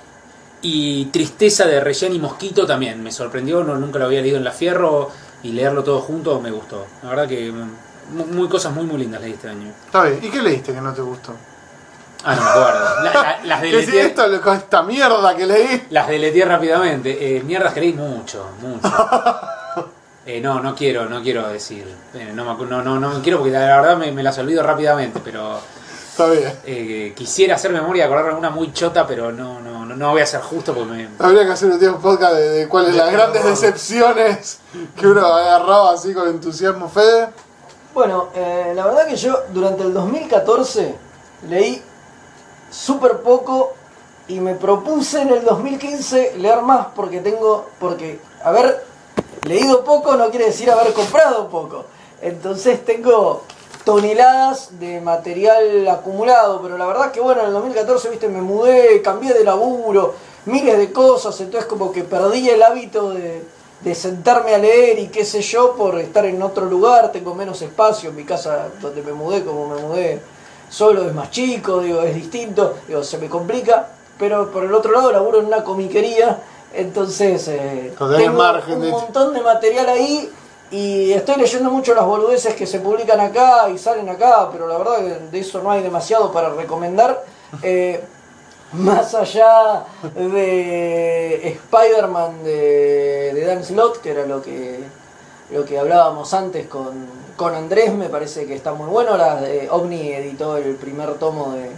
[0.63, 3.01] Y Tristeza de Rellén y Mosquito también.
[3.01, 5.09] Me sorprendió, no, nunca lo había leído en La Fierro
[5.43, 6.85] y leerlo todo junto me gustó.
[7.03, 7.71] La verdad que mm,
[8.15, 9.71] muy, muy cosas muy muy lindas leí este año.
[9.85, 10.19] Está bien.
[10.23, 11.33] ¿Y qué leíste que no te gustó?
[12.23, 13.03] Ah, no me acuerdo.
[13.03, 15.83] La- la- las ¿Qué es deleteé, esto, loco, esta mierda que leí?
[15.89, 17.38] las deleteé rápidamente.
[17.38, 18.89] Eh, mierdas que leí mucho, mucho.
[20.23, 21.83] Eh, no, no quiero, no quiero decir.
[22.13, 25.59] Eh, no, no, no, no quiero porque la verdad me, me las olvido rápidamente, pero
[26.11, 26.59] Está bien.
[26.65, 30.21] eh, quisiera hacer memoria y acordar alguna muy chota, pero no, no, no, no voy
[30.21, 32.95] a ser justo porque me, Habría que hacer un día un podcast de, de cuáles
[32.95, 34.59] las grandes decepciones
[34.99, 37.29] que uno agarraba así con entusiasmo, Fede.
[37.93, 40.95] Bueno, eh, la verdad que yo durante el 2014
[41.49, 41.81] leí
[42.69, 43.73] súper poco
[44.27, 48.85] y me propuse en el 2015 leer más porque tengo, porque haber
[49.43, 51.85] leído poco no quiere decir haber comprado poco.
[52.21, 53.43] Entonces tengo
[53.83, 59.01] toneladas de material acumulado, pero la verdad que bueno, en el 2014, viste, me mudé,
[59.01, 60.13] cambié de laburo,
[60.45, 63.43] miles de cosas, entonces como que perdí el hábito de,
[63.81, 67.61] de sentarme a leer y qué sé yo por estar en otro lugar, tengo menos
[67.61, 70.21] espacio, en mi casa donde me mudé, como me mudé
[70.69, 74.91] solo es más chico, digo, es distinto, digo, se me complica, pero por el otro
[74.93, 76.39] lado laburo en una comiquería,
[76.73, 77.93] entonces eh,
[78.25, 80.31] tengo margen un de- montón de material ahí
[80.72, 84.77] y estoy leyendo mucho las boludeces que se publican acá y salen acá, pero la
[84.77, 87.23] verdad que de eso no hay demasiado para recomendar.
[87.61, 88.02] Eh,
[88.73, 89.84] más allá
[90.15, 94.80] de Spider-Man de, de Dan Slott, que era lo que,
[95.52, 99.18] lo que hablábamos antes con, con Andrés, me parece que está muy bueno.
[99.18, 101.69] La de OVNI editó el primer tomo de,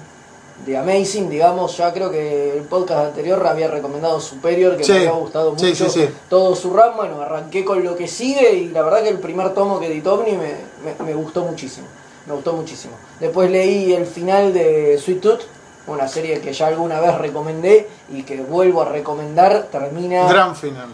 [0.65, 1.75] de Amazing, digamos.
[1.77, 5.65] Ya creo que el podcast anterior había recomendado Superior, que Sí, me había gustado mucho
[5.65, 6.09] sí, sí, sí.
[6.29, 6.97] todo su ramo.
[6.97, 10.13] Bueno, arranqué con lo que sigue y la verdad que el primer tomo que editó
[10.15, 10.53] OVNI me,
[10.85, 11.87] me- me gustó muchísimo.
[12.25, 12.93] Me gustó muchísimo.
[13.19, 15.41] Después leí el final de Sweet Tooth,
[15.87, 19.63] una serie que ya alguna vez recomendé y que vuelvo a recomendar.
[19.69, 20.87] Termina Gran final.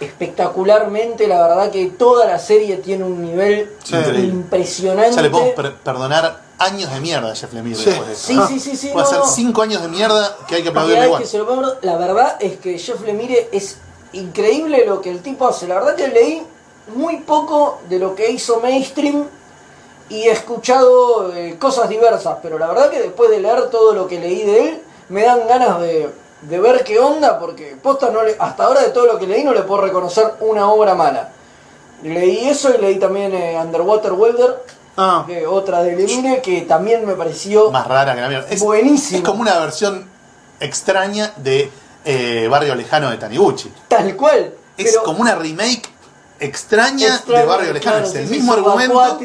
[0.00, 3.96] espectacularmente, la verdad que toda la serie tiene un nivel Sí.
[4.22, 5.16] impresionante.
[5.16, 7.86] Ya le podemos per- perdonar años de mierda a Jeff Lemire Sí.
[7.86, 8.26] después de eso.
[8.46, 8.88] Sí, sí, sí, sí.
[8.92, 11.20] Puede no, ser cinco años de mierda que hay que aplaudirle igual.
[11.22, 13.78] que se lo ponga- La verdad es que Jeff Lemire es
[14.12, 15.66] increíble lo que el tipo hace.
[15.66, 16.42] La verdad que leí
[16.94, 19.26] muy poco de lo que hizo Mainstream
[20.08, 24.06] y he escuchado eh, cosas diversas, pero la verdad que después de leer todo lo
[24.08, 26.10] que leí de él, me dan ganas de,
[26.42, 29.44] de ver qué onda, porque posta no le, hasta ahora de todo lo que leí
[29.44, 31.32] no le puedo reconocer una obra mala.
[32.02, 34.64] Leí eso y leí también eh, Underwater Welder,
[34.96, 38.38] Ah, que otra de Lemire, que también me pareció Más rara que la.
[38.50, 39.18] Es, Buenísimo.
[39.18, 40.08] Es como una versión
[40.58, 41.70] extraña de
[42.04, 43.72] eh, Barrio Lejano de Taniguchi.
[43.88, 44.54] tal cual.
[44.76, 45.88] Es pero como una remake
[46.38, 47.96] extraña, extraña, de Barrio Lejano.
[47.96, 49.18] claro, es el mismo argumento.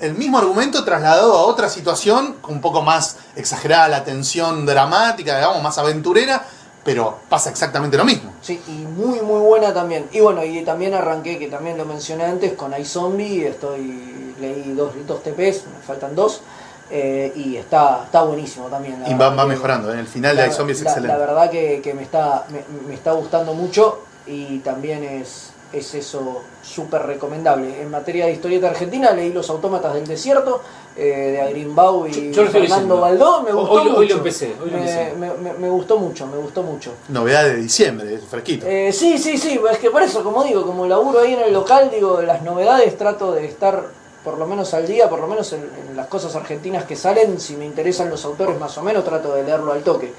[0.00, 5.62] El mismo argumento trasladado a otra situación, un poco más exagerada la tensión dramática, digamos,
[5.62, 6.44] más aventurera,
[6.84, 8.32] pero pasa exactamente lo mismo.
[8.42, 10.06] Sí, y muy muy buena también.
[10.12, 14.92] Y bueno, y también arranqué, que también lo mencioné antes, con iZombie, estoy leí dos,
[15.06, 16.42] dos TPs, me faltan dos,
[16.90, 19.00] eh, y está, está buenísimo también.
[19.00, 19.98] la Y va, va que- mejorando, ¿eh?
[20.00, 21.16] el final de la- iZombie es la- excelente.
[21.16, 25.94] La verdad que, que me, está, me, me está gustando mucho y también es, es
[25.94, 27.80] eso súper recomendable.
[27.82, 30.60] En materia de historieta argentina leí Los Autómatas del Desierto
[30.96, 31.02] eh,
[31.32, 33.00] de Agrimbau y Yo Fernando.
[33.00, 33.42] Baldó.
[33.42, 33.98] Me Hoy- gustó hoy lo- mucho.
[34.00, 35.12] hoy lo empecé, hoy lo me, empecé.
[35.18, 36.92] me- me- me gustó mucho, me gustó mucho.
[37.08, 38.66] Novedad de diciembre, es fresquito.
[38.66, 41.52] Eh, sí, sí, sí, es que por eso, como digo, como laburo ahí en el
[41.52, 43.82] local, digo, las novedades trato de estar
[44.24, 47.38] por lo menos al día, por lo menos en, en las cosas argentinas que salen,
[47.38, 50.14] si me interesan los autores más o menos, trato de leerlo al toque.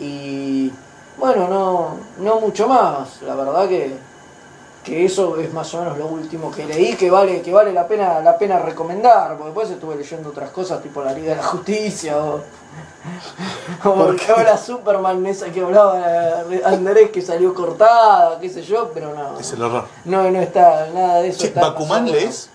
[0.00, 0.72] Y
[1.18, 3.92] bueno, no, no mucho más, la verdad que,
[4.84, 7.88] que eso es más o menos lo último que leí, que vale, que vale la
[7.88, 11.42] pena, la pena recomendar, porque después estuve leyendo otras cosas tipo la Liga de la
[11.42, 12.42] Justicia o
[13.82, 19.14] como que habla Superman, esa que hablaba Andrés que salió cortada, qué sé yo, pero
[19.14, 19.38] no.
[19.38, 19.86] Es el horror.
[20.04, 21.40] No, no está nada de eso.
[21.40, 22.50] Che, está ¿Bakuman lees?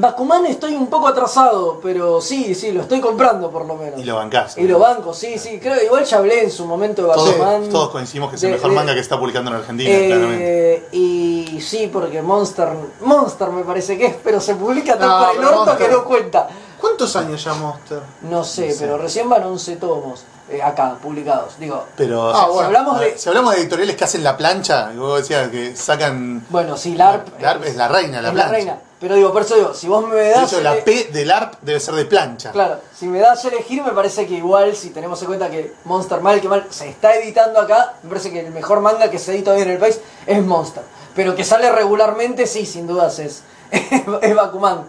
[0.00, 4.00] Bakuman estoy un poco atrasado, pero sí, sí, lo estoy comprando por lo menos.
[4.00, 4.56] Y lo bancás.
[4.56, 5.58] Y lo banco, sí, sí.
[5.60, 7.68] Creo igual ya hablé en su momento de Todos, Bakuman.
[7.68, 10.74] todos coincidimos que es el de- mejor de- manga que está publicando en Argentina, claramente.
[10.74, 12.68] Eh, y sí, porque Monster,
[13.02, 15.92] Monster me parece que es, pero se publica tan No, por el orto Monster- que
[15.92, 16.48] no cuenta.
[16.80, 18.00] ¿Cuántos años ya Monster?
[18.22, 21.58] No sé, pero recién van 11 tomos eh, acá, publicados.
[21.60, 22.66] Digo, Pero Ah, si- bueno.
[22.66, 26.44] hablamos de- si hablamos de editoriales que hacen la plancha, vos decías que sacan.
[26.48, 27.38] bueno, sí, LARP.
[27.40, 28.50] LARP es la reina, la es plancha.
[28.50, 28.78] la reina.
[29.00, 30.52] Pero digo, por eso digo, si vos me De das...
[30.52, 32.52] hecho, la P del ARP debe ser de plancha.
[32.52, 35.72] Claro, si me das a elegir, me parece que igual, si tenemos en cuenta que
[35.84, 39.18] Monster mal que mal se está editando acá, me parece que el mejor manga que
[39.18, 40.82] se edita hoy en el país es Monster.
[41.14, 44.84] Pero que sale regularmente, sí, sin dudas es, es Bakuman.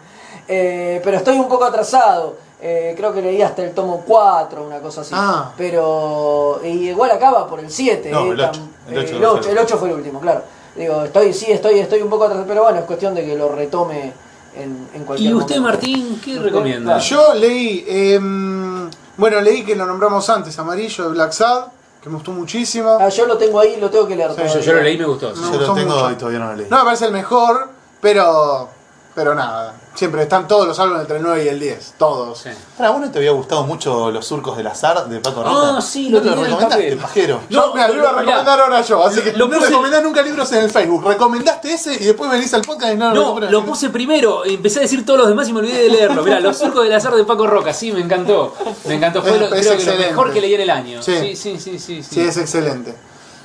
[0.47, 2.35] Eh, pero estoy un poco atrasado.
[2.63, 5.11] Eh, creo que leí hasta el tomo 4, una cosa así.
[5.15, 5.53] Ah.
[5.57, 8.09] Pero y igual acaba por el 7.
[8.11, 8.51] No, eh, el ocho.
[8.51, 10.43] tam- El eh, ocho el no 8, fue el el 8 fue el último, claro.
[10.75, 13.49] Digo, estoy, sí, estoy, estoy un poco atrasado, pero bueno, es cuestión de que lo
[13.49, 14.13] retome
[14.55, 15.77] en, en cualquier ¿Y usted, momento.
[15.77, 16.97] Martín, qué Usted, recomienda?
[16.99, 21.65] Yo leí, em, bueno, leí que lo nombramos antes, Amarillo de Black Sad,
[22.01, 22.97] que me gustó muchísimo.
[22.99, 24.31] Ah, yo lo tengo ahí, lo tengo que leer.
[24.31, 24.41] Sí.
[24.55, 25.33] Yo, yo lo leí y me gustó.
[25.35, 25.51] No.
[25.51, 26.11] Yo lo tengo mucho.
[26.11, 26.67] y todavía no lo leí.
[26.69, 27.69] No me parece el mejor,
[27.99, 28.69] pero,
[29.13, 32.39] pero nada, siempre están todos los álbumes entre el 9 y el 10, todos.
[32.39, 32.49] Sí.
[32.77, 35.77] Ahora, ¿a vos no te había gustado mucho Los Surcos del Azar de Paco Roca?
[35.77, 37.41] Ah, sí, lo ¿No te el recomendaste, pajero?
[37.49, 38.21] Yo, No, mira, lo iba a mirá.
[38.21, 41.05] recomendar ahora yo, así que Lo no puse- recomendás nunca libros en el Facebook.
[41.05, 44.79] Recomendaste ese y después venís al podcast y no, No, no, lo puse primero, empecé
[44.79, 46.23] a decir todos los demás y me olvidé de leerlo.
[46.23, 48.55] Mirá, Los surcos del azar de Paco Roca, sí, me encantó.
[48.85, 51.01] Me encantó, fue Es- lo, es creo que lo mejor que leí en el año.
[51.03, 51.17] Sí.
[51.19, 52.01] Sí, sí, sí, sí.
[52.01, 52.15] sí.
[52.15, 52.95] Sí, es excelente.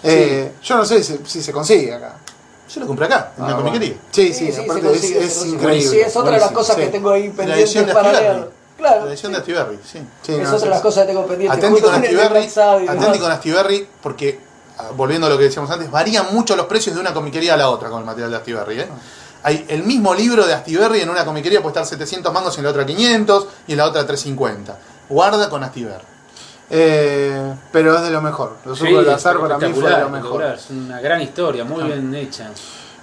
[0.02, 2.14] Eh, Yo no sé si, si se consigue acá.
[2.68, 3.68] Yo lo compré acá, en Ah, una bueno.
[3.70, 3.96] comiquería.
[4.10, 5.88] Sí, sí, aparte consigue, es, increíble.
[5.88, 6.82] Sí, es otra de las cosas sí.
[6.82, 8.50] que tengo ahí La pendientes de para leer.
[8.76, 10.00] Claro, La edición de Astiberri, sí.
[10.22, 10.82] Sí, es no, otra sí, de las sí.
[10.82, 11.58] cosas que tengo pendientes.
[11.58, 12.48] Atenti con Astiberri,
[12.88, 14.40] atenti con Astiberri, porque,
[14.78, 17.56] ah, volviendo a lo que decíamos antes, varían mucho los precios de una comiquería a
[17.56, 18.80] la otra con el material de Astiberri.
[18.80, 18.88] ¿eh?
[19.44, 22.64] Hay el mismo libro de Astiberri en una comiquería puede estar 700 mangos y en
[22.64, 24.76] la otra 500 y en la otra 350.
[25.08, 26.04] Guarda con Astiberri.
[26.70, 28.56] Eh, pero es de lo mejor.
[28.64, 30.42] Los Sí, del Azar para mí fue de lo mejor.
[30.44, 32.50] Es una gran historia, muy bien hecha.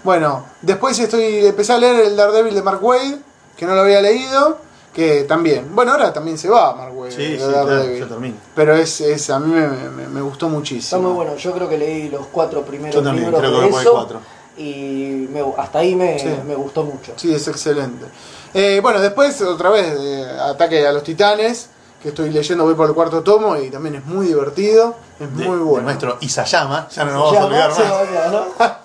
[0.03, 3.19] Bueno, después estoy empecé a leer el Daredevil de Mark Wade,
[3.56, 4.57] que no lo había leído,
[4.94, 5.73] que también.
[5.73, 7.11] Bueno, ahora también se va Mark Wade.
[7.11, 8.07] Sí, sí, claro, Daredevil.
[8.10, 8.35] termina.
[8.53, 10.81] Pero es, es a mí me, me- me gustó muchísimo.
[10.81, 13.65] Está muy bueno, yo creo que leí los cuatro primeros Yo también, libros creo que
[13.76, 14.19] de eso cuatro.
[14.57, 16.27] y me- hasta ahí me, Sí.
[16.45, 17.14] me gustó mucho.
[17.15, 18.06] Sí, es excelente.
[18.53, 21.69] Eh, bueno, después otra vez eh, Ataque a los Titanes,
[22.03, 25.45] que estoy leyendo, voy por el cuarto tomo y también es muy divertido, es De-
[25.45, 25.85] muy bueno.
[25.85, 27.80] maestro Isayama, ya no nos vamos a olvidar más.
[27.80, 28.45] va a olvidar, ¿no?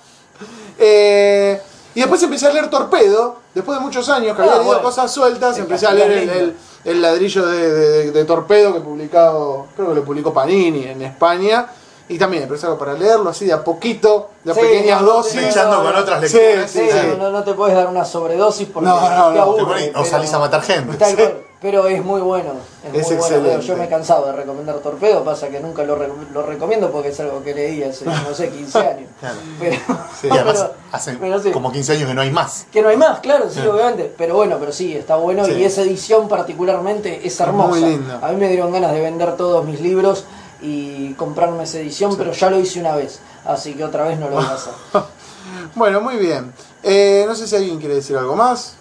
[0.78, 1.60] Eh,
[1.94, 4.82] y después empecé a leer Torpedo, después de muchos años que Ah, había leído bueno.
[4.82, 8.80] cosas sueltas, El empecé a leer el, el- el ladrillo de, de- de Torpedo que
[8.80, 11.66] publicado, creo que lo publicó Panini en España.
[12.10, 15.42] Y también empecé para leerlo así de a poquito, de a Sí, pequeñas no, dosis.
[15.42, 16.70] Echando con otras lecturas.
[16.70, 17.06] sí, Sí, sí.
[17.18, 19.92] No, no, no te puedes dar una sobredosis porque No, no, te no, te aburre,
[19.94, 20.96] o salís a matar gente.
[20.96, 21.16] Tal Sí.
[21.16, 22.52] cual, pero es muy bueno.
[22.84, 23.36] Es, Es muy bueno.
[23.36, 23.66] excelente.
[23.66, 27.08] Yo me he cansado de recomendar Torpedo, pasa que nunca lo, re- lo recomiendo porque
[27.08, 29.10] es algo que leí hace, no sé, 15 años.
[29.20, 29.36] Claro.
[29.60, 29.76] Pero,
[30.22, 31.50] Y además, pero- hace pero sí.
[31.50, 32.64] como 15 años que no hay más.
[32.72, 33.66] Que no hay más, claro, sí, Sí.
[33.66, 34.14] obviamente.
[34.16, 35.52] Pero bueno, pero sí, está bueno Sí.
[35.52, 37.68] y esa edición particularmente es hermosa.
[37.68, 38.18] muy linda.
[38.22, 40.24] A mí me dieron ganas de vender todos mis libros
[40.60, 44.28] y comprarme esa edición, pero ya lo hice una vez, así que otra vez no
[44.28, 44.72] lo voy a hacer.
[45.74, 46.52] Bueno, muy bien.
[46.82, 48.74] Eh, no sé si alguien quiere decir algo más.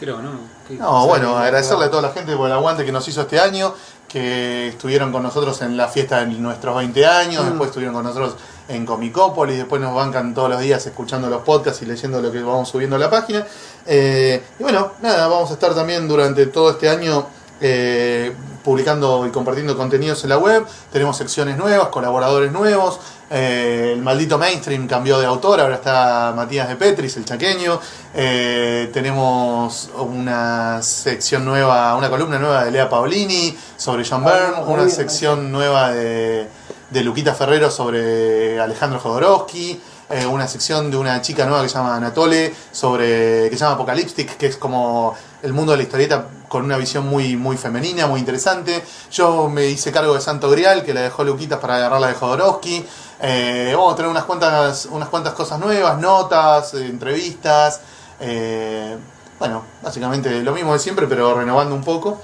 [0.00, 0.30] Creo, ¿no?
[0.66, 3.38] ¿Qué- No, bueno, agradecerle a toda la gente por el aguante que nos hizo este
[3.40, 3.74] año,
[4.08, 7.48] que estuvieron con nosotros en la fiesta de nuestros 20 años, Mm.
[7.48, 8.36] después estuvieron con nosotros
[8.68, 12.40] en Comicópolis, después nos bancan todos los días escuchando los podcasts y leyendo lo que
[12.42, 13.46] vamos subiendo a la página.
[13.86, 17.26] Eh, y bueno, nada, vamos a estar también durante todo este año
[17.60, 20.64] eh, publicando y compartiendo contenidos en la web.
[20.92, 23.00] Tenemos secciones nuevas, colaboradores nuevos.
[23.30, 27.78] Eh, el maldito mainstream cambió de autor, ahora está Matías de Petris, el chaqueño.
[28.14, 34.88] Eh, tenemos una sección nueva, una columna nueva de Lea Paolini sobre John Byrne, una
[34.88, 36.48] sección nueva de,
[36.90, 39.80] de Luquita Ferrero sobre Alejandro Jodorowsky.
[40.10, 43.74] eh, una sección de una chica nueva que se llama Anatole sobre que se llama
[43.74, 48.06] Apocalyptic que es como el mundo de la historieta con una visión muy muy femenina
[48.06, 52.00] muy interesante yo me hice cargo de Santo Grial que la dejó Luquitas para agarrar
[52.00, 52.84] la de Jodorowsky
[53.20, 57.80] Eh, vamos a tener unas cuantas unas cuantas cosas nuevas notas eh, entrevistas
[58.20, 58.96] eh,
[59.40, 62.20] bueno básicamente lo mismo de siempre pero renovando un poco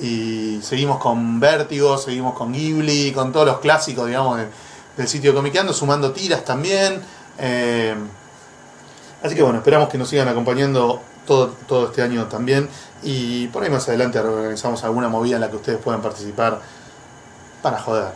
[0.00, 4.48] y seguimos con Vértigo, seguimos con Ghibli, con todos los clásicos, digamos, de-
[4.96, 7.00] del sitio Comiqueando, sumando tiras también.
[9.22, 12.68] Así que bueno, esperamos que nos sigan acompañando todo, todo este año también.
[13.04, 16.60] Y por ahí más adelante organizamos alguna movida en la que ustedes puedan participar
[17.62, 18.12] para joder.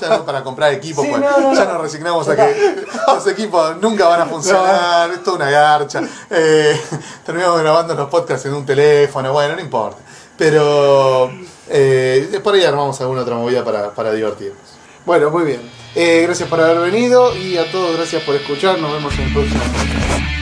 [0.00, 1.74] Ya no para comprar equipos, Sí, pues, no, no, ya no.
[1.74, 6.02] nos resignamos a que los equipos nunca van a funcionar, es toda una garcha.
[6.30, 6.80] Eh,
[7.26, 9.98] terminamos grabando los podcasts en un teléfono, bueno, no importa.
[10.36, 11.30] Pero
[11.68, 14.62] eh, por ahí armamos alguna otra movida para, para divertirnos.
[15.04, 15.70] Bueno, muy bien.
[15.94, 18.78] Eh, gracias por haber venido y a todos gracias por escuchar.
[18.78, 20.37] Nos vemos en el próximo podcast.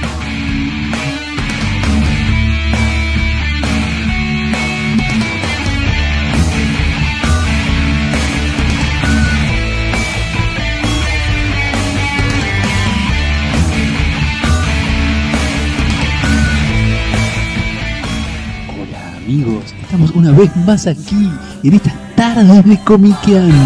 [19.27, 21.29] Amigos, estamos una vez más aquí
[21.65, 23.57] en estas tardes de comiqueando.